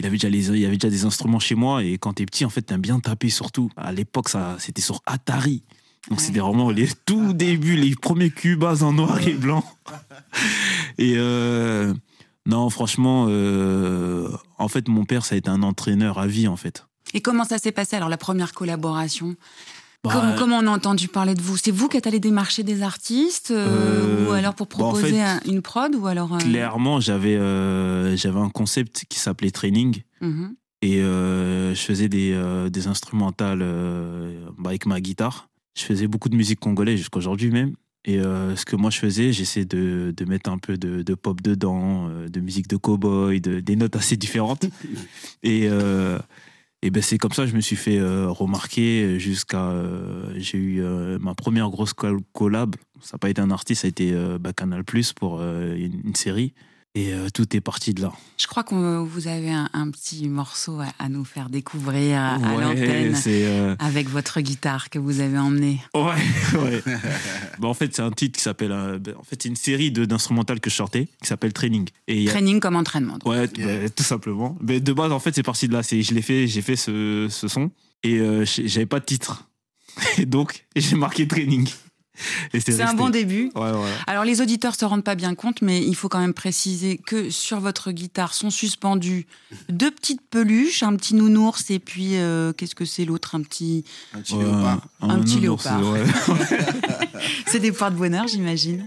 Il 0.00 0.06
avait, 0.06 0.16
déjà 0.16 0.28
les, 0.28 0.48
il 0.50 0.64
avait 0.64 0.76
déjà 0.76 0.90
des 0.90 1.04
instruments 1.04 1.40
chez 1.40 1.54
moi. 1.56 1.82
Et 1.84 1.98
quand 1.98 2.12
t'es 2.14 2.24
petit, 2.26 2.44
en 2.44 2.50
fait, 2.50 2.62
t'aimes 2.62 2.80
bien 2.80 3.00
taper 3.00 3.30
surtout. 3.30 3.68
À 3.76 3.92
l'époque, 3.92 4.28
ça, 4.28 4.56
c'était 4.60 4.80
sur 4.82 5.00
Atari. 5.06 5.62
Donc, 6.08 6.18
Ouais. 6.18 6.24
c'était 6.24 6.40
vraiment 6.40 6.70
les 6.70 6.88
tout 7.06 7.32
débuts, 7.32 7.76
les 7.76 7.94
premiers 7.94 8.30
cubas 8.30 8.82
en 8.82 8.92
noir 8.92 9.20
et 9.26 9.34
blanc. 9.34 9.64
et 10.98 11.14
euh, 11.16 11.92
non, 12.46 12.70
franchement, 12.70 13.26
euh, 13.28 14.28
en 14.58 14.68
fait, 14.68 14.88
mon 14.88 15.04
père, 15.04 15.24
ça 15.24 15.34
a 15.34 15.38
été 15.38 15.50
un 15.50 15.62
entraîneur 15.62 16.18
à 16.18 16.26
vie, 16.26 16.48
en 16.48 16.56
fait. 16.56 16.86
Et 17.14 17.20
comment 17.20 17.44
ça 17.44 17.58
s'est 17.58 17.72
passé 17.72 17.96
alors 17.96 18.08
la 18.08 18.16
première 18.18 18.52
collaboration? 18.52 19.34
Bah, 20.04 20.10
comment, 20.12 20.34
comment 20.36 20.58
on 20.58 20.66
a 20.66 20.70
entendu 20.70 21.08
parler 21.08 21.34
de 21.34 21.42
vous? 21.42 21.56
C'est 21.56 21.70
vous 21.72 21.88
qui 21.88 21.96
êtes 21.96 22.06
allé 22.06 22.20
démarcher 22.20 22.62
des 22.62 22.82
artistes 22.82 23.50
euh, 23.50 24.28
ou 24.28 24.32
alors 24.32 24.54
pour 24.54 24.66
bah, 24.68 24.76
en 24.76 24.92
proposer 24.92 25.16
fait, 25.20 25.48
une 25.48 25.60
prod 25.60 25.92
ou 25.96 26.06
alors 26.06 26.34
euh, 26.34 26.38
Clairement, 26.38 27.00
j'avais 27.00 27.34
euh, 27.36 28.14
j'avais 28.16 28.38
un 28.38 28.50
concept 28.50 29.04
qui 29.08 29.18
s'appelait 29.18 29.50
training. 29.50 30.02
mhm. 30.20 30.54
Et 30.80 30.98
je 31.00 31.74
faisais 31.76 32.08
des, 32.08 32.38
des 32.70 32.86
instrumentales 32.86 33.64
bah, 34.58 34.70
avec 34.70 34.86
ma 34.86 35.00
guitare. 35.00 35.48
Je 35.76 35.82
faisais 35.82 36.06
beaucoup 36.08 36.28
de 36.28 36.36
musique 36.36 36.60
congolaise 36.60 36.98
jusqu'à 36.98 37.18
aujourd'hui 37.18 37.50
même. 37.50 37.74
Et 38.04 38.18
euh, 38.18 38.56
ce 38.56 38.64
que 38.64 38.76
moi 38.76 38.90
je 38.90 38.98
faisais, 38.98 39.32
j'essayais 39.32 39.66
de, 39.66 40.14
de 40.16 40.24
mettre 40.24 40.50
un 40.50 40.58
peu 40.58 40.76
de, 40.78 41.02
de 41.02 41.14
pop 41.14 41.40
dedans, 41.42 42.08
euh, 42.08 42.28
de 42.28 42.40
musique 42.40 42.68
de 42.68 42.76
cowboy, 42.76 43.40
de, 43.40 43.60
des 43.60 43.76
notes 43.76 43.96
assez 43.96 44.16
différentes. 44.16 44.66
et, 45.42 45.68
euh, 45.68 46.18
Et 46.82 46.90
ben 46.90 47.02
c'est 47.02 47.18
comme 47.18 47.32
ça 47.32 47.42
que 47.44 47.50
je 47.50 47.56
me 47.56 47.60
suis 47.60 47.76
fait 47.76 47.98
euh, 47.98 48.30
remarquer 48.30 49.18
jusqu'à 49.18 49.74
j'ai 50.36 50.58
eu 50.58 50.80
ma 51.20 51.34
première 51.34 51.70
grosse 51.70 51.92
col- 51.92 52.22
collab. 52.32 52.76
Ça 53.00 53.14
n'a 53.14 53.18
pas 53.18 53.30
été 53.30 53.40
un 53.42 53.50
artiste, 53.50 53.82
ça 53.82 53.86
a 53.86 53.90
été 53.90 54.14
bah, 54.40 54.52
Canal 54.52 54.84
Plus 54.84 55.12
pour 55.12 55.42
une, 55.42 56.00
une 56.04 56.14
série. 56.14 56.54
Et 56.98 57.12
euh, 57.12 57.28
tout 57.32 57.54
est 57.54 57.60
parti 57.60 57.94
de 57.94 58.02
là. 58.02 58.12
Je 58.38 58.48
crois 58.48 58.64
que 58.64 58.74
vous 58.74 59.28
avez 59.28 59.50
un, 59.52 59.70
un 59.72 59.88
petit 59.90 60.28
morceau 60.28 60.80
à, 60.80 60.86
à 60.98 61.08
nous 61.08 61.24
faire 61.24 61.48
découvrir 61.48 62.18
à, 62.20 62.38
l'antenne 62.38 63.14
euh, 63.28 63.76
avec 63.78 64.08
votre 64.08 64.40
guitare 64.40 64.90
que 64.90 64.98
vous 64.98 65.20
avez 65.20 65.38
emmenée. 65.38 65.80
Ouais, 65.94 66.02
ouais. 66.60 66.82
Bah, 67.60 67.68
en 67.68 67.74
fait, 67.74 67.94
c'est 67.94 68.02
un 68.02 68.10
titre 68.10 68.36
qui 68.38 68.42
s'appelle. 68.42 68.72
euh, 68.72 68.98
bah, 68.98 69.12
en 69.16 69.22
fait, 69.22 69.40
c'est 69.40 69.48
une 69.48 69.54
série 69.54 69.92
de- 69.92 70.06
d'instrumentales 70.06 70.58
que 70.58 70.70
je 70.70 70.74
sortais 70.74 71.06
qui 71.22 71.28
s'appelle 71.28 71.52
Training. 71.52 71.88
Et 72.08 72.16
il 72.16 72.22
y 72.24 72.28
a- 72.28 72.32
Training 72.32 72.58
comme 72.58 72.74
entraînement. 72.74 73.18
donc. 73.18 73.26
Ouais, 73.26 73.46
bah, 73.46 73.88
tout 73.94 74.02
simplement. 74.02 74.56
Mais 74.60 74.80
de 74.80 74.92
base, 74.92 75.12
en 75.12 75.20
fait, 75.20 75.32
c'est 75.34 75.44
parti 75.44 75.68
de 75.68 75.74
là. 75.74 75.82
Je 75.82 76.14
l'ai 76.14 76.22
fait, 76.22 76.48
j'ai 76.48 76.62
fait 76.62 76.74
ce, 76.76 77.28
ce 77.30 77.46
son 77.46 77.70
et 78.02 78.18
euh, 78.18 78.44
j'avais 78.44 78.86
pas 78.86 78.98
de 78.98 79.04
titre. 79.04 79.44
Et 80.18 80.26
donc, 80.26 80.64
j'ai 80.74 80.96
marqué 80.96 81.28
Training. 81.28 81.68
C'est 82.58 82.82
un 82.82 82.94
bon 82.94 83.08
début. 83.10 83.50
Ouais, 83.54 83.70
ouais. 83.70 83.92
Alors 84.06 84.24
les 84.24 84.40
auditeurs 84.40 84.74
se 84.74 84.84
rendent 84.84 85.04
pas 85.04 85.14
bien 85.14 85.34
compte, 85.34 85.62
mais 85.62 85.82
il 85.82 85.94
faut 85.94 86.08
quand 86.08 86.18
même 86.18 86.34
préciser 86.34 86.98
que 86.98 87.30
sur 87.30 87.60
votre 87.60 87.92
guitare 87.92 88.34
sont 88.34 88.50
suspendues 88.50 89.26
deux 89.68 89.90
petites 89.90 90.22
peluches, 90.30 90.82
un 90.82 90.96
petit 90.96 91.14
nounours 91.14 91.70
et 91.70 91.78
puis 91.78 92.16
euh, 92.16 92.52
qu'est-ce 92.52 92.74
que 92.74 92.84
c'est 92.84 93.04
l'autre, 93.04 93.34
un 93.34 93.42
petit, 93.42 93.84
Un 94.14 94.20
petit 94.20 94.34
Ouais, 94.34 94.44
léopard. 94.44 94.80
Un 95.00 95.20
petit 95.20 95.36
nounours, 95.36 95.64
léopard. 95.64 95.92
ouais. 95.92 96.04
c'est 97.46 97.60
des 97.60 97.72
poires 97.72 97.90
de 97.90 97.96
bonheur, 97.96 98.26
j'imagine. 98.26 98.86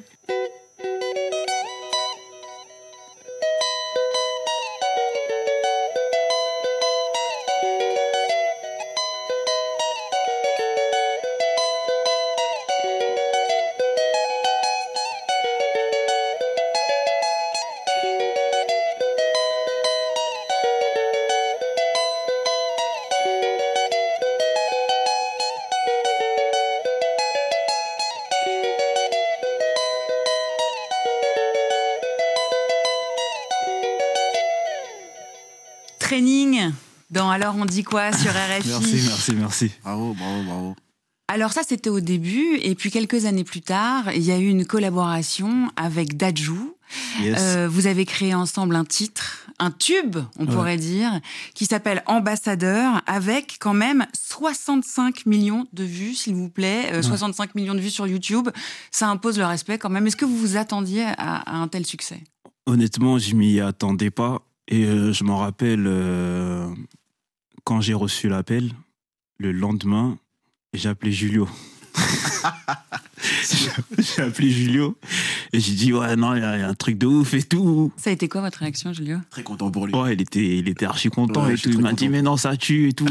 Alors 37.42 37.56
on 37.58 37.66
dit 37.66 37.84
quoi 37.84 38.12
sur 38.14 38.30
RFI 38.32 38.68
Merci, 38.70 39.02
merci, 39.08 39.34
merci. 39.34 39.72
Bravo, 39.84 40.14
bravo, 40.14 40.44
bravo. 40.44 40.76
Alors 41.28 41.54
ça 41.54 41.62
c'était 41.68 41.90
au 41.90 42.00
début 42.02 42.58
et 42.62 42.76
puis 42.76 42.92
quelques 42.92 43.26
années 43.26 43.44
plus 43.44 43.62
tard, 43.62 44.12
il 44.14 44.22
y 44.22 44.32
a 44.32 44.38
eu 44.38 44.48
une 44.48 44.66
collaboration 44.66 45.72
avec 45.76 46.18
Dajou. 46.18 46.76
Yes. 47.22 47.38
Euh, 47.40 47.68
vous 47.68 47.88
avez 47.88 48.06
créé 48.06 48.36
ensemble 48.36 48.76
un 48.76 48.84
titre, 48.86 49.48
un 49.58 49.72
tube, 49.72 50.18
on 50.38 50.46
Ouais. 50.46 50.54
pourrait 50.54 50.78
dire, 50.78 51.20
qui 51.56 51.66
s'appelle 51.66 52.04
Ambassadeur, 52.06 53.02
avec 53.08 53.58
quand 53.62 53.74
même 53.74 54.06
65 54.14 55.26
millions 55.26 55.66
de 55.72 55.84
vues, 55.86 56.14
s'il 56.16 56.36
vous 56.36 56.50
plaît, 56.50 56.92
Euh, 56.94 57.02
65 57.02 57.56
millions 57.56 57.74
de 57.76 57.80
vues 57.80 57.90
sur 57.92 58.06
YouTube. 58.08 58.50
Ça 58.92 59.08
impose 59.10 59.38
le 59.40 59.46
respect 59.46 59.78
quand 59.78 59.90
même. 59.90 60.06
Est-ce 60.06 60.18
que 60.18 60.26
vous 60.26 60.38
vous 60.38 60.58
attendiez 60.58 61.06
à, 61.18 61.38
à 61.38 61.56
un 61.56 61.68
tel 61.70 61.86
succès? 61.86 62.22
Honnêtement, 62.66 63.18
je 63.18 63.34
m'y 63.36 63.62
attendais 63.62 64.12
pas. 64.12 64.42
Et 64.68 64.84
euh, 64.86 65.12
je 65.14 65.24
m'en 65.24 65.38
rappelle 65.38 65.86
euh, 65.88 66.68
quand 67.64 67.82
j'ai 67.82 67.94
reçu 67.94 68.28
l'appel, 68.30 68.72
le 69.38 69.52
lendemain, 69.52 70.18
j'ai 70.74 70.90
appelé 70.90 71.12
Julio. 71.12 71.48
j'ai 73.98 74.22
appelé 74.22 74.50
Julio 74.50 74.98
et 75.54 75.60
j'ai 75.60 75.74
dit 75.74 75.94
ouais 75.94 76.16
non 76.16 76.36
il 76.36 76.42
y, 76.42 76.46
a 76.46 76.58
il 76.58 76.62
y 76.62 76.64
a 76.64 76.68
un 76.70 76.74
truc 76.74 76.98
de 76.98 77.06
ouf 77.06 77.34
et 77.34 77.44
tout. 77.44 77.92
Ça 77.98 78.10
a 78.10 78.14
été 78.14 78.28
quoi 78.28 78.42
votre 78.42 78.60
réaction, 78.60 78.94
Julio? 78.94 79.18
Très 79.30 79.44
content 79.44 79.70
pour 79.72 79.88
lui. 79.88 79.94
Ouais 79.96 80.14
il 80.14 80.22
était 80.22 80.58
il 80.58 80.68
était 80.70 80.86
archi 80.86 81.10
content 81.10 81.46
Ouais, 81.46 81.54
et 81.56 81.58
tout. 81.58 81.70
Il 81.70 81.80
m'a 81.80 81.94
dit 81.94 82.10
mais 82.10 82.22
non 82.22 82.38
ça 82.38 82.56
tue 82.58 82.90
et 82.90 82.94
tout. 82.94 83.10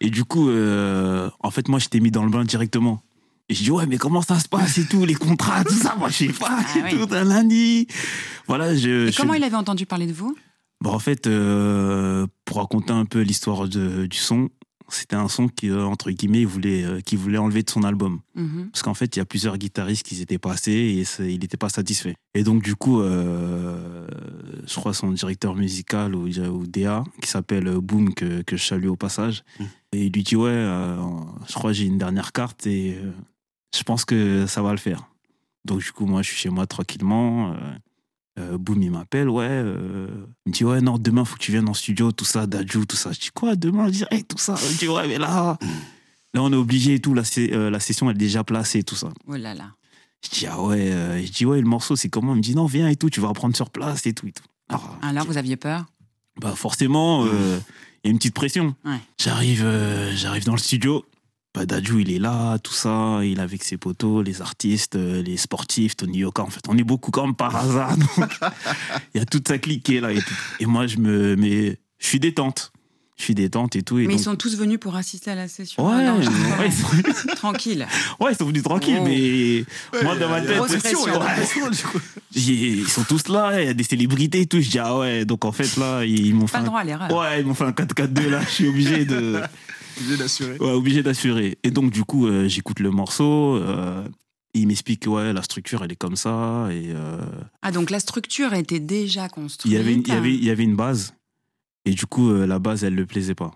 et 0.00 0.10
du 0.10 0.24
coup 0.24 0.48
euh, 0.48 1.30
en 1.40 1.50
fait 1.50 1.68
moi 1.68 1.78
je 1.78 1.88
t'ai 1.88 2.00
mis 2.00 2.10
dans 2.10 2.24
le 2.24 2.30
bain 2.30 2.44
directement. 2.44 3.02
Et 3.48 3.54
je 3.54 3.62
dis 3.64 3.70
ouais 3.70 3.86
mais 3.86 3.98
comment 3.98 4.22
ça 4.22 4.38
se 4.38 4.48
passe 4.48 4.78
et 4.78 4.86
tout 4.86 5.04
les 5.04 5.14
contrats 5.14 5.64
tout 5.64 5.74
ça 5.74 5.94
moi 5.98 6.08
je 6.08 6.14
sais 6.16 6.32
pas 6.32 6.48
Ah 6.58 6.78
et 6.78 6.94
oui. 6.94 6.98
tout 7.06 7.14
un 7.14 7.24
lundi. 7.24 7.86
Voilà 8.46 8.74
je. 8.74 9.08
Et 9.08 9.12
je- 9.12 9.16
comment 9.16 9.34
il 9.34 9.44
avait 9.44 9.56
entendu 9.56 9.86
parler 9.86 10.06
de 10.06 10.12
vous? 10.12 10.36
Bon, 10.82 10.90
en 10.92 10.98
fait, 10.98 11.26
euh, 11.26 12.26
pour 12.44 12.56
raconter 12.58 12.92
un 12.92 13.04
peu 13.04 13.20
l'histoire 13.20 13.68
de- 13.68 14.06
du 14.06 14.16
son, 14.16 14.48
c'était 14.88 15.14
un 15.14 15.28
son 15.28 15.46
qui, 15.48 15.70
euh, 15.70 15.84
entre 15.84 16.10
guillemets, 16.10 16.40
il 16.40 16.46
voulait, 16.46 16.82
euh, 16.84 17.00
qu'il 17.00 17.18
voulait 17.18 17.38
enlever 17.38 17.62
de 17.62 17.70
son 17.70 17.84
album. 17.84 18.20
Mhm. 18.34 18.70
Parce 18.72 18.82
qu'en 18.82 18.94
fait, 18.94 19.14
il 19.14 19.18
y 19.18 19.22
a 19.22 19.24
plusieurs 19.26 19.56
guitaristes 19.58 20.04
qui 20.04 20.16
s'étaient 20.16 20.38
passés 20.38 20.72
et 20.72 21.24
il 21.32 21.38
n'était 21.40 21.56
pas 21.58 21.68
satisfait. 21.68 22.14
Et 22.34 22.42
donc, 22.42 22.62
du 22.62 22.74
coup, 22.74 23.00
euh, 23.00 24.06
je 24.66 24.74
crois 24.74 24.94
son 24.94 25.12
directeur 25.12 25.54
musical 25.54 26.14
ou, 26.16 26.26
ou 26.26 26.66
DA, 26.66 27.04
qui 27.22 27.28
s'appelle 27.28 27.70
Boom, 27.78 28.14
que, 28.14 28.42
que 28.42 28.56
je 28.56 28.64
salue 28.64 28.88
au 28.88 28.96
passage, 28.96 29.44
Mm. 29.60 29.64
et 29.92 30.06
il 30.06 30.12
lui 30.12 30.22
dit 30.24 30.34
Ouais, 30.36 30.48
euh, 30.50 30.96
je 31.46 31.54
crois 31.54 31.70
que 31.70 31.76
j'ai 31.76 31.84
une 31.86 31.98
dernière 31.98 32.32
carte 32.32 32.66
et 32.66 32.94
euh, 32.96 33.12
je 33.76 33.82
pense 33.84 34.04
que 34.04 34.46
ça 34.46 34.62
va 34.62 34.72
le 34.72 34.78
faire. 34.78 35.08
Donc, 35.66 35.80
du 35.80 35.92
coup, 35.92 36.06
moi, 36.06 36.22
je 36.22 36.28
suis 36.30 36.36
chez 36.38 36.50
moi 36.50 36.66
tranquillement. 36.66 37.54
Euh, 38.40 38.58
Boom, 38.58 38.82
il 38.82 38.90
m'appelle, 38.90 39.28
ouais. 39.28 39.46
euh, 39.48 40.08
il 40.46 40.50
me 40.50 40.54
dit, 40.54 40.64
ouais, 40.64 40.80
non, 40.80 40.98
demain, 40.98 41.24
faut 41.24 41.36
que 41.36 41.40
tu 41.42 41.52
viennes 41.52 41.68
en 41.68 41.74
studio, 41.74 42.10
tout 42.12 42.24
ça, 42.24 42.46
Dajou, 42.46 42.84
tout 42.86 42.96
ça. 42.96 43.12
Je 43.12 43.20
dis, 43.20 43.30
quoi, 43.34 43.54
demain, 43.56 43.88
direct, 43.90 44.30
tout 44.30 44.38
ça 44.38 44.54
me 44.54 44.78
dit, 44.78 44.88
ouais, 44.88 45.06
mais 45.06 45.18
là, 45.18 45.58
là, 46.34 46.42
on 46.42 46.52
est 46.52 46.56
obligé 46.56 46.94
et 46.94 47.00
tout, 47.00 47.14
la, 47.14 47.22
euh, 47.38 47.70
la 47.70 47.80
session, 47.80 48.08
elle 48.10 48.16
est 48.16 48.18
déjà 48.18 48.42
placée, 48.44 48.82
tout 48.82 48.96
ça. 48.96 49.10
Oh 49.26 49.36
là 49.36 49.54
là. 49.54 49.72
Je 50.24 50.30
dis, 50.38 50.46
ah 50.46 50.60
ouais, 50.62 51.22
je 51.24 51.30
dis, 51.32 51.46
ouais, 51.46 51.60
le 51.60 51.66
morceau, 51.66 51.96
c'est 51.96 52.08
comment? 52.08 52.34
Il 52.34 52.38
me 52.38 52.42
dit, 52.42 52.54
non, 52.54 52.66
viens 52.66 52.88
et 52.88 52.96
tout, 52.96 53.08
tu 53.10 53.20
vas 53.20 53.28
apprendre 53.28 53.56
sur 53.56 53.70
place 53.70 54.04
et 54.06 54.12
tout. 54.12 54.26
Et 54.26 54.32
tout. 54.32 54.44
Alors, 54.68 54.98
Alors 55.02 55.24
vous 55.26 55.36
aviez 55.38 55.56
peur? 55.56 55.86
bah, 56.40 56.54
forcément, 56.54 57.24
euh, 57.24 57.58
il 58.04 58.08
y 58.08 58.08
a 58.08 58.10
une 58.12 58.18
petite 58.18 58.34
pression. 58.34 58.74
Ouais. 58.84 58.98
J'arrive, 59.18 59.66
j'arrive 60.14 60.44
dans 60.44 60.52
le 60.52 60.58
studio. 60.58 61.04
Bah, 61.52 61.66
Dadju, 61.66 62.02
il 62.02 62.12
est 62.12 62.18
là, 62.20 62.58
tout 62.58 62.72
ça. 62.72 63.18
Il 63.24 63.38
est 63.38 63.42
avec 63.42 63.64
ses 63.64 63.76
potos, 63.76 64.22
les 64.24 64.40
artistes, 64.40 64.94
euh, 64.94 65.20
les 65.22 65.36
sportifs, 65.36 65.96
Tony 65.96 66.18
Yoka. 66.18 66.42
En 66.42 66.46
fait, 66.50 66.60
on 66.68 66.78
est 66.78 66.84
beaucoup 66.84 67.10
comme 67.10 67.34
par 67.34 67.56
hasard. 67.56 67.96
donc, 68.16 68.30
Il 69.14 69.18
y 69.18 69.20
a 69.20 69.24
toute 69.26 69.48
sa 69.48 69.58
clique 69.58 69.82
qui 69.82 69.96
est 69.96 70.00
là 70.00 70.12
et 70.12 70.18
tout. 70.20 70.34
Et 70.60 70.66
moi, 70.66 70.86
je 70.86 70.98
me, 70.98 71.34
mais 71.34 71.78
je 71.98 72.06
suis 72.06 72.20
détente. 72.20 72.70
Je 73.18 73.24
suis 73.24 73.34
détente 73.34 73.74
et 73.76 73.82
tout. 73.82 73.98
Et 73.98 74.02
Mais 74.06 74.12
donc- 74.14 74.20
ils 74.20 74.24
sont 74.24 74.36
tous 74.36 74.56
venus 74.56 74.78
pour 74.78 74.94
assister 74.96 75.32
à 75.32 75.34
la 75.34 75.46
session. 75.48 75.86
Ouais, 75.86 76.06
d'enregistrement. 76.06 76.56
ouais, 76.60 76.68
ils 76.68 76.72
sont, 77.14 77.26
Tranquille. 77.36 77.86
ouais, 78.20 78.32
ils 78.32 78.36
sont 78.36 78.46
venus 78.46 78.62
tranquilles, 78.62 78.98
Oh. 79.00 79.04
mais 79.06 79.64
moi, 80.04 80.16
dans 80.16 80.30
ma 80.30 80.40
tête, 80.40 80.56
pression. 80.56 81.02
ouais, 81.04 81.18
ils 82.34 82.50
ils 82.78 82.88
sont 82.88 83.02
tous 83.02 83.28
là, 83.28 83.60
il 83.60 83.66
y 83.66 83.68
a 83.68 83.74
des 83.74 83.84
célébrités 83.84 84.40
et 84.42 84.46
tout. 84.46 84.60
Je 84.60 84.70
dis, 84.70 84.78
ah 84.78 84.96
ouais, 84.96 85.24
donc 85.26 85.44
en 85.44 85.52
fait, 85.52 85.76
là, 85.76 86.02
ils 86.04 86.34
m'ont 86.34 86.46
fait. 86.46 86.52
Pas 86.54 86.58
un- 86.60 86.62
droit 86.64 86.80
à 86.80 86.84
l'erreur. 86.84 87.12
Ouais, 87.14 87.40
ils 87.40 87.46
m'ont 87.46 87.52
fait 87.54 87.64
un 87.64 87.72
4-4-2 87.72 88.28
là, 88.30 88.40
je 88.42 88.48
suis 88.50 88.68
obligé 88.68 89.04
de. 89.04 89.40
Obligé 90.00 90.16
d'assurer. 90.16 90.58
Ouais, 90.58 90.70
obligé 90.72 91.02
d'assurer. 91.02 91.58
Et 91.62 91.70
donc, 91.70 91.90
du 91.90 92.04
coup, 92.04 92.26
euh, 92.26 92.48
j'écoute 92.48 92.80
le 92.80 92.90
morceau. 92.90 93.56
euh, 93.56 94.04
il 94.54 94.66
m'explique 94.66 95.00
que 95.02 95.10
ouais, 95.10 95.32
la 95.32 95.42
structure, 95.42 95.84
elle 95.84 95.92
est 95.92 95.96
comme 95.96 96.16
ça. 96.16 96.68
Et 96.72 96.90
euh, 96.92 97.20
Ah 97.62 97.70
donc 97.70 97.90
la 97.90 98.00
structure 98.00 98.52
était 98.54 98.80
déjà 98.80 99.26
il, 99.26 99.30
construite. 99.30 99.72
y 99.72 99.76
avait 99.76 99.92
une, 99.94 100.00
il, 100.00 100.08
y 100.08 100.12
avait, 100.12 100.34
il 100.34 100.44
y 100.44 100.50
avait 100.50 100.64
une 100.64 100.74
base. 100.76 101.14
Et 101.84 101.92
du 101.92 102.04
coup, 102.06 102.30
euh, 102.30 102.46
la 102.46 102.58
base, 102.58 102.82
elle 102.82 102.94
ne 102.94 102.98
le 102.98 103.06
plaisait 103.06 103.34
pas. 103.36 103.52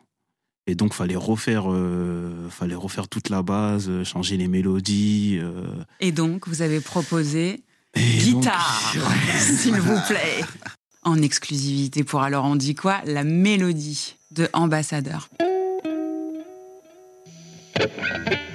Et 0.67 0.75
donc, 0.77 0.95
fallait 0.95 1.17
refaire, 1.17 1.65
euh, 1.71 2.49
fallait 2.49 2.75
refaire 2.77 3.09
toute 3.09 3.29
la 3.29 3.43
base, 3.43 3.87
euh, 3.89 4.05
changer 4.05 4.37
les 4.37 4.49
mélodies. 4.49 5.39
euh, 5.43 5.67
Et 6.01 6.11
donc 6.13 6.49
vous 6.49 6.63
avez 6.63 6.81
proposé 6.81 7.61
et 7.95 8.01
donc- 8.31 8.43
guitare, 8.43 8.95
s'il 9.39 9.75
vous 9.75 9.99
plaît. 10.09 10.45
En 11.03 11.21
exclusivité 11.21 12.03
pour 12.03 12.23
alors 12.23 12.47
on 12.47 12.57
dit 12.57 12.75
quoi? 12.75 13.03
La 13.05 13.25
mélodie 13.25 14.15
de 14.31 14.49
Ambassadeur. 14.55 15.29
Música 17.87 18.54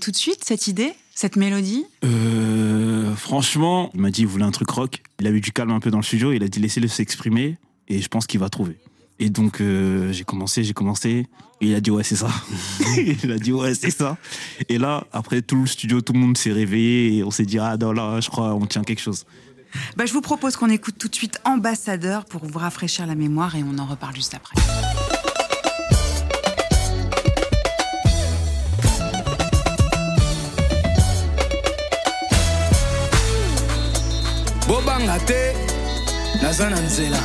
tout 0.00 0.10
de 0.10 0.16
suite 0.16 0.44
cette 0.44 0.66
idée. 0.66 0.92
cette 1.14 1.36
mélodie? 1.36 1.84
Euh, 2.04 3.14
Franchement, 3.14 3.90
il 3.94 4.00
m'a 4.00 4.10
dit 4.10 4.22
il 4.22 4.26
voulait 4.26 4.44
un 4.44 4.50
truc 4.50 4.70
rock? 4.70 5.02
Il 5.20 5.26
a 5.26 5.30
eu 5.30 5.40
du 5.40 5.52
calme 5.52 5.70
un 5.70 5.80
peu 5.80 5.90
dans 5.90 5.98
le 5.98 6.02
studio. 6.02 6.32
Il 6.32 6.42
a 6.42 6.48
dit 6.48 6.58
laissez-le 6.58 6.88
s'exprimer 6.88 7.58
et 7.88 8.00
je 8.00 8.08
pense 8.08 8.26
qu'il 8.26 8.40
va 8.40 8.48
trouver. 8.48 8.76
Et 9.18 9.28
donc 9.28 9.60
euh, 9.60 10.12
j'ai 10.12 10.24
commencé, 10.24 10.64
j'ai 10.64 10.72
commencé. 10.72 11.26
Et 11.60 11.66
il 11.68 11.74
a 11.74 11.80
dit 11.80 11.90
ouais 11.90 12.02
c'est 12.02 12.16
ça. 12.16 12.30
il 12.96 13.30
a 13.30 13.38
dit 13.38 13.52
ouais 13.52 13.74
c'est 13.74 13.90
ça. 13.90 14.16
Et 14.68 14.78
là 14.78 15.04
après 15.12 15.42
tout 15.42 15.60
le 15.60 15.66
studio, 15.66 16.00
tout 16.00 16.14
le 16.14 16.18
monde 16.18 16.36
s'est 16.38 16.52
réveillé 16.52 17.18
et 17.18 17.24
on 17.24 17.30
s'est 17.30 17.44
dit 17.44 17.58
ah 17.58 17.76
non 17.76 17.92
là 17.92 18.20
je 18.20 18.30
crois 18.30 18.54
on 18.54 18.66
tient 18.66 18.82
quelque 18.82 19.02
chose. 19.02 19.26
Bah, 19.96 20.04
je 20.06 20.12
vous 20.12 20.20
propose 20.20 20.56
qu'on 20.56 20.70
écoute 20.70 20.96
tout 20.98 21.08
de 21.08 21.14
suite 21.14 21.38
Ambassadeur 21.44 22.24
pour 22.24 22.44
vous 22.44 22.58
rafraîchir 22.58 23.06
la 23.06 23.14
mémoire 23.14 23.54
et 23.54 23.62
on 23.62 23.78
en 23.78 23.86
reparle 23.86 24.16
juste 24.16 24.34
après. 24.34 24.56
Bobanga 34.90 35.18
te. 35.26 35.54
Naza 36.42 36.70
na 36.70 36.76
nzela. 36.80 37.18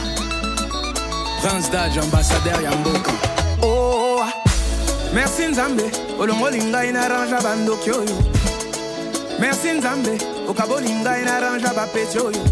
Prince 1.42 1.70
dage 1.72 2.00
ambassadeur 2.00 2.62
ya 2.64 2.72
mboka. 2.72 3.12
Oh, 3.62 4.26
merci 5.14 5.48
nzambe 5.48 5.84
olongoli 6.20 6.64
ngai 6.64 6.92
na 6.92 7.08
range 7.08 7.44
bandoki 7.44 7.92
oyo. 7.92 8.18
Merci 9.40 9.72
nzambe 9.72 10.18
okaboli 10.50 10.90
ngai 10.90 11.26
na 11.26 11.40
range 11.40 11.68
bapeti 11.76 12.20
oyo. 12.20 12.44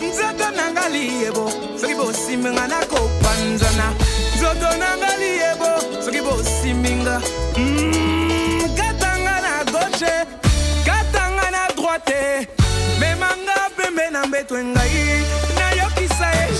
Nzoto 0.00 0.50
na 0.56 0.70
nga 0.72 0.88
liyebo 0.88 1.50
soki 1.80 1.94
bosimbi 1.94 2.48
nga 2.50 2.66
nakopanzana 2.66 3.92
nzoto 4.36 4.76
na 4.78 4.96
nga 4.96 5.16
liyebo 5.20 5.70
soki 6.04 6.20
bosimbi 6.20 6.90
nga 6.90 7.20
Mm, 7.56 8.68
katanga 8.76 9.40
na 9.40 9.64
gauche 9.72 10.12
katanga 10.84 11.50
na 11.50 11.68
droite 11.76 12.48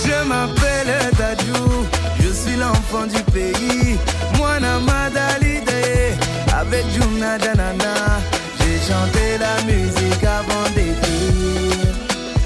je 0.05 0.27
m'appelle 0.27 1.11
dadou 1.17 1.85
je 2.19 2.29
suis 2.33 2.55
l'enfant 2.55 3.05
du 3.07 3.21
pays. 3.31 3.97
Mwana 4.37 4.79
madalide 4.79 5.69
avec 6.59 6.85
juna 6.93 7.37
danana. 7.37 7.93
J'ai 8.59 8.77
chanté 8.87 9.37
la 9.39 9.55
musique 9.63 10.23
avant 10.23 10.67
d'écrire. 10.75 11.95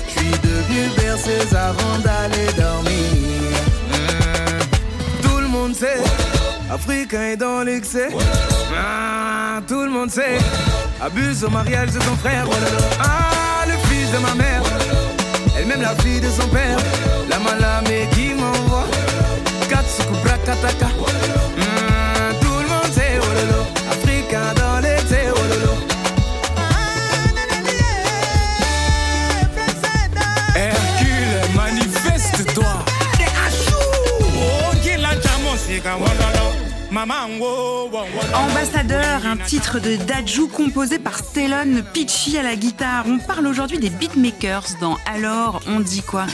Je 0.08 0.12
suis 0.12 0.32
devenu 0.44 0.90
berceuse 0.98 1.56
avant 1.56 1.98
d'aller 2.04 2.52
dormir 2.58 2.91
africain 6.72 7.22
est 7.34 7.38
dans 7.38 7.64
l'excès. 7.64 8.10
Ah, 8.78 9.60
tout 9.68 9.84
le 9.84 9.90
monde 9.90 10.10
sait. 10.10 10.38
Abuse 11.02 11.44
au 11.44 11.50
mariage 11.50 11.92
de 11.92 12.00
son 12.02 12.16
frère. 12.18 12.46
Ah 13.00 13.66
le 13.68 13.74
fils 13.90 14.12
de 14.12 14.18
ma 14.20 14.34
mère. 14.36 14.62
Elle-même 15.58 15.82
la 15.82 15.96
fille 15.96 16.22
de 16.22 16.30
son 16.30 16.48
père. 16.48 16.78
La 17.30 17.40
malamé 17.40 18.08
qui 18.14 18.34
m'envoie. 18.34 18.88
Katsuku 19.70 20.14
Brakataka 20.24 20.88
Mm, 21.58 22.40
tout 22.42 22.60
le 22.64 22.68
monde 22.68 22.92
sait. 22.94 23.20
Oh 23.22 23.34
lolo 23.36 23.64
africain 23.92 24.54
dans 24.56 24.80
l'excès. 24.80 25.28
Oh 25.36 25.40
Hercule 30.56 31.56
manifeste-toi 31.56 32.86
Ambassadeur, 38.34 39.26
un 39.26 39.38
titre 39.38 39.80
de 39.80 39.96
Dajou 39.96 40.50
composé 40.50 41.00
par 41.00 41.20
Stellon 41.20 41.84
Pitchy 41.94 42.38
à 42.38 42.44
la 42.44 42.58
guitare. 42.58 43.06
On 43.08 43.18
parle 43.18 43.48
aujourd'hui 43.48 43.80
des 43.80 43.90
beatmakers 43.90 44.66
dans 44.82 44.98
Alors 45.06 45.62
on 45.68 45.80
dit 45.80 46.02
quoi? 46.02 46.26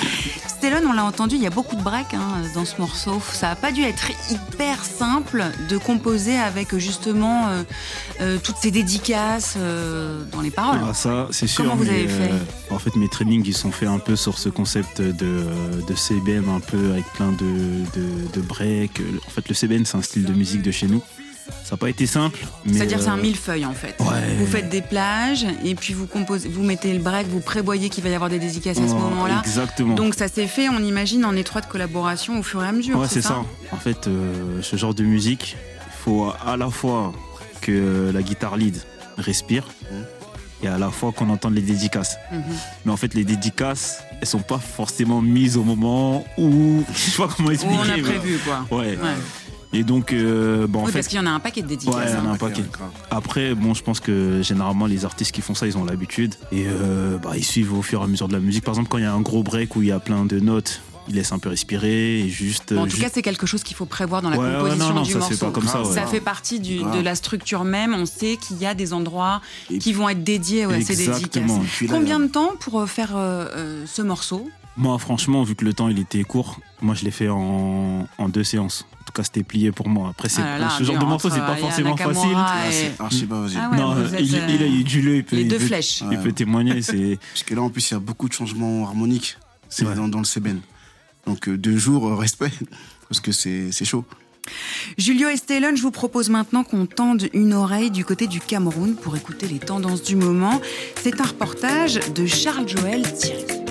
Stellon, 0.58 0.90
on 0.90 0.94
l'a 0.94 1.06
entendu, 1.06 1.36
il 1.36 1.44
y 1.44 1.46
a 1.46 1.52
beaucoup 1.52 1.76
de 1.76 1.84
breaks 1.84 2.16
hein, 2.16 2.42
dans 2.56 2.66
ce 2.66 2.82
morceau. 2.82 3.22
Ça 3.32 3.50
n'a 3.50 3.56
pas 3.56 3.72
dû 3.72 3.84
être 3.84 4.10
hyper 4.32 4.84
simple 4.84 5.46
de 5.70 5.78
composer 5.78 6.36
avec 6.36 6.76
justement 6.78 7.48
euh, 7.48 7.64
euh, 8.22 8.38
toutes 8.42 8.56
ces 8.58 8.72
dédicaces 8.72 9.54
euh, 9.56 10.24
dans 10.32 10.42
les 10.42 10.50
paroles. 10.50 10.80
Ah, 10.84 10.96
ça, 10.96 11.28
c'est 11.30 11.46
sûr. 11.46 11.64
Comment 11.64 11.76
vous 11.76 11.84
mais, 11.84 11.92
avez 11.92 12.08
fait 12.08 12.32
En 12.72 12.80
fait, 12.80 12.96
mes 12.96 13.08
trainings, 13.08 13.44
ils 13.46 13.56
sont 13.56 13.70
faits 13.70 13.88
un 13.88 14.00
peu 14.00 14.16
sur 14.16 14.40
ce 14.40 14.50
concept 14.50 15.00
de, 15.00 15.46
de 15.88 15.96
CBM, 15.96 16.50
un 16.50 16.60
peu 16.60 16.94
avec 16.94 17.06
plein 17.14 17.34
de, 17.34 17.84
de, 17.96 18.28
de 18.34 18.42
breaks. 18.42 19.00
En 19.28 19.30
fait, 19.30 19.48
le 19.48 19.54
CBM, 19.54 19.86
c'est 19.86 19.98
un 19.98 20.02
style 20.02 20.26
de 20.26 20.34
musique 20.34 20.64
de 20.64 20.72
chez 20.72 20.88
nous. 20.88 21.04
Ça 21.64 21.76
n'a 21.76 21.78
pas 21.78 21.90
été 21.90 22.06
simple. 22.06 22.40
C'est-à-dire 22.72 23.02
c'est 23.02 23.10
un 23.10 23.18
euh, 23.18 23.22
millefeuille 23.22 23.66
en 23.66 23.74
fait. 23.74 23.96
Ouais. 24.00 24.36
Vous 24.40 24.46
faites 24.46 24.70
des 24.70 24.82
plages 24.82 25.46
et 25.64 25.76
puis 25.76 25.94
vous 25.94 26.08
composez, 26.08 26.48
vous 26.50 26.64
mettez 26.64 26.94
le 26.94 27.00
break, 27.00 27.28
vous 27.28 27.40
prévoyez 27.42 27.90
qu'il 27.90 28.04
va 28.04 28.10
y 28.10 28.16
avoir 28.16 28.30
des 28.30 28.40
dédicaces 28.40 28.78
à 28.78 28.88
ce 28.88 28.94
oh, 28.94 29.00
moment-là. 29.00 29.42
Exactement. 29.44 29.96
Donc 29.96 30.16
ça 30.16 30.28
s'est 30.28 30.48
fait, 30.48 30.70
on 30.70 30.80
imagine, 30.80 31.26
en 31.26 31.36
étroite 31.36 31.68
collaboration 31.68 32.40
au 32.40 32.44
fur 32.44 32.64
et 32.64 32.68
à 32.68 32.72
mesure. 32.72 32.98
ouais, 32.98 33.08
c'est 33.10 33.22
ça. 33.22 33.44
En 33.72 33.78
fait, 33.78 34.08
euh, 34.08 34.62
ce 34.62 34.76
genre 34.78 34.94
de 34.94 35.04
musique, 35.04 35.58
il 35.86 36.04
faut 36.04 36.32
à 36.46 36.56
la 36.58 36.70
fois 36.70 37.12
que 37.62 38.12
la 38.14 38.22
guitare 38.22 38.56
lead 38.56 38.78
respire 39.18 39.68
et 40.64 40.68
à 40.68 40.78
la 40.78 40.90
fois 40.90 41.12
qu'on 41.12 41.30
entende 41.30 41.54
les 41.54 41.62
dédicaces. 41.62 42.18
Mhm. 42.32 42.44
Mais 42.86 42.92
en 42.92 42.98
fait, 42.98 43.14
les 43.14 43.24
dédicaces, 43.24 44.02
elles 44.22 44.28
sont 44.28 44.40
pas 44.40 44.58
forcément 44.58 45.22
mises 45.22 45.58
au 45.58 45.64
moment 45.64 46.26
où. 46.38 46.84
Je 46.94 46.98
sais 46.98 47.18
pas 47.18 47.28
comment 47.28 47.50
Où 47.50 47.52
expliquer. 47.52 47.78
on 47.78 47.90
a 47.90 48.02
prévu 48.02 48.40
quoi. 48.40 48.66
Ouais. 48.78 48.98
Ouais. 48.98 49.16
Et 49.74 49.84
donc, 49.84 50.14
euh, 50.14 50.66
bon, 50.68 50.80
en 50.80 50.86
oui, 50.86 50.92
fait. 50.92 51.00
parce 51.00 51.08
qu'il 51.08 51.18
y 51.18 51.22
en 51.22 51.26
a 51.26 51.30
un 51.30 51.40
paquet 51.40 51.62
de 51.62 51.68
dédicaces. 51.68 51.94
Ouais, 51.96 52.04
il 52.08 52.14
y 52.14 52.18
en 52.18 52.26
a 52.26 52.30
hein. 52.30 52.34
un 52.34 52.38
paquet. 52.38 52.64
Après, 53.12 53.54
bon, 53.54 53.74
je 53.74 53.84
pense 53.84 54.00
que 54.00 54.42
généralement, 54.42 54.86
les 54.86 55.04
artistes 55.06 55.34
qui 55.34 55.42
font 55.42 55.56
ça, 55.56 55.68
ils 55.68 55.78
ont 55.78 55.84
l'habitude. 55.86 56.36
Et 56.52 56.66
euh, 56.68 57.18
bah, 57.18 57.32
ils 57.36 57.44
suivent 57.44 57.74
au 57.78 57.82
fur 57.82 58.02
et 58.02 58.04
à 58.04 58.08
mesure 58.08 58.28
de 58.30 58.34
la 58.34 58.40
musique. 58.40 58.64
Par 58.64 58.74
exemple, 58.74 58.90
quand 58.90 58.98
il 58.98 59.04
y 59.04 59.08
a 59.08 59.14
un 59.14 59.22
gros 59.22 59.44
break 59.44 59.76
où 59.76 59.82
il 59.82 59.90
y 59.90 59.92
a 59.92 60.00
plein 60.00 60.24
de 60.26 60.40
notes, 60.40 60.82
ils 61.10 61.16
laissent 61.16 61.32
un 61.34 61.40
peu 61.40 61.50
respirer 61.50 62.22
et 62.22 62.30
juste. 62.30 62.74
Bon, 62.74 62.80
en 62.80 62.84
euh, 62.84 62.86
tout 62.86 62.92
juste- 62.92 63.04
cas, 63.04 63.10
c'est 63.14 63.22
quelque 63.22 63.46
chose 63.46 63.64
qu'il 63.64 63.76
faut 63.76 63.86
prévoir 63.86 64.22
dans 64.22 64.30
la 64.30 64.38
Ouais, 64.38 64.46
ouais, 64.48 64.54
composition 64.58 64.88
non, 64.90 64.96
non, 64.96 65.02
du 65.04 65.12
ça, 65.12 65.20
morceau. 65.20 65.34
c'est 65.34 65.46
pas 65.46 65.52
comme 65.52 65.68
ça, 65.68 65.82
ouais. 65.84 66.08
fait 66.08 66.20
partie 66.22 66.60
du- 66.62 66.80
de 66.80 67.02
la 67.02 67.16
structure 67.16 67.64
même. 67.66 67.94
On 67.94 68.06
sait 68.06 68.38
qu'il 68.38 68.58
y 68.58 68.66
a 68.66 68.74
des 68.74 68.94
endroits 68.94 69.42
Et 69.70 69.80
qui 69.80 69.92
vont 69.94 70.08
être 70.10 70.24
dédiés 70.24 70.66
ouais, 70.66 70.76
à 70.76 70.82
ces 70.82 70.96
dédicaces. 70.96 71.52
Combien 71.90 72.20
de 72.22 72.28
temps 72.28 72.52
pour 72.60 72.80
euh, 72.82 72.86
faire 72.86 73.16
euh, 73.18 73.48
euh, 73.56 73.84
ce 73.86 74.02
morceau? 74.02 74.50
Moi, 74.78 74.98
franchement, 75.00 75.44
vu 75.44 75.56
que 75.56 75.66
le 75.66 75.74
temps 75.74 75.88
il 75.90 75.98
était 76.00 76.24
court, 76.24 76.60
moi 76.82 76.94
je 76.94 77.04
l'ai 77.04 77.12
fait 77.12 77.30
en, 77.30 78.08
en 78.18 78.30
deux 78.30 78.44
séances. 78.44 78.86
C'était 79.24 79.44
plié 79.44 79.72
pour 79.72 79.90
moi. 79.90 80.10
Après, 80.10 80.30
c'est 80.30 80.42
Ah 80.42 80.58
là 80.58 80.66
là, 80.66 80.70
ce 80.78 80.84
genre 80.84 80.98
de 81.00 81.06
morceau, 81.06 81.30
c'est 81.30 81.40
pas 81.40 81.52
euh, 81.52 81.56
forcément 81.58 81.96
facile. 81.98 82.14
Nakamura 82.16 82.46
Ah, 82.50 82.68
et- 82.70 82.72
c'est 82.72 83.02
archi 83.02 83.26
pas 83.26 83.42
vas-y. 83.42 83.58
Ah 83.58 83.70
ouais, 83.72 83.78
non, 83.78 83.98
êtes, 84.06 84.20
il, 84.20 84.36
euh, 84.36 84.48
il 84.50 84.64
a 84.64 84.68
eu 84.68 84.84
du 84.84 85.02
lieu, 85.02 85.16
il 85.18 85.24
peut, 85.24 85.36
les 85.36 85.42
il 85.44 85.48
peut- 85.50 85.70
il 86.12 86.18
peut 86.20 86.32
témoigner. 86.32 86.82
C'est 86.82 87.20
Parce 87.34 87.44
que 87.44 87.56
là, 87.56 87.62
en 87.62 87.70
plus, 87.70 87.90
il 87.90 87.94
y 87.94 87.98
a 87.98 88.00
beaucoup 88.00 88.28
de 88.30 88.34
changements 88.34 88.86
harmoniques 88.86 89.38
c'est 89.70 89.86
Ouais. 89.86 89.96
dans, 89.96 90.08
dans 90.08 90.20
le 90.20 90.26
CBN. 90.26 90.60
Donc, 91.26 91.50
euh, 91.50 91.58
deux 91.58 91.78
jours, 91.78 92.08
euh, 92.08 92.16
respect, 92.16 92.52
parce 93.10 93.20
que 93.20 93.32
c'est 93.32 93.72
c'est 93.72 93.86
chaud. 93.86 94.06
Julio 94.98 95.28
et 95.28 95.36
Stellon, 95.36 95.76
je 95.76 95.82
vous 95.82 95.92
propose 95.92 96.30
maintenant 96.30 96.64
qu'on 96.64 96.86
tende 96.86 97.28
une 97.34 97.54
oreille 97.54 97.92
du 97.92 98.06
côté 98.06 98.28
du 98.28 98.40
Cameroun 98.40 98.96
pour 98.96 99.18
écouter 99.18 99.46
les 99.48 99.60
tendances 99.60 100.04
du 100.04 100.16
moment. 100.16 100.62
C'est 101.04 101.20
un 101.20 101.26
reportage 101.26 102.00
de 102.16 102.26
Charles 102.26 102.66
Joël 102.70 103.02
Thierry. 103.14 103.67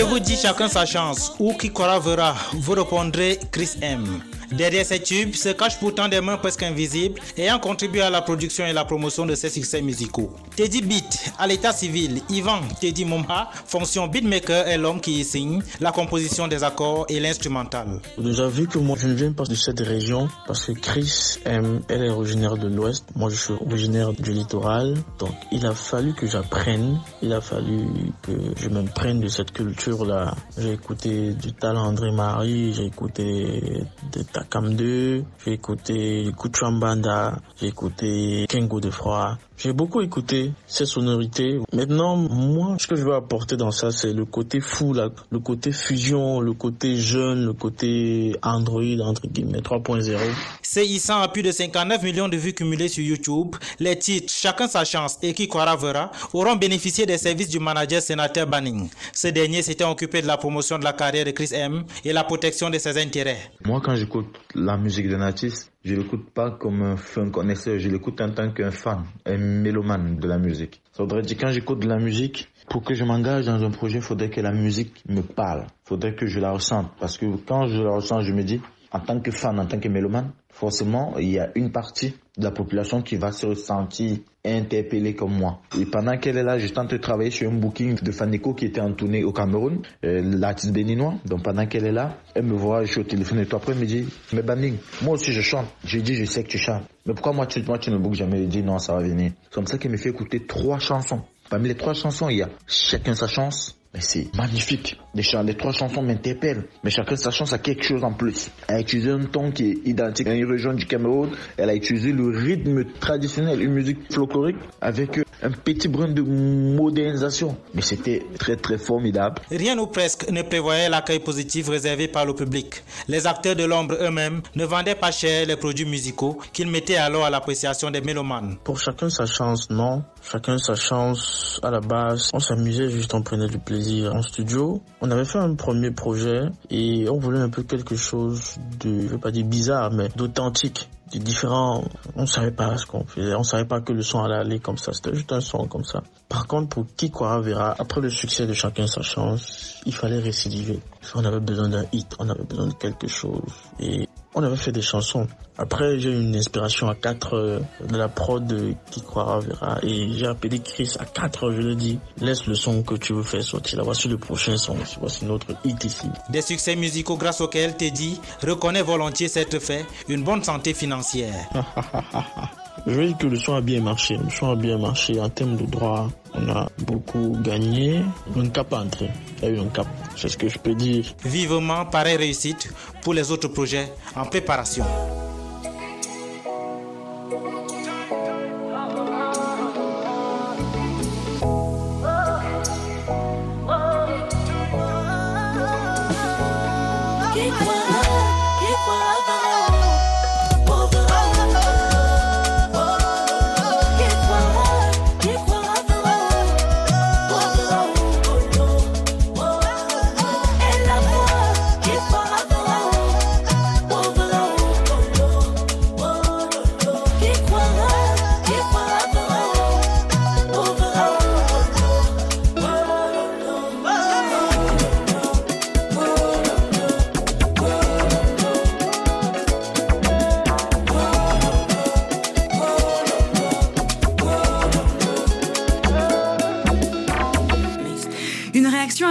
Je 0.00 0.04
vous 0.06 0.18
dis 0.18 0.34
chacun 0.34 0.66
sa 0.66 0.86
chance, 0.86 1.34
ou 1.38 1.52
qui 1.52 1.70
verra, 2.02 2.34
vous 2.54 2.72
répondrez 2.72 3.38
Chris 3.52 3.72
M. 3.82 4.22
Derrière 4.52 4.84
ces 4.84 5.00
tubes 5.00 5.34
se 5.34 5.50
cachent 5.50 5.78
pourtant 5.78 6.08
des 6.08 6.20
mains 6.20 6.36
presque 6.36 6.62
invisibles 6.62 7.20
ayant 7.36 7.58
contribué 7.58 8.00
à 8.02 8.10
la 8.10 8.22
production 8.22 8.66
et 8.66 8.72
la 8.72 8.84
promotion 8.84 9.26
de 9.26 9.34
ces 9.34 9.48
succès 9.48 9.80
musicaux. 9.80 10.32
Teddy 10.56 10.82
Beat, 10.82 11.32
à 11.38 11.46
l'état 11.46 11.72
civil, 11.72 12.20
Ivan 12.28 12.60
Teddy 12.80 13.04
Momha, 13.04 13.50
fonction 13.64 14.06
beatmaker 14.08 14.66
est 14.66 14.78
l'homme 14.78 15.00
qui 15.00 15.20
y 15.20 15.24
signe 15.24 15.62
la 15.80 15.92
composition 15.92 16.48
des 16.48 16.64
accords 16.64 17.06
et 17.08 17.20
l'instrumental. 17.20 18.00
Déjà 18.18 18.48
vu 18.48 18.66
que 18.66 18.78
moi 18.78 18.96
je 19.00 19.08
ne 19.08 19.14
viens 19.14 19.32
pas 19.32 19.44
de 19.44 19.54
cette 19.54 19.80
région 19.80 20.28
parce 20.46 20.66
que 20.66 20.72
Chris 20.72 21.38
elle 21.44 22.02
est 22.02 22.10
originaire 22.10 22.56
de 22.56 22.68
l'Ouest, 22.68 23.06
moi 23.14 23.30
je 23.30 23.36
suis 23.36 23.54
originaire 23.54 24.12
du 24.12 24.32
littoral, 24.32 24.94
donc 25.18 25.34
il 25.52 25.64
a 25.66 25.74
fallu 25.74 26.12
que 26.14 26.26
j'apprenne, 26.26 27.00
il 27.22 27.32
a 27.32 27.40
fallu 27.40 27.86
que 28.22 28.32
je 28.56 28.68
m'imprègne 28.68 29.20
de 29.20 29.28
cette 29.28 29.52
culture-là. 29.52 30.34
J'ai 30.58 30.72
écouté 30.72 31.34
du 31.34 31.52
talent 31.52 31.84
André 31.86 32.10
Marie, 32.10 32.72
j'ai 32.74 32.86
écouté 32.86 33.84
de 34.12 34.22
Takam 34.40 34.74
2, 34.74 35.22
j'ai 35.44 35.52
écouté 35.52 36.30
Kuchambanda, 36.34 37.36
j'ai 37.60 37.66
écouté 37.66 38.46
Kengo 38.48 38.80
de 38.80 38.90
Froid, 38.90 39.36
J'ai 39.62 39.74
beaucoup 39.74 40.00
écouté 40.00 40.52
ces 40.66 40.86
sonorités. 40.86 41.58
Maintenant, 41.74 42.16
moi, 42.16 42.76
ce 42.78 42.86
que 42.86 42.96
je 42.96 43.02
veux 43.02 43.12
apporter 43.12 43.58
dans 43.58 43.70
ça, 43.70 43.90
c'est 43.90 44.14
le 44.14 44.24
côté 44.24 44.58
fou, 44.58 44.94
là, 44.94 45.10
le 45.30 45.38
côté 45.38 45.70
fusion, 45.70 46.40
le 46.40 46.54
côté 46.54 46.96
jeune, 46.96 47.44
le 47.44 47.52
côté 47.52 48.34
Android, 48.42 48.80
entre 49.02 49.26
guillemets, 49.26 49.58
3.0. 49.58 50.16
CI100 50.62 51.22
a 51.22 51.28
plus 51.28 51.42
de 51.42 51.52
59 51.52 52.02
millions 52.02 52.28
de 52.28 52.38
vues 52.38 52.54
cumulées 52.54 52.88
sur 52.88 53.04
YouTube. 53.04 53.54
Les 53.78 53.98
titres 53.98 54.32
Chacun 54.32 54.66
sa 54.66 54.86
chance 54.86 55.18
et 55.20 55.34
Qui 55.34 55.46
croira 55.46 55.76
verra 55.76 56.10
auront 56.32 56.56
bénéficié 56.56 57.04
des 57.04 57.18
services 57.18 57.50
du 57.50 57.58
manager 57.58 58.00
sénateur 58.00 58.46
Banning. 58.46 58.88
Ce 59.12 59.28
dernier 59.28 59.60
s'était 59.60 59.84
occupé 59.84 60.22
de 60.22 60.26
la 60.26 60.38
promotion 60.38 60.78
de 60.78 60.84
la 60.84 60.94
carrière 60.94 61.26
de 61.26 61.32
Chris 61.32 61.50
M 61.52 61.84
et 62.02 62.14
la 62.14 62.24
protection 62.24 62.70
de 62.70 62.78
ses 62.78 62.96
intérêts. 62.96 63.50
Moi, 63.66 63.82
quand 63.84 63.94
j'écoute 63.94 64.26
la 64.54 64.76
musique 64.76 65.08
d'un 65.08 65.20
artiste, 65.20 65.72
je 65.84 65.94
l'écoute 65.94 66.30
pas 66.30 66.50
comme 66.50 66.82
un 66.82 66.96
fan 66.96 67.30
connaisseur, 67.30 67.78
je 67.78 67.88
l'écoute 67.88 68.20
en 68.20 68.30
tant 68.30 68.50
qu'un 68.52 68.70
fan, 68.70 69.04
un 69.26 69.36
mélomane 69.36 70.16
de 70.16 70.28
la 70.28 70.38
musique. 70.38 70.82
Ça 70.92 71.02
voudrait 71.02 71.22
dire 71.22 71.36
quand 71.38 71.50
j'écoute 71.52 71.80
de 71.80 71.88
la 71.88 71.98
musique, 71.98 72.48
pour 72.68 72.82
que 72.82 72.94
je 72.94 73.04
m'engage 73.04 73.46
dans 73.46 73.62
un 73.62 73.70
projet, 73.70 73.98
il 73.98 74.02
faudrait 74.02 74.30
que 74.30 74.40
la 74.40 74.52
musique 74.52 75.02
me 75.08 75.22
parle. 75.22 75.66
Il 75.84 75.88
faudrait 75.88 76.14
que 76.14 76.26
je 76.26 76.38
la 76.38 76.52
ressente. 76.52 76.90
Parce 77.00 77.18
que 77.18 77.26
quand 77.46 77.66
je 77.66 77.82
la 77.82 77.90
ressens, 77.96 78.20
je 78.20 78.32
me 78.32 78.42
dis, 78.42 78.60
en 78.92 79.00
tant 79.00 79.20
que 79.20 79.30
fan, 79.30 79.58
en 79.58 79.66
tant 79.66 79.78
que 79.78 79.88
mélomane, 79.88 80.32
forcément, 80.50 81.16
il 81.18 81.30
y 81.30 81.38
a 81.38 81.50
une 81.54 81.72
partie 81.72 82.14
de 82.40 82.44
la 82.44 82.50
population 82.50 83.02
qui 83.02 83.16
va 83.16 83.30
se 83.30 83.46
ressentir 83.46 84.18
interpellée 84.44 85.14
comme 85.14 85.34
moi. 85.34 85.60
Et 85.78 85.84
pendant 85.84 86.16
qu'elle 86.18 86.38
est 86.38 86.42
là, 86.42 86.58
je 86.58 86.66
tente 86.68 86.90
de 86.90 86.96
travailler 86.96 87.30
sur 87.30 87.50
un 87.50 87.54
booking 87.54 88.00
de 88.00 88.10
Faneko 88.10 88.54
qui 88.54 88.66
était 88.66 88.80
en 88.80 88.92
tournée 88.92 89.22
au 89.22 89.32
Cameroun, 89.32 89.82
euh, 90.04 90.22
l'artiste 90.24 90.72
béninois. 90.72 91.14
Donc 91.26 91.42
pendant 91.42 91.66
qu'elle 91.66 91.86
est 91.86 91.92
là, 91.92 92.16
elle 92.34 92.44
me 92.44 92.54
voit, 92.54 92.84
je 92.84 92.92
suis 92.92 93.00
au 93.00 93.04
téléphone 93.04 93.40
et 93.40 93.46
tout 93.46 93.56
après, 93.56 93.72
elle 93.72 93.78
me 93.78 93.86
dit, 93.86 94.08
mais 94.32 94.42
Banning, 94.42 94.76
moi 95.02 95.14
aussi 95.14 95.32
je 95.32 95.42
chante. 95.42 95.66
Je 95.84 95.98
dis, 96.00 96.14
je 96.14 96.24
sais 96.24 96.42
que 96.42 96.48
tu 96.48 96.58
chantes. 96.58 96.84
Mais 97.06 97.14
pourquoi 97.14 97.32
moi 97.32 97.46
tu, 97.46 97.62
moi, 97.62 97.78
tu 97.78 97.90
ne 97.90 97.98
bookes 97.98 98.14
jamais? 98.14 98.42
Il 98.42 98.48
dit, 98.48 98.62
non, 98.62 98.78
ça 98.78 98.94
va 98.94 99.02
venir. 99.02 99.32
C'est 99.44 99.52
comme 99.54 99.66
ça 99.66 99.78
qu'elle 99.78 99.92
me 99.92 99.96
fait 99.96 100.10
écouter 100.10 100.46
trois 100.46 100.78
chansons. 100.78 101.22
Parmi 101.48 101.68
les 101.68 101.74
trois 101.74 101.94
chansons, 101.94 102.28
il 102.28 102.38
y 102.38 102.42
a 102.42 102.48
Chacun 102.66 103.14
sa 103.14 103.26
chance. 103.26 103.79
Mais 103.92 104.00
c'est 104.00 104.32
magnifique. 104.36 104.96
Les, 105.14 105.24
trois 105.54 105.72
chansons 105.72 106.02
m'interpellent. 106.02 106.64
Mais 106.84 106.90
chacun 106.90 107.16
sa 107.16 107.32
chance 107.32 107.52
a 107.52 107.58
quelque 107.58 107.82
chose 107.82 108.04
en 108.04 108.12
plus. 108.12 108.48
Elle 108.68 108.76
a 108.76 108.80
utilisé 108.80 109.10
un 109.10 109.24
ton 109.24 109.50
qui 109.50 109.70
est 109.70 109.88
identique 109.88 110.28
à 110.28 110.34
une 110.34 110.48
région 110.48 110.72
du 110.74 110.86
Cameroun. 110.86 111.30
Elle 111.56 111.70
a 111.70 111.74
utilisé 111.74 112.12
le 112.12 112.28
rythme 112.28 112.84
traditionnel, 113.00 113.60
une 113.60 113.72
musique 113.72 114.12
folklorique 114.12 114.58
avec 114.80 115.18
euh, 115.18 115.24
un 115.42 115.50
petit 115.50 115.88
brin 115.88 116.06
de 116.06 116.22
modernisation. 116.22 117.56
Mais 117.74 117.82
c'était 117.82 118.22
très 118.38 118.54
très 118.54 118.78
formidable. 118.78 119.42
Rien 119.50 119.76
ou 119.78 119.88
presque 119.88 120.30
ne 120.30 120.42
prévoyait 120.42 120.88
l'accueil 120.88 121.18
positif 121.18 121.68
réservé 121.68 122.06
par 122.06 122.24
le 122.24 122.34
public. 122.34 122.84
Les 123.08 123.26
acteurs 123.26 123.56
de 123.56 123.64
l'ombre 123.64 123.96
eux-mêmes 124.00 124.42
ne 124.54 124.64
vendaient 124.64 124.94
pas 124.94 125.10
cher 125.10 125.46
les 125.46 125.56
produits 125.56 125.86
musicaux 125.86 126.38
qu'ils 126.52 126.68
mettaient 126.70 126.96
alors 126.96 127.24
à 127.24 127.30
l'appréciation 127.30 127.90
des 127.90 128.00
mélomanes. 128.00 128.56
Pour 128.62 128.78
chacun 128.78 129.10
sa 129.10 129.26
chance, 129.26 129.68
non. 129.68 130.04
Chacun 130.22 130.58
sa 130.58 130.74
chance. 130.74 131.58
À 131.62 131.70
la 131.70 131.80
base, 131.80 132.30
on 132.32 132.40
s'amusait 132.40 132.88
juste, 132.88 133.14
on 133.14 133.22
prenait 133.22 133.48
du 133.48 133.58
plaisir 133.58 134.14
en 134.14 134.22
studio. 134.22 134.82
On 135.00 135.10
avait 135.10 135.24
fait 135.24 135.38
un 135.38 135.54
premier 135.54 135.90
projet 135.90 136.42
et 136.70 137.08
on 137.08 137.18
voulait 137.18 137.40
un 137.40 137.48
peu 137.48 137.62
quelque 137.62 137.96
chose 137.96 138.56
de, 138.80 139.00
je 139.00 139.06
veux 139.06 139.18
pas 139.18 139.30
dire 139.30 139.46
bizarre, 139.46 139.90
mais 139.90 140.08
d'authentique 140.14 140.88
de 141.12 141.18
différent. 141.18 141.84
On 142.14 142.26
savait 142.26 142.52
pas 142.52 142.76
ce 142.76 142.86
qu'on 142.86 143.04
faisait. 143.04 143.34
On 143.34 143.42
savait 143.42 143.64
pas 143.64 143.80
que 143.80 143.92
le 143.92 144.02
son 144.02 144.22
allait 144.22 144.36
aller 144.36 144.58
comme 144.60 144.78
ça. 144.78 144.92
C'était 144.92 145.14
juste 145.14 145.32
un 145.32 145.40
son 145.40 145.66
comme 145.66 145.84
ça. 145.84 146.02
Par 146.28 146.46
contre, 146.46 146.68
pour 146.68 146.86
qui 146.96 147.10
croira 147.10 147.40
verra, 147.40 147.74
après 147.78 148.00
le 148.00 148.10
succès 148.10 148.46
de 148.46 148.52
chacun 148.52 148.86
sa 148.86 149.02
chance, 149.02 149.80
il 149.86 149.94
fallait 149.94 150.20
récidiver. 150.20 150.80
On 151.14 151.24
avait 151.24 151.40
besoin 151.40 151.68
d'un 151.68 151.84
hit, 151.92 152.14
on 152.18 152.28
avait 152.28 152.44
besoin 152.44 152.68
de 152.68 152.74
quelque 152.74 153.08
chose. 153.08 153.42
Et 153.80 154.06
on 154.34 154.42
avait 154.42 154.56
fait 154.56 154.72
des 154.72 154.82
chansons. 154.82 155.26
Après, 155.58 155.98
j'ai 155.98 156.10
eu 156.10 156.20
une 156.20 156.36
inspiration 156.36 156.88
à 156.88 156.94
4 156.94 157.34
heures 157.34 157.60
de 157.86 157.96
la 157.96 158.08
prod 158.08 158.46
de 158.46 158.74
Qui 158.90 159.02
croira 159.02 159.40
verra. 159.40 159.78
Et 159.82 160.12
j'ai 160.12 160.26
appelé 160.26 160.60
Chris 160.60 160.94
à 160.98 161.04
4 161.04 161.44
heures. 161.44 161.52
Je 161.52 161.60
lui 161.60 161.72
ai 161.72 161.76
dit, 161.76 161.98
laisse 162.20 162.46
le 162.46 162.54
son 162.54 162.82
que 162.82 162.94
tu 162.94 163.12
veux 163.12 163.22
faire 163.22 163.42
sortir. 163.42 163.78
Là, 163.78 163.84
voici 163.84 164.08
le 164.08 164.18
prochain 164.18 164.56
son. 164.56 164.76
Voici 165.00 165.24
notre 165.24 165.46
hit 165.64 165.84
ici. 165.84 166.08
Des 166.30 166.42
succès 166.42 166.76
musicaux 166.76 167.16
grâce 167.16 167.40
auxquels 167.40 167.76
Teddy 167.76 168.20
reconnaît 168.42 168.82
volontiers 168.82 169.28
cette 169.28 169.58
fait 169.58 169.84
une 170.08 170.22
bonne 170.22 170.44
santé 170.44 170.74
financière. 170.74 171.34
Je 172.86 172.92
veux 172.94 173.06
dire 173.06 173.18
que 173.18 173.26
le 173.26 173.36
son 173.36 173.54
a 173.54 173.60
bien 173.60 173.80
marché. 173.80 174.16
Le 174.16 174.30
son 174.30 174.50
a 174.50 174.56
bien 174.56 174.78
marché 174.78 175.20
en 175.20 175.28
termes 175.28 175.56
de 175.56 175.66
droit. 175.66 176.08
On 176.34 176.48
a 176.48 176.68
beaucoup 176.78 177.36
gagné. 177.42 178.02
Un 178.36 178.48
cap 178.48 178.72
à 178.72 178.78
entrer. 178.80 179.10
Il 179.38 179.44
y 179.44 179.46
a 179.48 179.50
eu 179.50 179.60
un 179.60 179.66
cap. 179.68 179.86
C'est 180.16 180.28
ce 180.28 180.36
que 180.36 180.48
je 180.48 180.58
peux 180.58 180.74
dire. 180.74 181.04
Vivement 181.24 181.84
pareille 181.86 182.16
réussite 182.16 182.72
pour 183.02 183.14
les 183.14 183.30
autres 183.30 183.48
projets 183.48 183.92
en 184.16 184.24
préparation. 184.24 184.84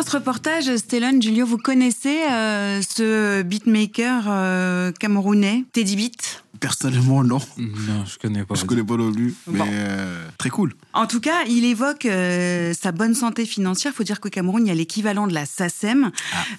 Ce 0.09 0.17
reportage, 0.17 0.75
Stellon, 0.77 1.21
Julio, 1.21 1.45
vous 1.45 1.57
connaissez 1.57 2.17
euh, 2.31 2.81
ce 2.81 3.43
beatmaker 3.43 4.23
euh, 4.27 4.91
camerounais, 4.91 5.65
Teddy 5.71 5.95
Beat? 5.95 6.28
Personnellement, 6.59 7.23
non. 7.23 7.39
Non, 7.57 8.05
je 8.05 8.17
connais 8.17 8.43
pas. 8.43 8.55
Je 8.55 8.65
connais 8.65 8.83
pas 8.83 8.95
non 8.97 9.11
plus, 9.11 9.33
mais 9.47 9.59
Bon. 9.59 9.65
euh, 9.69 10.27
très 10.37 10.49
cool. 10.49 10.73
En 10.93 11.07
tout 11.07 11.19
cas, 11.21 11.43
il 11.47 11.65
évoque 11.65 12.05
euh, 12.05 12.73
sa 12.79 12.91
bonne 12.91 13.13
santé 13.15 13.45
financière. 13.45 13.93
Il 13.93 13.97
faut 13.97 14.03
dire 14.03 14.19
qu'au 14.19 14.29
Cameroun, 14.29 14.65
il 14.65 14.69
y 14.69 14.71
a 14.71 14.75
l'équivalent 14.75 15.27
de 15.27 15.33
la 15.33 15.45
SACEM 15.45 16.11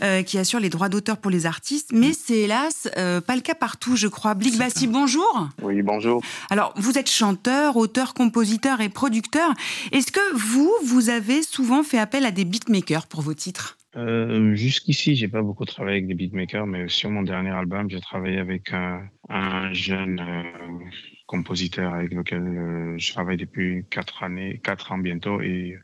euh, 0.03 0.23
qui 0.23 0.39
assure 0.39 0.61
les 0.61 0.71
droits 0.71 0.89
d'auteur 0.89 1.17
pour 1.19 1.31
les 1.31 1.47
artistes. 1.47 1.91
Mais 1.93 2.13
c'est 2.13 2.39
hélas 2.41 2.89
euh, 2.97 3.21
pas 3.21 3.35
le 3.37 3.43
cas 3.43 3.55
partout, 3.55 3.97
je 3.97 4.09
crois. 4.09 4.35
Blick 4.35 4.57
Bassi, 4.59 4.87
bonjour. 4.87 5.49
Oui, 5.63 5.83
bonjour. 5.83 6.23
Alors, 6.51 6.73
vous 6.77 6.97
êtes 6.99 7.11
chanteur, 7.11 7.77
auteur, 7.77 8.15
compositeur 8.15 8.81
et 8.81 8.89
producteur. 8.89 9.53
Est-ce 9.93 10.13
que 10.13 10.37
vous, 10.37 10.73
vous 10.85 11.11
avez 11.11 11.43
souvent 11.43 11.83
fait 11.83 11.99
appel 11.99 12.25
à 12.25 12.31
des 12.31 12.45
beatmakers 12.45 13.07
pour 13.07 13.23
vos 13.23 13.35
titres? 13.35 13.77
Euh, 13.97 14.55
Jusqu'ici, 14.55 15.17
j'ai 15.17 15.27
pas 15.29 15.43
beaucoup 15.43 15.65
travaillé 15.65 15.97
avec 15.97 16.07
des 16.07 16.15
beatmakers, 16.15 16.67
mais 16.67 16.89
sur 16.89 17.11
mon 17.11 17.23
dernier 17.23 17.51
album, 17.51 17.91
j'ai 17.91 18.01
travaillé 18.01 18.39
avec 18.39 18.73
un, 18.73 19.09
un 19.29 19.73
jeune 19.73 20.21
euh, 20.21 20.91
compositeur 21.27 21.93
avec 21.95 22.13
lequel 22.15 22.43
euh, 22.43 22.99
je 22.99 23.13
travaille 23.13 23.37
depuis 23.37 23.85
quatre 23.91 24.23
années, 24.23 24.61
quatre 24.63 24.93
ans 24.93 24.99
bientôt, 24.99 25.41
et 25.41 25.77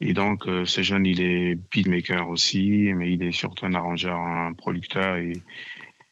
donc 0.00 0.44
ce 0.44 0.82
jeune, 0.82 1.06
il 1.06 1.22
est 1.22 1.54
beatmaker 1.70 2.28
aussi, 2.28 2.92
mais 2.94 3.12
il 3.12 3.22
est 3.22 3.32
surtout 3.32 3.64
un 3.66 3.74
arrangeur, 3.74 4.18
un 4.18 4.52
producteur, 4.52 5.16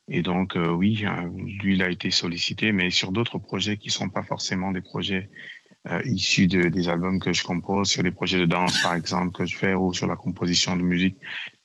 et 0.09 0.23
donc 0.23 0.57
oui, 0.57 1.05
euh, 1.07 1.29
lui, 1.63 1.75
il 1.75 1.83
a 1.83 1.91
été 1.91 2.11
sollicité, 2.11 2.73
mais 2.73 2.91
sur 2.91 3.13
d'autres 3.13 3.39
projets 3.39 3.77
qui 3.77 3.91
sont 3.91 4.09
pas 4.09 4.23
forcément 4.23 4.73
des 4.73 4.81
projets 4.81 5.31
euh, 5.89 6.03
issus 6.05 6.47
de, 6.47 6.69
des 6.69 6.89
albums 6.89 7.21
que 7.21 7.33
je 7.33 7.43
compose, 7.43 7.89
sur 7.89 8.03
des 8.03 8.11
projets 8.11 8.39
de 8.39 8.47
danse 8.47 8.83
par 8.83 8.95
exemple 8.95 9.33
que 9.33 9.47
je 9.47 9.57
fais, 9.57 9.75
ou 9.75 9.95
sur 9.95 10.07
la 10.07 10.17
composition 10.17 10.77
de 10.77 10.83
musique, 10.83 11.17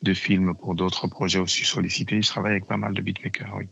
de 0.02 0.14
films 0.14 0.56
pour 0.56 0.76
d'autres 0.76 1.08
projets 1.08 1.40
aussi 1.40 1.66
sollicités. 1.66 2.22
Je 2.22 2.28
travaille 2.28 2.52
avec 2.52 2.66
pas 2.66 2.78
mal 2.78 2.94
de 2.94 3.02
beatmakers, 3.02 3.54
oui. 3.58 3.66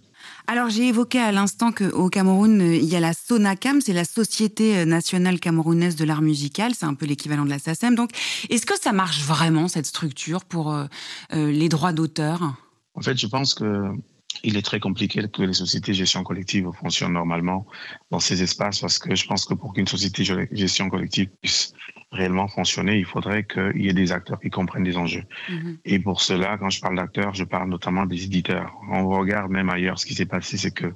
Alors, 0.47 0.69
j'ai 0.69 0.87
évoqué 0.87 1.19
à 1.19 1.31
l'instant 1.31 1.71
qu'au 1.71 2.09
Cameroun, 2.09 2.61
il 2.61 2.85
y 2.85 2.95
a 2.95 2.99
la 2.99 3.13
SONACAM, 3.13 3.81
c'est 3.81 3.93
la 3.93 4.05
Société 4.05 4.85
nationale 4.85 5.39
camerounaise 5.39 5.95
de 5.95 6.05
l'art 6.05 6.21
musical, 6.21 6.73
c'est 6.75 6.85
un 6.85 6.93
peu 6.93 7.05
l'équivalent 7.05 7.45
de 7.45 7.49
la 7.49 7.59
SACEM. 7.59 7.95
Donc, 7.95 8.11
est-ce 8.49 8.65
que 8.65 8.79
ça 8.79 8.91
marche 8.91 9.23
vraiment, 9.23 9.67
cette 9.67 9.85
structure, 9.85 10.45
pour 10.45 10.73
euh, 10.73 10.85
euh, 11.33 11.51
les 11.51 11.69
droits 11.69 11.93
d'auteur? 11.93 12.55
En 12.95 13.01
fait, 13.01 13.17
je 13.17 13.27
pense 13.27 13.53
que 13.53 13.91
il 14.43 14.57
est 14.57 14.61
très 14.61 14.79
compliqué 14.79 15.27
que 15.31 15.43
les 15.43 15.53
sociétés 15.53 15.91
de 15.91 15.97
gestion 15.97 16.23
collective 16.23 16.69
fonctionnent 16.79 17.13
normalement 17.13 17.65
dans 18.11 18.19
ces 18.19 18.41
espaces 18.41 18.79
parce 18.79 18.99
que 18.99 19.15
je 19.15 19.27
pense 19.27 19.45
que 19.45 19.53
pour 19.53 19.73
qu'une 19.73 19.87
société 19.87 20.23
de 20.23 20.47
gestion 20.51 20.89
collective 20.89 21.29
puisse 21.41 21.73
réellement 22.11 22.47
fonctionner, 22.47 22.97
il 22.97 23.05
faudrait 23.05 23.43
qu'il 23.43 23.81
y 23.81 23.89
ait 23.89 23.93
des 23.93 24.11
acteurs 24.11 24.39
qui 24.39 24.49
comprennent 24.49 24.83
les 24.83 24.97
enjeux. 24.97 25.23
Mhm. 25.49 25.77
Et 25.85 25.99
pour 25.99 26.21
cela, 26.21 26.57
quand 26.57 26.69
je 26.69 26.79
parle 26.79 26.95
d'acteurs, 26.95 27.33
je 27.33 27.43
parle 27.43 27.69
notamment 27.69 28.05
des 28.05 28.23
éditeurs. 28.23 28.75
On 28.89 29.07
regarde 29.09 29.51
même 29.51 29.69
ailleurs, 29.69 29.99
ce 29.99 30.05
qui 30.05 30.13
s'est 30.13 30.25
passé, 30.25 30.57
c'est 30.57 30.71
que 30.71 30.93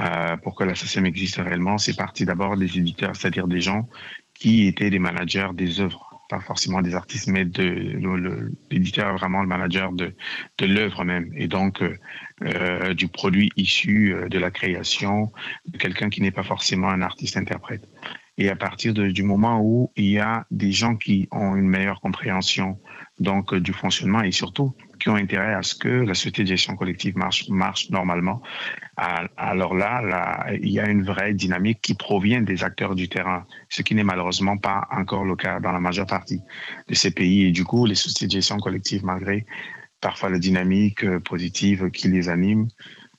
euh, 0.00 0.36
pour 0.38 0.54
que 0.54 0.64
la 0.64 0.74
SACEM 0.74 1.06
existe 1.06 1.36
réellement, 1.36 1.78
c'est 1.78 1.96
parti 1.96 2.24
d'abord 2.24 2.56
des 2.56 2.78
éditeurs, 2.78 3.16
c'est-à-dire 3.16 3.48
des 3.48 3.60
gens 3.60 3.88
qui 4.34 4.66
étaient 4.66 4.90
des 4.90 4.98
managers 4.98 5.48
des 5.54 5.80
œuvres 5.80 6.05
pas 6.28 6.40
forcément 6.40 6.82
des 6.82 6.94
artistes, 6.94 7.28
mais 7.28 7.44
de 7.44 8.52
l'éditeur 8.70 9.08
est 9.08 9.16
vraiment 9.16 9.42
le 9.42 9.48
manager 9.48 9.92
de, 9.92 10.14
de 10.58 10.66
l'œuvre 10.66 11.04
même, 11.04 11.30
et 11.36 11.48
donc 11.48 11.82
euh, 11.82 11.96
euh, 12.42 12.94
du 12.94 13.08
produit 13.08 13.50
issu 13.56 14.14
euh, 14.14 14.28
de 14.28 14.38
la 14.38 14.50
création 14.50 15.32
de 15.66 15.78
quelqu'un 15.78 16.10
qui 16.10 16.20
n'est 16.20 16.30
pas 16.30 16.42
forcément 16.42 16.88
un 16.88 17.02
artiste-interprète. 17.02 17.86
Et 18.38 18.50
à 18.50 18.56
partir 18.56 18.92
du 18.92 19.22
moment 19.22 19.60
où 19.62 19.90
il 19.96 20.10
y 20.10 20.18
a 20.18 20.46
des 20.50 20.70
gens 20.70 20.96
qui 20.96 21.26
ont 21.30 21.56
une 21.56 21.68
meilleure 21.68 22.02
compréhension 22.02 22.78
donc 23.18 23.54
du 23.54 23.72
fonctionnement 23.72 24.22
et 24.22 24.30
surtout 24.30 24.74
ont 25.08 25.16
intérêt 25.16 25.54
à 25.54 25.62
ce 25.62 25.74
que 25.74 25.88
la 25.88 26.14
société 26.14 26.42
de 26.42 26.48
gestion 26.48 26.76
collective 26.76 27.16
marche, 27.16 27.48
marche 27.48 27.90
normalement, 27.90 28.42
alors 28.96 29.74
là, 29.74 30.00
là, 30.00 30.46
il 30.54 30.70
y 30.70 30.80
a 30.80 30.88
une 30.88 31.02
vraie 31.02 31.34
dynamique 31.34 31.80
qui 31.82 31.94
provient 31.94 32.40
des 32.40 32.64
acteurs 32.64 32.94
du 32.94 33.08
terrain, 33.08 33.46
ce 33.68 33.82
qui 33.82 33.94
n'est 33.94 34.04
malheureusement 34.04 34.56
pas 34.56 34.88
encore 34.90 35.24
le 35.24 35.36
cas 35.36 35.60
dans 35.60 35.72
la 35.72 35.80
majeure 35.80 36.06
partie 36.06 36.40
de 36.88 36.94
ces 36.94 37.10
pays. 37.10 37.44
Et 37.44 37.52
du 37.52 37.64
coup, 37.64 37.84
les 37.84 37.94
sociétés 37.94 38.26
de 38.26 38.32
gestion 38.32 38.56
collective, 38.58 39.04
malgré 39.04 39.44
parfois 40.00 40.30
la 40.30 40.38
dynamique 40.38 41.04
euh, 41.04 41.20
positive 41.20 41.90
qui 41.90 42.08
les 42.08 42.28
anime, 42.28 42.68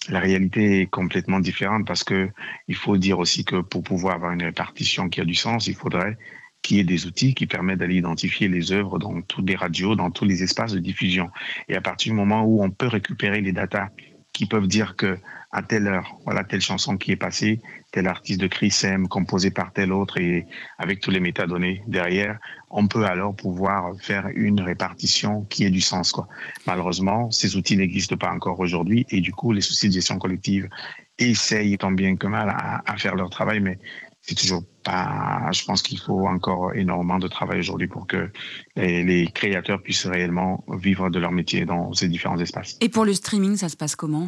la 0.10 0.20
réalité 0.20 0.82
est 0.82 0.88
complètement 0.88 1.40
différente 1.40 1.86
parce 1.86 2.04
que 2.04 2.30
il 2.68 2.76
faut 2.76 2.98
dire 2.98 3.20
aussi 3.20 3.44
que 3.44 3.62
pour 3.62 3.84
pouvoir 3.84 4.16
avoir 4.16 4.32
une 4.32 4.44
répartition 4.44 5.10
qui 5.10 5.22
a 5.22 5.26
du 5.26 5.36
sens, 5.36 5.68
il 5.68 5.76
faudrait 5.76 6.18
qu'il 6.62 6.78
y 6.78 6.80
ait 6.80 6.84
des 6.84 7.06
outils 7.06 7.34
qui 7.34 7.48
permettent 7.48 7.80
d'aller 7.80 7.96
identifier 7.96 8.48
les 8.48 8.72
œuvres 8.72 9.00
dans 9.00 9.22
toutes 9.22 9.48
les 9.48 9.56
radios, 9.56 9.96
dans 9.96 10.12
tous 10.12 10.26
les 10.26 10.44
espaces 10.44 10.74
de 10.74 10.80
diffusion. 10.80 11.30
Et 11.70 11.76
à 11.76 11.82
partir 11.82 12.12
du 12.14 12.18
moment 12.18 12.44
où 12.44 12.64
on 12.64 12.70
peut 12.70 12.88
récupérer 12.88 13.42
les 13.42 13.54
datas 13.54 13.90
qui 14.34 14.46
peuvent 14.46 14.68
dire 14.68 14.96
que 14.96 15.18
à 15.52 15.64
telle 15.64 15.88
heure, 15.88 16.18
voilà 16.26 16.44
telle 16.44 16.62
chanson 16.62 16.98
qui 16.98 17.12
est 17.12 17.16
passée, 17.16 17.62
tel 17.92 18.08
artiste 18.08 18.42
de 18.42 18.48
Chris 18.48 18.76
M, 18.84 19.08
composé 19.08 19.50
par 19.50 19.72
tel 19.72 19.92
autre 19.92 20.20
et 20.20 20.46
avec 20.78 21.00
tous 21.00 21.10
les 21.10 21.20
métadonnées 21.20 21.82
derrière, 21.88 22.38
on 22.70 22.88
peut 22.88 23.06
alors 23.06 23.36
pouvoir 23.36 23.94
faire 24.00 24.28
une 24.36 24.62
répartition 24.62 25.46
qui 25.46 25.64
ait 25.64 25.72
du 25.72 25.82
sens. 25.82 26.12
Quoi. 26.12 26.28
Malheureusement, 26.68 27.32
ces 27.32 27.56
outils 27.56 27.78
n'existent 27.78 28.18
pas 28.18 28.32
encore 28.32 28.60
aujourd'hui 28.60 29.06
et 29.10 29.22
du 29.22 29.32
coup, 29.32 29.54
les 29.54 29.62
soucis 29.62 29.88
de 29.88 29.94
gestion 29.94 30.20
collective 30.20 30.70
essayent 31.18 31.78
tant 31.78 31.92
bien 31.92 32.16
que 32.18 32.28
mal 32.28 32.50
à, 32.50 32.84
à 32.86 32.98
faire 32.98 33.16
leur 33.16 33.30
travail, 33.30 33.60
mais 33.60 33.80
c'est 34.28 34.36
toujours 34.36 34.64
pas. 34.84 35.50
Je 35.54 35.64
pense 35.66 35.82
qu'il 35.82 36.00
faut 36.00 36.28
encore 36.28 36.74
énormément 36.76 37.18
de 37.18 37.28
travail 37.28 37.60
aujourd'hui 37.60 37.88
pour 37.88 38.06
que 38.08 38.30
les, 38.76 39.04
les 39.04 39.28
créateurs 39.28 39.82
puissent 39.82 40.06
réellement 40.06 40.64
vivre 40.78 41.10
de 41.10 41.18
leur 41.18 41.32
métier 41.32 41.66
dans 41.66 41.94
ces 41.94 42.10
différents 42.10 42.38
espaces. 42.40 42.78
Et 42.82 42.90
pour 42.90 43.06
le 43.06 43.14
streaming, 43.14 43.56
ça 43.56 43.70
se 43.70 43.78
passe 43.78 43.96
comment? 43.96 44.28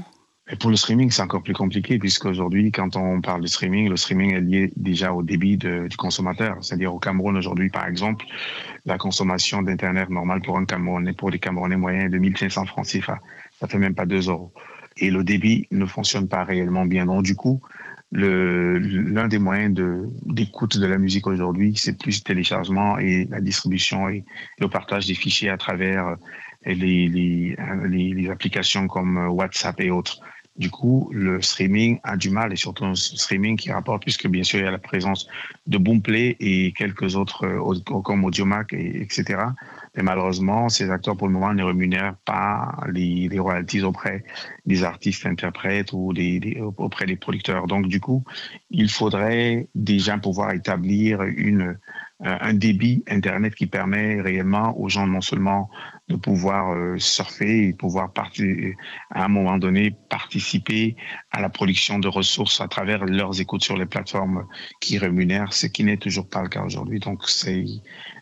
Et 0.51 0.55
pour 0.55 0.71
le 0.71 0.77
streaming, 0.77 1.11
c'est 1.11 1.21
encore 1.21 1.43
plus 1.43 1.53
compliqué 1.53 1.99
puisqu'aujourd'hui, 1.99 2.71
quand 2.71 2.95
on 2.95 3.21
parle 3.21 3.41
de 3.41 3.47
streaming, 3.47 3.87
le 3.89 3.97
streaming 3.97 4.33
est 4.33 4.41
lié 4.41 4.73
déjà 4.77 5.13
au 5.13 5.21
débit 5.21 5.57
de- 5.57 5.87
du 5.87 5.95
consommateur. 5.97 6.57
C'est-à-dire 6.61 6.91
au 6.91 6.97
Cameroun 6.97 7.37
aujourd'hui, 7.37 7.69
par 7.69 7.85
exemple, 7.85 8.25
la 8.85 8.97
consommation 8.97 9.61
d'Internet 9.61 10.09
normale 10.09 10.41
pour 10.41 10.57
un 10.57 10.65
Camerounais, 10.65 11.13
pour 11.13 11.29
les 11.29 11.37
Camerounais 11.39 11.75
moyens 11.77 12.05
est 12.05 12.09
de 12.09 12.17
1500 12.17 12.65
francs 12.65 12.87
CFA. 12.87 13.19
Ça 13.59 13.67
fait 13.67 13.77
même 13.77 13.93
pas 13.93 14.05
2 14.07 14.29
euros. 14.29 14.51
Et 14.97 15.11
le 15.11 15.23
débit 15.23 15.67
ne 15.71 15.85
fonctionne 15.85 16.27
pas 16.27 16.43
réellement 16.45 16.85
bien. 16.85 17.05
Donc, 17.05 17.21
du 17.23 17.35
coup, 17.35 17.61
l'un 18.11 19.27
des 19.27 19.37
moyens 19.37 19.79
d'écoute 20.25 20.77
de, 20.77 20.85
la 20.85 20.97
musique 20.97 21.27
aujourd'hui, 21.27 21.73
c'est 21.75 21.97
plus 21.97 22.19
le 22.19 22.23
téléchargement 22.23 22.97
et 22.97 23.25
la 23.29 23.39
distribution 23.39 24.09
et 24.09 24.23
le 24.59 24.67
partage 24.67 25.05
des 25.05 25.13
fichiers 25.13 25.49
à 25.49 25.57
travers 25.57 26.07
euh, 26.07 26.15
les, 26.65 27.07
les, 27.07 27.55
les, 27.87 28.29
applications 28.29 28.87
comme 28.87 29.17
euh, 29.17 29.27
WhatsApp 29.27 29.79
et 29.79 29.91
autres. 29.91 30.19
Du 30.57 30.69
coup, 30.69 31.09
le 31.13 31.41
streaming 31.41 31.99
a 32.03 32.17
du 32.17 32.29
mal 32.29 32.51
et 32.51 32.57
surtout 32.57 32.83
un 32.83 32.95
streaming 32.95 33.55
qui 33.55 33.71
rapporte 33.71 34.03
puisque 34.03 34.27
bien 34.27 34.43
sûr 34.43 34.59
il 34.59 34.65
y 34.65 34.67
a 34.67 34.71
la 34.71 34.77
présence 34.77 35.27
de 35.67 35.77
Boomplay 35.77 36.35
et 36.39 36.73
quelques 36.73 37.15
autres 37.15 37.45
euh, 37.45 38.01
comme 38.01 38.25
Audiomack 38.25 38.73
et 38.73 39.01
etc. 39.01 39.37
Mais 39.95 40.03
malheureusement, 40.03 40.69
ces 40.69 40.89
acteurs 40.89 41.17
pour 41.17 41.27
le 41.27 41.33
moment 41.33 41.53
ne 41.53 41.63
rémunèrent 41.63 42.15
pas 42.25 42.75
les, 42.91 43.27
royalties 43.39 43.83
auprès 43.83 44.23
des 44.65 44.83
artistes 44.83 45.25
interprètes 45.25 45.93
ou 45.93 46.13
auprès 46.77 47.05
des 47.05 47.15
producteurs. 47.15 47.67
Donc 47.67 47.87
du 47.87 47.99
coup, 47.99 48.23
il 48.69 48.89
faudrait 48.89 49.67
déjà 49.75 50.17
pouvoir 50.17 50.51
établir 50.51 51.21
une 51.23 51.77
euh, 52.25 52.37
un 52.41 52.53
débit 52.53 53.01
internet 53.07 53.55
qui 53.55 53.65
permet 53.65 54.19
réellement 54.19 54.77
aux 54.77 54.89
gens 54.89 55.07
non 55.07 55.21
seulement 55.21 55.69
de 56.09 56.15
pouvoir 56.15 56.73
euh, 56.73 56.97
surfer 56.97 57.67
et 57.67 57.73
pouvoir 57.73 58.11
à 59.11 59.25
un 59.25 59.27
moment 59.27 59.57
donné 59.57 59.95
participer 60.09 60.95
à 61.31 61.39
la 61.41 61.49
production 61.49 61.99
de 61.99 62.07
ressources 62.07 62.61
à 62.61 62.67
travers 62.67 63.05
leurs 63.05 63.39
écoutes 63.39 63.63
sur 63.63 63.77
les 63.77 63.85
plateformes 63.85 64.45
qui 64.81 64.97
rémunèrent, 64.97 65.53
ce 65.53 65.67
qui 65.67 65.83
n'est 65.83 65.97
toujours 65.97 66.27
pas 66.27 66.41
le 66.41 66.49
cas 66.49 66.63
aujourd'hui. 66.63 66.99
Donc 66.99 67.29
c'est 67.29 67.63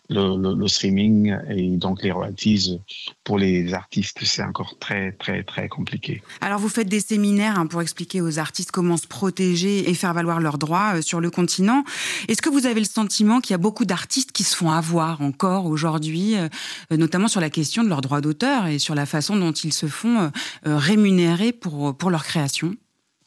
le, 0.10 0.42
le, 0.42 0.56
le 0.56 0.68
streaming 0.68 1.36
et 1.50 1.78
donc 1.78 2.02
les 2.02 2.12
royalties 2.12 2.80
pour 3.24 3.38
les 3.38 3.74
artistes, 3.74 4.20
c'est 4.24 4.44
encore 4.44 4.78
très 4.80 5.12
très 5.14 5.44
très 5.44 5.68
compliqué. 5.68 6.22
Alors 6.42 6.60
vous 6.60 6.70
faites 6.70 6.88
des 6.88 7.02
séminaires 7.02 7.60
hein, 7.60 7.68
pour 7.68 7.82
expliquer 7.82 8.22
aux 8.22 8.40
artistes 8.40 8.72
comment 8.72 8.98
se 8.98 9.08
protéger 9.08 9.90
et 9.90 9.94
faire 9.94 10.14
valoir 10.14 10.40
leurs 10.40 10.58
droits 10.58 10.96
euh, 10.96 11.02
sur 11.02 11.20
le 11.20 11.30
continent. 11.30 11.84
Est-ce 12.28 12.42
que 12.42 12.50
vous 12.50 12.66
avez 12.66 12.80
le 12.80 12.86
sentiment 12.86 13.42
qu'il 13.42 13.52
y 13.52 13.56
a 13.56 13.58
beaucoup 13.60 13.86
d'artistes 13.86 14.32
qui 14.32 14.44
se 14.44 14.56
font 14.56 14.72
avoir 14.72 15.22
encore 15.22 15.66
aujourd'hui, 15.66 16.36
euh, 16.38 16.48
notamment 16.92 17.28
sur 17.28 17.42
la 17.42 17.50
question 17.50 17.77
de 17.84 17.90
leurs 17.90 18.02
droits 18.02 18.22
d'auteur 18.22 18.68
et 18.68 18.80
sur 18.80 18.96
la 18.96 19.06
façon 19.06 19.36
dont 19.36 19.52
ils 19.52 19.74
se 19.74 19.88
font 19.88 20.20
euh, 20.20 20.28
euh, 20.66 20.78
rémunérer 20.78 21.52
pour, 21.52 21.96
pour 21.98 22.10
leur 22.10 22.24
création 22.24 22.76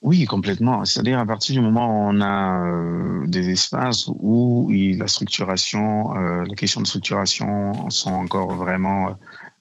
Oui, 0.03 0.25
complètement. 0.25 0.85
C'est-à-dire 0.85 1.19
à 1.19 1.27
partir 1.27 1.55
du 1.55 1.61
moment 1.61 1.87
où 1.89 2.11
on 2.11 2.21
a 2.21 2.65
euh, 2.65 3.27
des 3.27 3.51
espaces 3.51 4.09
où 4.09 4.71
la 4.71 5.07
structuration, 5.07 6.17
euh, 6.17 6.45
la 6.45 6.55
question 6.55 6.81
de 6.81 6.87
structuration 6.87 7.91
sont 7.91 8.13
encore 8.13 8.55
vraiment 8.55 9.17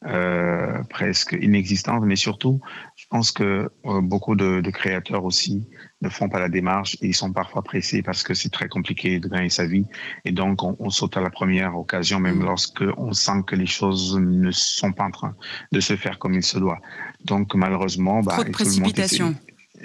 euh, 0.05 0.81
presque 0.89 1.37
inexistantes, 1.41 2.03
mais 2.05 2.15
surtout, 2.15 2.61
je 2.95 3.05
pense 3.09 3.31
que 3.31 3.69
euh, 3.85 4.01
beaucoup 4.01 4.35
de, 4.35 4.61
de 4.61 4.69
créateurs 4.71 5.25
aussi 5.25 5.67
ne 6.01 6.07
font 6.07 6.29
pas 6.29 6.39
la 6.39 6.47
démarche 6.47 6.95
et 7.01 7.07
ils 7.07 7.13
sont 7.13 7.33
parfois 7.33 7.63
pressés 7.63 8.01
parce 8.01 8.23
que 8.23 8.33
c'est 8.33 8.49
très 8.49 8.69
compliqué 8.69 9.19
de 9.19 9.27
gagner 9.27 9.49
sa 9.49 9.65
vie 9.65 9.85
et 10.23 10.31
donc 10.31 10.63
on, 10.63 10.77
on 10.79 10.89
saute 10.89 11.17
à 11.17 11.21
la 11.21 11.29
première 11.29 11.77
occasion, 11.77 12.21
même 12.21 12.41
lorsque 12.41 12.83
on 12.95 13.11
sent 13.11 13.43
que 13.45 13.57
les 13.57 13.65
choses 13.65 14.17
ne 14.17 14.51
sont 14.51 14.93
pas 14.93 15.03
en 15.03 15.11
train 15.11 15.35
de 15.73 15.79
se 15.81 15.97
faire 15.97 16.17
comme 16.17 16.33
il 16.33 16.43
se 16.43 16.57
doit. 16.59 16.79
Donc 17.25 17.53
malheureusement, 17.55 18.21
bah, 18.21 18.35
Trop 18.35 18.43
de 18.45 18.51
tout 18.51 18.63
le 18.63 18.69
monde 18.69 18.93
précipitation. 18.93 19.35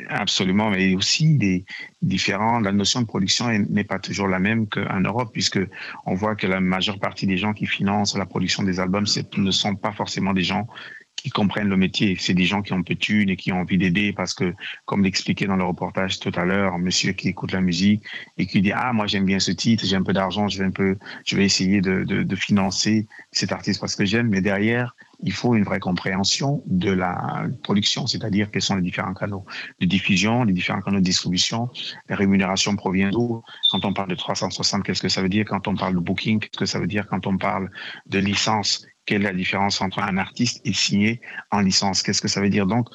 Absolument, 0.08 0.70
mais 0.70 0.94
aussi 0.96 1.36
des 1.38 1.64
différents. 2.02 2.58
La 2.58 2.72
notion 2.72 3.00
de 3.00 3.06
production 3.06 3.48
est- 3.50 3.70
n'est 3.70 3.84
pas 3.84 4.00
toujours 4.00 4.26
la 4.26 4.40
même 4.40 4.66
qu'en 4.68 5.00
Europe, 5.00 5.30
puisque 5.32 5.60
on 6.04 6.14
voit 6.14 6.34
que 6.34 6.48
la 6.48 6.60
majeure 6.60 6.98
partie 6.98 7.26
des 7.28 7.36
gens 7.36 7.52
qui 7.52 7.66
financent 7.66 8.16
la 8.16 8.26
production 8.26 8.64
des 8.64 8.80
albums 8.80 9.04
ne 9.36 9.50
sont 9.52 9.76
pas 9.76 9.92
forcément 9.92 10.32
des 10.32 10.42
gens 10.42 10.66
qui 11.14 11.30
comprennent 11.30 11.68
le 11.68 11.76
métier. 11.76 12.16
C'est 12.18 12.34
des 12.34 12.44
gens 12.44 12.60
qui 12.60 12.72
ont 12.72 12.82
peu 12.82 12.94
de 12.94 12.98
thunes 12.98 13.30
et 13.30 13.36
qui 13.36 13.52
ont 13.52 13.60
envie 13.60 13.78
d'aider 13.78 14.12
parce 14.12 14.34
que, 14.34 14.52
comme 14.84 15.04
l'expliquait 15.04 15.46
dans 15.46 15.56
le 15.56 15.64
reportage 15.64 16.18
tout 16.18 16.32
à 16.34 16.44
l'heure, 16.44 16.74
un 16.74 16.78
monsieur 16.78 17.12
qui 17.12 17.28
écoute 17.28 17.52
la 17.52 17.60
musique 17.60 18.02
et 18.36 18.46
qui 18.46 18.60
dit 18.62 18.72
ah 18.72 18.92
moi 18.92 19.06
j'aime 19.06 19.24
bien 19.24 19.38
ce 19.38 19.52
titre, 19.52 19.84
j'ai 19.86 19.94
un 19.96 20.02
peu 20.02 20.12
d'argent, 20.12 20.48
je 20.48 20.58
vais 20.58 20.64
un 20.64 20.70
peu, 20.72 20.96
je 21.24 21.36
vais 21.36 21.44
essayer 21.44 21.80
de, 21.80 22.02
de, 22.02 22.24
de 22.24 22.36
financer 22.36 23.06
cet 23.30 23.52
artiste 23.52 23.80
parce 23.80 23.94
que 23.94 24.04
j'aime, 24.04 24.28
mais 24.28 24.40
derrière 24.40 24.96
il 25.24 25.32
faut 25.32 25.54
une 25.54 25.64
vraie 25.64 25.80
compréhension 25.80 26.62
de 26.66 26.92
la 26.92 27.46
production, 27.62 28.06
c'est-à-dire 28.06 28.50
quels 28.50 28.62
sont 28.62 28.76
les 28.76 28.82
différents 28.82 29.14
canaux 29.14 29.44
de 29.80 29.86
diffusion, 29.86 30.44
les 30.44 30.52
différents 30.52 30.82
canaux 30.82 31.00
de 31.00 31.04
distribution, 31.04 31.70
la 32.10 32.16
rémunération 32.16 32.76
provient 32.76 33.10
d'où? 33.10 33.42
Quand 33.70 33.84
on 33.86 33.94
parle 33.94 34.10
de 34.10 34.14
360, 34.14 34.84
qu'est-ce 34.84 35.02
que 35.02 35.08
ça 35.08 35.22
veut 35.22 35.30
dire? 35.30 35.46
Quand 35.46 35.66
on 35.66 35.74
parle 35.74 35.94
de 35.94 36.00
booking, 36.00 36.40
qu'est-ce 36.40 36.58
que 36.58 36.66
ça 36.66 36.78
veut 36.78 36.86
dire? 36.86 37.06
Quand 37.08 37.26
on 37.26 37.38
parle 37.38 37.70
de 38.06 38.18
licence, 38.18 38.86
quelle 39.06 39.22
est 39.22 39.32
la 39.32 39.32
différence 39.32 39.80
entre 39.80 39.98
un 40.00 40.18
artiste 40.18 40.60
et 40.64 40.74
signé 40.74 41.20
en 41.50 41.60
licence? 41.60 42.02
Qu'est-ce 42.02 42.20
que 42.20 42.28
ça 42.28 42.40
veut 42.42 42.50
dire? 42.50 42.66
Donc, 42.66 42.88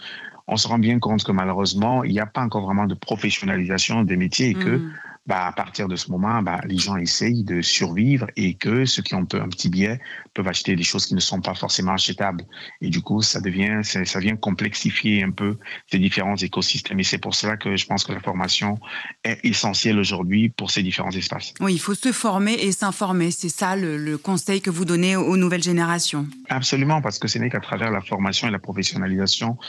on 0.47 0.57
se 0.57 0.67
rend 0.67 0.80
bien 0.80 0.99
compte 0.99 1.23
que 1.23 1.32
malheureusement, 1.32 2.03
il 2.03 2.11
n'y 2.11 2.19
a 2.19 2.25
pas 2.25 2.41
encore 2.41 2.63
vraiment 2.63 2.86
de 2.88 2.95
professionnalisation 2.95 4.03
des 4.03 4.17
métiers 4.17 4.49
et 4.49 4.55
que 4.55 4.69
Mhm. 4.69 4.93
Bah, 5.30 5.45
à 5.45 5.51
partir 5.51 5.88
de 5.88 5.95
ce 5.95 6.09
moment, 6.09 6.41
bah, 6.41 6.59
les 6.65 6.80
gens 6.80 6.97
essayent 6.97 7.43
de 7.43 7.61
survivre 7.61 8.25
et 8.36 8.55
que 8.55 8.86
ceux 8.86 9.03
qui 9.03 9.13
ont 9.13 9.27
un 9.34 9.47
petit 9.47 9.69
billet 9.69 9.99
peuvent 10.34 10.47
acheter 10.47 10.75
des 10.75 10.82
choses 10.82 11.05
qui 11.05 11.13
ne 11.13 11.19
sont 11.19 11.39
pas 11.39 11.53
forcément 11.53 11.93
achetables. 11.93 12.43
Et 12.82 12.89
du 12.89 13.01
coup, 13.01 13.21
ça 13.21 13.39
devient, 13.39 13.82
ça, 13.84 14.03
ça 14.05 14.19
vient 14.19 14.36
complexifier 14.36 15.21
un 15.21 15.30
peu 15.30 15.57
ces 15.91 15.99
différents 15.99 16.36
écosystèmes. 16.36 16.99
Et 16.99 17.03
c'est 17.03 17.19
pour 17.19 17.36
cela 17.36 17.57
que 17.57 17.77
je 17.77 17.86
pense 17.86 18.05
que 18.05 18.11
la 18.11 18.21
formation 18.21 18.80
est 19.23 19.39
essentielle 19.43 19.99
aujourd'hui 19.99 20.49
pour 20.49 20.71
ces 20.71 20.82
différents 20.82 21.11
espaces. 21.11 21.53
Oui, 21.59 21.75
il 21.75 21.80
faut 21.80 21.93
se 21.93 22.11
former 22.11 22.53
et 22.53 22.71
s'informer. 22.71 23.30
C'est 23.30 23.49
ça 23.49 23.75
le, 23.75 23.97
le 23.97 24.17
conseil 24.17 24.61
que 24.61 24.71
vous 24.71 24.84
donnez 24.84 25.15
aux 25.15 25.38
nouvelles 25.38 25.61
générations. 25.61 26.25
Absolument, 26.49 27.03
parce 27.03 27.19
que 27.19 27.27
ce 27.27 27.38
n'est 27.38 27.51
qu'à 27.51 27.59
travers 27.59 27.91
la 27.91 28.01
formation 28.01 28.47
et 28.47 28.51
la 28.51 28.57
professionnalisation 28.57 29.59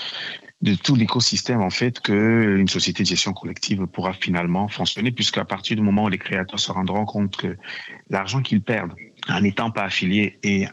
de 0.63 0.75
tout 0.75 0.95
l'écosystème, 0.95 1.63
en 1.63 1.71
fait, 1.71 2.01
que 2.01 2.57
une 2.59 2.69
société 2.69 3.03
de 3.03 3.09
gestion 3.09 3.33
collective 3.33 3.87
pourra 3.87 4.13
finalement 4.13 4.69
fonctionner, 4.69 5.11
puisqu'à 5.11 5.45
partir 5.45 5.77
du 5.77 5.83
moment 5.83 6.05
où 6.05 6.09
les 6.09 6.19
créateurs 6.19 6.61
se 6.61 6.71
rendront 6.71 7.07
compte 7.07 7.37
que 7.37 7.57
l'argent 8.11 8.43
qu'ils 8.43 8.63
perdent 8.63 8.95
en 9.29 9.41
n'étant 9.41 9.71
pas 9.71 9.85
affilié 9.85 10.39
et, 10.43 10.67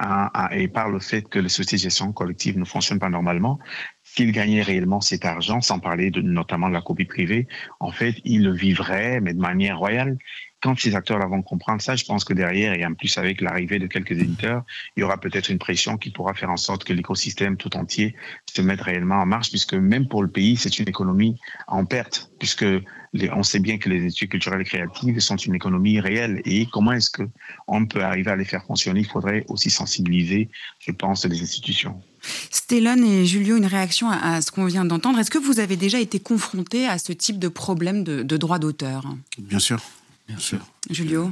par 0.73 0.89
le 0.89 0.99
fait 0.99 1.27
que 1.29 1.39
les 1.39 1.49
sociétés 1.49 1.77
de 1.77 1.81
gestion 1.83 2.11
collective 2.11 2.57
ne 2.57 2.65
fonctionnent 2.65 2.99
pas 2.99 3.09
normalement, 3.09 3.59
s'il 4.03 4.31
gagnait 4.31 4.61
réellement 4.61 4.99
cet 4.99 5.23
argent, 5.25 5.61
sans 5.61 5.79
parler 5.79 6.11
notamment 6.11 6.67
de 6.67 6.73
la 6.73 6.81
copie 6.81 7.05
privée, 7.05 7.47
en 7.79 7.91
fait, 7.91 8.15
il 8.25 8.43
le 8.43 8.53
vivrait, 8.53 9.21
mais 9.21 9.33
de 9.33 9.39
manière 9.39 9.77
royale. 9.77 10.17
Quand 10.61 10.77
ces 10.79 10.95
acteurs-là 10.95 11.27
vont 11.27 11.43
comprendre 11.43 11.81
ça, 11.81 11.95
je 11.95 12.03
pense 12.03 12.23
que 12.23 12.33
derrière, 12.33 12.73
et 12.73 12.83
en 12.83 12.95
plus 12.95 13.15
avec 13.19 13.41
l'arrivée 13.41 13.77
de 13.77 13.85
quelques 13.85 14.13
éditeurs, 14.13 14.63
il 14.95 15.01
y 15.01 15.03
aura 15.03 15.17
peut-être 15.19 15.49
une 15.49 15.59
pression 15.59 15.97
qui 15.97 16.09
pourra 16.09 16.33
faire 16.33 16.49
en 16.49 16.57
sorte 16.57 16.83
que 16.83 16.93
l'écosystème 16.93 17.57
tout 17.57 17.77
entier 17.77 18.15
se 18.51 18.61
mette 18.63 18.81
réellement 18.81 19.17
en 19.17 19.25
marche, 19.27 19.49
puisque 19.51 19.75
même 19.75 20.07
pour 20.07 20.23
le 20.23 20.29
pays, 20.29 20.57
c'est 20.57 20.79
une 20.79 20.89
économie 20.89 21.37
en 21.67 21.85
perte, 21.85 22.31
puisque 22.39 22.65
les- 23.13 23.29
on 23.31 23.43
sait 23.43 23.59
bien 23.59 23.77
que 23.77 23.87
les 23.87 24.05
études 24.05 24.29
culturelles 24.29 24.61
et 24.61 24.65
créatives 24.65 25.19
sont 25.19 25.35
une 25.35 25.53
économie 25.53 25.99
réelle. 25.99 26.41
Et 26.45 26.65
comment 26.65 26.91
est-ce 26.93 27.11
que 27.11 27.23
on 27.67 27.85
peut 27.85 28.03
arriver 28.03 28.31
à 28.31 28.35
les 28.35 28.45
faire 28.45 28.63
fonctionner? 28.65 29.01
Il 29.01 29.07
faudrait 29.07 29.45
aussi 29.49 29.69
sensibiliser, 29.69 30.49
je 30.79 30.91
pense, 30.91 31.23
les 31.25 31.39
institutions. 31.39 32.01
Stellon 32.49 32.97
et 33.05 33.25
Julio, 33.25 33.57
une 33.57 33.67
réaction 33.67 34.09
à, 34.09 34.33
à 34.37 34.41
ce 34.41 34.51
qu'on 34.51 34.65
vient 34.65 34.85
d'entendre. 34.85 35.19
Est-ce 35.19 35.31
que 35.31 35.37
vous 35.37 35.59
avez 35.59 35.77
déjà 35.77 35.99
été 35.99 36.19
confronté 36.19 36.87
à 36.87 36.97
ce 36.97 37.13
type 37.13 37.37
de 37.37 37.47
problème 37.47 38.03
de, 38.03 38.23
de 38.23 38.37
droit 38.37 38.57
d'auteur? 38.57 39.03
Bien 39.37 39.59
sûr. 39.59 39.79
Bien 40.27 40.37
sûr. 40.39 40.59
Julio 40.89 41.31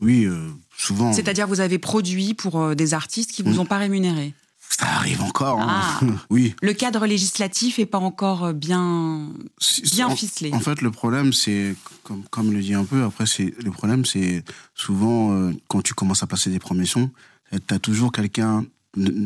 Oui, 0.00 0.24
euh, 0.24 0.48
souvent. 0.76 1.12
C'est-à-dire 1.12 1.46
vous 1.46 1.60
avez 1.60 1.78
produit 1.78 2.34
pour 2.34 2.60
euh, 2.60 2.74
des 2.74 2.94
artistes 2.94 3.30
qui 3.32 3.42
vous 3.42 3.54
Mm. 3.54 3.58
ont 3.60 3.66
pas 3.66 3.78
rémunéré 3.78 4.34
Ça 4.68 4.86
arrive 4.86 5.22
encore. 5.22 5.60
hein. 5.60 5.66
Ah. 5.68 6.00
oui. 6.30 6.54
Le 6.62 6.72
cadre 6.72 7.06
législatif 7.06 7.78
est 7.78 7.86
pas 7.86 7.98
encore 7.98 8.44
euh, 8.46 8.52
bien, 8.52 9.28
bien 9.92 10.08
en, 10.08 10.16
ficelé. 10.16 10.52
En 10.52 10.58
fait, 10.60 10.80
le 10.82 10.90
problème, 10.90 11.32
c'est, 11.32 11.76
comme, 12.02 12.24
comme 12.30 12.52
le 12.52 12.60
dit 12.60 12.74
un 12.74 12.84
peu, 12.84 13.04
après, 13.04 13.26
c'est, 13.26 13.54
le 13.62 13.70
problème, 13.70 14.04
c'est 14.04 14.42
souvent, 14.74 15.32
euh, 15.32 15.52
quand 15.68 15.80
tu 15.82 15.94
commences 15.94 16.22
à 16.22 16.26
passer 16.26 16.50
des 16.50 16.58
promotions, 16.58 17.10
tu 17.52 17.74
as 17.74 17.78
toujours 17.78 18.10
quelqu'un, 18.10 18.64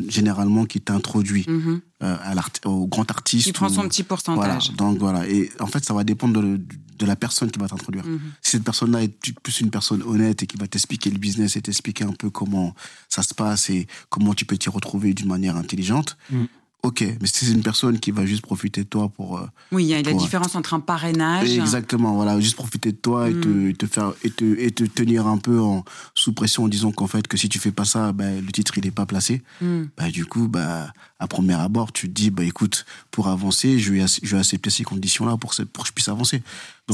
généralement, 0.07 0.65
qui 0.65 0.81
t'introduit 0.81 1.45
Mhm. 1.47 1.81
euh, 2.03 2.17
à 2.23 2.35
l'art- 2.35 2.49
au 2.65 2.85
grand 2.87 3.09
artiste. 3.09 3.45
Qui 3.45 3.53
prend 3.53 3.67
ou- 3.69 3.73
son 3.73 3.87
petit 3.87 4.03
pourcentage. 4.03 4.69
Voilà. 4.69 4.77
Donc, 4.77 4.97
voilà. 4.99 5.27
Et 5.27 5.49
en 5.59 5.67
fait, 5.67 5.83
ça 5.83 5.93
va 5.95 6.03
dépendre 6.03 6.41
de, 6.41 6.59
de 6.99 7.05
la 7.05 7.15
personne 7.15 7.49
qui 7.49 7.59
va 7.59 7.67
t'introduire. 7.67 8.05
Mhm. 8.05 8.19
Si 8.41 8.51
cette 8.51 8.63
personne-là 8.63 9.03
est 9.03 9.33
plus 9.41 9.61
une 9.61 9.71
personne 9.71 10.03
honnête 10.03 10.43
et 10.43 10.47
qui 10.47 10.57
va 10.57 10.67
t'expliquer 10.67 11.09
le 11.09 11.17
business 11.17 11.55
et 11.55 11.61
t'expliquer 11.61 12.03
un 12.03 12.11
peu 12.11 12.29
comment 12.29 12.75
ça 13.07 13.23
se 13.23 13.33
passe 13.33 13.69
et 13.69 13.87
comment 14.09 14.33
tu 14.33 14.45
peux 14.45 14.57
t'y 14.57 14.69
retrouver 14.69 15.13
d'une 15.13 15.27
manière 15.27 15.55
intelligente, 15.55 16.17
Mm. 16.29 16.45
Ok. 16.83 17.01
Mais 17.21 17.27
si 17.27 17.45
c'est 17.45 17.51
une 17.51 17.61
personne 17.63 17.99
qui 17.99 18.11
va 18.11 18.25
juste 18.25 18.41
profiter 18.41 18.83
de 18.83 18.87
toi 18.89 19.09
pour. 19.09 19.37
euh, 19.39 19.45
Oui, 19.71 19.83
il 19.83 19.87
y 19.87 19.93
a 19.93 20.01
la 20.01 20.11
pour- 20.11 20.19
différence 20.21 20.55
entre 20.55 20.73
un 20.73 20.79
parrainage. 20.79 21.49
Exactement, 21.51 22.13
voilà, 22.15 22.39
juste 22.39 22.55
profiter 22.55 22.91
de 22.91 22.97
toi 22.97 23.29
et, 23.29 23.33
te, 23.33 23.47
Mm. 23.47 23.69
et 23.69 23.73
te 23.73 23.85
faire 23.85 24.13
et 24.23 24.29
te, 24.29 24.45
et 24.59 24.71
te 24.71 24.83
tenir 24.83 25.27
un 25.27 25.37
peu 25.37 25.59
en, 25.59 25.83
sous 26.15 26.33
pression 26.33 26.63
en 26.63 26.67
disant 26.67 26.91
qu'en 26.91 27.07
fait 27.07 27.27
que 27.27 27.37
si 27.37 27.49
tu 27.49 27.59
fais 27.59 27.71
pas 27.71 27.85
ça, 27.85 28.11
ben, 28.11 28.43
le 28.43 28.51
titre 28.51 28.77
il 28.77 28.85
est 28.87 28.91
pas 28.91 29.05
placé. 29.05 29.41
Mm. 29.61 29.83
Bah, 29.97 30.09
du 30.09 30.25
coup, 30.25 30.47
bah, 30.47 30.93
à 31.19 31.27
premier 31.27 31.53
abord, 31.55 31.91
tu 31.91 32.07
te 32.07 32.13
dis, 32.13 32.29
bah, 32.29 32.43
écoute, 32.43 32.85
pour 33.11 33.27
avancer, 33.27 33.77
je 33.77 33.91
vais, 33.93 34.05
je 34.23 34.35
vais 34.35 34.39
accepter 34.39 34.69
ces 34.69 34.83
conditions-là 34.85 35.35
pour, 35.37 35.53
ce- 35.53 35.63
pour 35.63 35.83
que 35.83 35.89
je 35.89 35.93
puisse 35.93 36.07
avancer. 36.07 36.41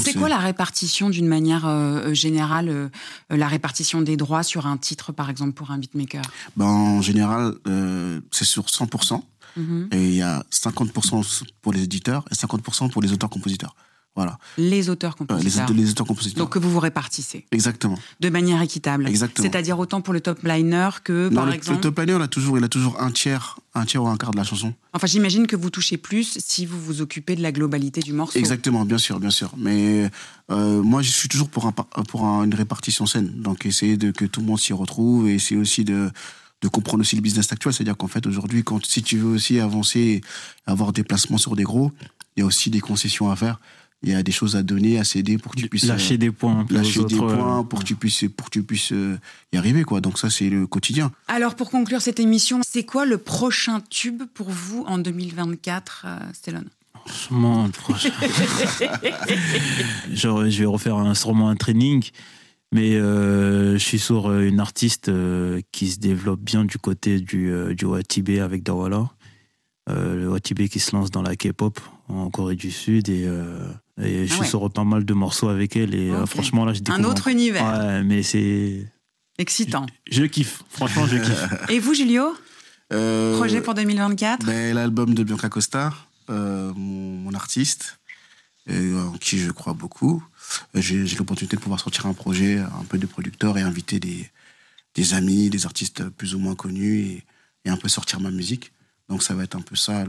C'est 0.04 0.14
quoi 0.14 0.28
la 0.28 0.40
répartition 0.40 1.10
d'une 1.10 1.28
manière 1.28 1.66
euh, 1.66 2.14
générale, 2.14 2.68
euh, 2.68 2.90
euh, 3.32 3.38
la 3.38 3.48
répartition 3.48 4.02
des 4.02 4.18
droits 4.18 4.44
sur 4.44 4.66
un 4.68 4.76
titre, 4.76 5.14
par 5.14 5.30
exemple, 5.30 5.54
pour 5.54 5.72
un 5.72 5.78
beatmaker? 5.78 6.22
Bah, 6.58 6.66
En 6.66 7.02
général, 7.02 7.54
euh, 7.68 8.20
c'est 8.32 8.44
sur 8.44 8.66
100%. 8.70 9.24
Mhm. 9.58 9.90
Et 9.92 10.04
il 10.04 10.16
y 10.16 10.22
a 10.22 10.44
50% 10.52 11.44
pour 11.62 11.74
les 11.74 11.84
éditeurs 11.84 12.26
et 12.32 12.36
50% 12.36 12.90
pour 12.90 13.02
les 13.02 13.12
auteurs-compositeurs. 13.14 13.76
Voilà. 14.18 14.38
Les 14.58 14.88
Euh, 14.88 14.94
auteurs-compositeurs. 14.94 15.68
les, 15.70 15.74
les 15.76 15.90
auteurs-compositeurs. 15.92 16.46
Donc 16.46 16.54
que 16.54 16.60
vous 16.60 16.72
vous 16.72 16.80
répartissez 16.80 17.46
Exactement. 17.52 18.00
de 18.22 18.30
manière 18.30 18.62
équitable. 18.62 19.08
Exactement. 19.10 19.46
C'est-à-dire 19.46 19.78
autant 19.78 20.00
pour 20.00 20.14
le 20.14 20.22
top 20.22 20.40
liner 20.44 20.88
que, 21.04 21.28
Non, 21.28 21.36
par 21.42 21.46
le, 21.48 21.54
exemple. 21.54 21.76
le 21.80 21.82
top 21.82 22.00
liner, 22.00 22.16
il 22.16 22.22
a 22.22 22.28
toujours, 22.30 22.58
il 22.58 22.64
a 22.64 22.70
toujours 22.70 23.02
un 23.02 23.12
tiers, 23.12 23.60
un 23.74 23.84
tiers 23.84 24.02
ou 24.02 24.08
un 24.08 24.16
quart 24.16 24.32
de 24.32 24.38
la 24.38 24.46
chanson. 24.46 24.74
Enfin, 24.94 25.08
j'imagine 25.08 25.48
que 25.48 25.58
vous 25.58 25.70
touchez 25.70 25.98
plus 25.98 26.38
si 26.40 26.66
vous 26.66 26.80
vous 26.80 27.02
occupez 27.02 27.36
de 27.36 27.42
la 27.42 27.52
globalité 27.52 28.00
du 28.00 28.14
morceau. 28.14 28.40
Exactement, 28.40 28.86
bien 28.86 29.00
sûr, 29.00 29.20
bien 29.20 29.32
sûr. 29.32 29.52
Mais 29.58 30.10
euh, 30.50 30.82
moi, 30.82 31.02
je 31.02 31.12
suis 31.12 31.28
toujours 31.28 31.50
pour, 31.50 31.66
un, 31.66 31.74
par- 31.74 31.88
pour 32.08 32.24
un- 32.26 32.46
une 32.46 32.56
répartition 32.56 33.06
saine. 33.08 33.34
Donc, 33.42 33.66
essayer 33.66 33.98
de 33.98 34.12
que 34.12 34.24
tout 34.24 34.40
le 34.40 34.46
monde 34.48 34.62
s'y 34.62 34.72
retrouve 34.72 35.28
et 35.28 35.34
essayer 35.34 35.60
aussi 35.60 35.84
de, 35.84 36.10
de 36.62 36.68
comprendre 36.68 37.02
aussi 37.02 37.16
le 37.16 37.22
business 37.22 37.52
actuel. 37.52 37.74
C'est-à-dire 37.74 37.98
qu'en 37.98 38.08
fait, 38.08 38.26
aujourd'hui, 38.28 38.64
quand 38.64 38.86
si 38.86 39.04
tu 39.04 39.18
veux 39.18 39.36
aussi 39.36 39.60
avancer, 39.60 40.00
et 40.00 40.22
avoir 40.66 40.94
des 40.94 41.04
placements 41.04 41.38
sur 41.38 41.56
des 41.56 41.64
gros, 41.64 41.92
il 42.36 42.42
y 42.42 42.44
a 42.44 42.46
aussi 42.46 42.70
des 42.70 42.80
concessions 42.82 43.30
à 43.30 43.36
faire. 43.36 43.60
Il 44.04 44.12
y 44.12 44.16
a 44.16 44.22
des 44.22 44.32
choses 44.32 44.56
à 44.56 44.62
donner, 44.62 45.00
à 45.00 45.04
céder 45.04 45.38
pour 45.38 45.56
que 45.56 45.62
tu 45.62 45.68
puisses 45.68 45.86
Lâcher 45.86 46.18
des 46.18 46.30
points 46.30 46.66
lâcher 46.70 47.00
aux 47.00 47.06
des 47.06 47.16
autres, 47.16 47.36
points 47.36 47.62
euh, 47.62 47.64
pour 47.64 47.80
que 47.80 47.86
tu 47.86 47.96
puisses 47.96 48.26
pour 48.38 48.48
que 48.48 48.52
tu 48.52 48.62
puisses 48.62 48.92
euh, 48.92 49.18
y 49.52 49.58
arriver 49.58 49.84
quoi. 49.84 50.00
Donc 50.00 50.20
ça 50.20 50.30
c'est 50.30 50.50
le 50.50 50.68
quotidien. 50.68 51.12
Alors, 51.28 51.56
pour 51.56 51.72
conclure 51.72 52.02
cette 52.02 52.20
émission, 52.20 52.60
c'est 52.64 52.84
quoi 52.84 53.06
le 53.06 53.18
prochain 53.18 53.82
tube 53.90 54.24
pour 54.34 54.50
vous 54.50 54.84
en 54.86 55.00
2024, 55.00 56.06
euh, 56.06 56.20
Stellon 56.34 56.66
Franchement, 57.06 57.66
le 57.66 57.72
prochain. 57.72 58.10
Genre, 60.14 60.50
je 60.50 60.60
vais 60.60 60.66
refaire 60.66 60.98
un, 60.98 61.16
sûrement 61.16 61.50
un 61.50 61.56
training. 61.56 62.04
Mais 62.76 62.96
euh, 62.96 63.74
je 63.78 63.78
suis 63.78 64.00
sur 64.00 64.28
euh, 64.30 64.42
une 64.42 64.60
artiste 64.60 65.08
euh, 65.08 65.62
qui 65.72 65.90
se 65.90 65.98
développe 65.98 66.42
bien 66.42 66.66
du 66.66 66.78
côté 66.78 67.22
du, 67.22 67.50
euh, 67.50 67.74
du 67.74 67.86
Watibé 67.86 68.42
avec 68.42 68.64
Dawala. 68.64 69.10
Euh, 69.90 70.16
le 70.16 70.30
Watibé 70.30 70.68
qui 70.68 70.82
se 70.82 70.94
lance 70.94 71.10
dans 71.10 71.22
la 71.22 71.38
K-pop 71.38 71.80
en 72.10 72.30
Corée 72.30 72.58
du 72.58 72.72
Sud. 72.72 73.08
Et, 73.08 73.24
euh, 73.26 73.66
et 74.02 74.28
je 74.28 74.32
Ah 74.32 74.34
suis 74.34 74.42
ouais. 74.42 74.48
sur 74.48 74.70
pas 74.70 74.84
mal 74.84 75.06
de 75.06 75.14
morceaux 75.14 75.48
avec 75.48 75.78
elle. 75.78 75.96
Et 75.96 76.10
euh, 76.10 76.26
franchement, 76.26 76.66
là, 76.66 76.74
je 76.74 76.82
Un 76.92 77.06
autre 77.06 77.30
univers. 77.30 77.64
Ouais, 77.64 78.04
mais 78.04 78.24
c'est. 78.24 78.86
Excitant. 79.38 79.86
Je 80.12 80.24
kiffe. 80.26 80.62
Franchement, 80.68 81.08
je 81.08 81.16
kiffe. 81.16 81.48
Et 81.70 81.80
vous, 81.80 81.94
Julio? 81.94 82.36
Euh, 82.92 83.38
Projet 83.38 83.62
pour 83.62 83.74
2024 83.74 84.46
ben, 84.46 84.76
L'album 84.76 85.14
de 85.14 85.24
Bianca 85.24 85.48
Costa, 85.48 85.94
euh, 86.30 86.74
mon, 86.76 87.20
mon 87.20 87.34
artiste, 87.34 88.00
en 88.70 89.18
qui 89.18 89.38
je 89.38 89.52
crois 89.52 89.74
beaucoup. 89.74 90.24
Euh, 90.76 90.82
J'ai 90.82 91.16
l'opportunité 91.18 91.56
de 91.56 91.62
pouvoir 91.62 91.80
sortir 91.80 92.06
un 92.08 92.14
projet 92.14 92.58
un 92.60 92.84
peu 92.88 92.98
de 92.98 93.06
producteur 93.06 93.58
et 93.58 93.62
inviter 93.62 94.00
des, 94.00 95.14
amis, 95.14 95.50
des 95.50 95.66
artistes 95.66 96.10
plus 96.10 96.36
ou 96.36 96.40
moins 96.40 96.56
connus 96.56 97.00
et, 97.02 97.24
un 97.68 97.78
peu 97.78 97.90
sortir 97.90 98.20
ma 98.20 98.30
musique. 98.30 98.72
Donc 99.10 99.24
ça 99.24 99.34
va 99.34 99.44
être 99.44 99.56
un 99.56 99.62
peu 99.62 99.76
ça, 99.76 100.02
euh, 100.02 100.08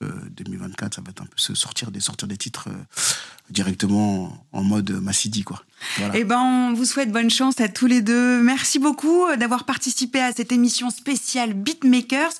2024, 0.00 0.94
ça 0.94 1.00
va 1.02 1.10
être 1.10 1.22
un 1.22 1.26
peu 1.26 1.36
se 1.36 1.54
sortir 1.54 1.90
des, 1.90 1.98
sortir 1.98 2.28
des 2.28 2.36
titres 2.36 2.68
euh, 2.68 3.02
directement 3.50 4.32
en, 4.52 4.62
mode 4.62 4.90
Massidi, 4.90 5.42
quoi. 5.42 5.62
Voilà. 5.96 6.16
Eh 6.16 6.24
ben, 6.24 6.38
on 6.38 6.72
vous 6.72 6.84
souhaite 6.84 7.10
bonne 7.10 7.30
chance 7.30 7.60
à 7.60 7.68
tous 7.68 7.86
les 7.86 8.00
deux. 8.00 8.40
Merci 8.42 8.78
beaucoup 8.78 9.26
euh, 9.26 9.36
d'avoir 9.36 9.64
participé 9.64 10.20
à 10.20 10.32
cette 10.32 10.52
émission 10.52 10.90
spéciale 10.90 11.52
Beatmakers. 11.52 12.32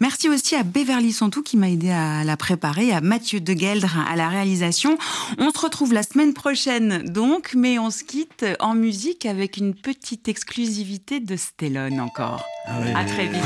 Merci 0.00 0.28
aussi 0.28 0.54
à 0.54 0.62
Beverly 0.62 1.12
Santou 1.12 1.42
qui 1.42 1.56
m'a 1.56 1.70
aidé 1.70 1.90
à 1.90 2.22
la 2.22 2.36
préparer, 2.36 2.92
à 2.92 3.00
Mathieu 3.00 3.40
Degueldre 3.40 3.96
à 4.08 4.14
la 4.14 4.28
réalisation. 4.28 4.96
On 5.38 5.50
se 5.50 5.58
retrouve 5.58 5.92
la 5.92 6.04
semaine 6.04 6.32
prochaine 6.32 7.02
donc, 7.10 7.54
mais 7.56 7.78
on 7.80 7.90
se 7.90 8.04
quitte 8.04 8.44
en 8.60 8.74
musique 8.74 9.26
avec 9.26 9.56
une 9.56 9.74
petite 9.74 10.28
exclusivité 10.28 11.18
de 11.18 11.36
Stellon 11.36 11.98
encore. 11.98 12.44
Ah 12.66 12.80
ouais. 12.80 12.94
À 12.94 13.04
très 13.04 13.26
vite. 13.26 13.42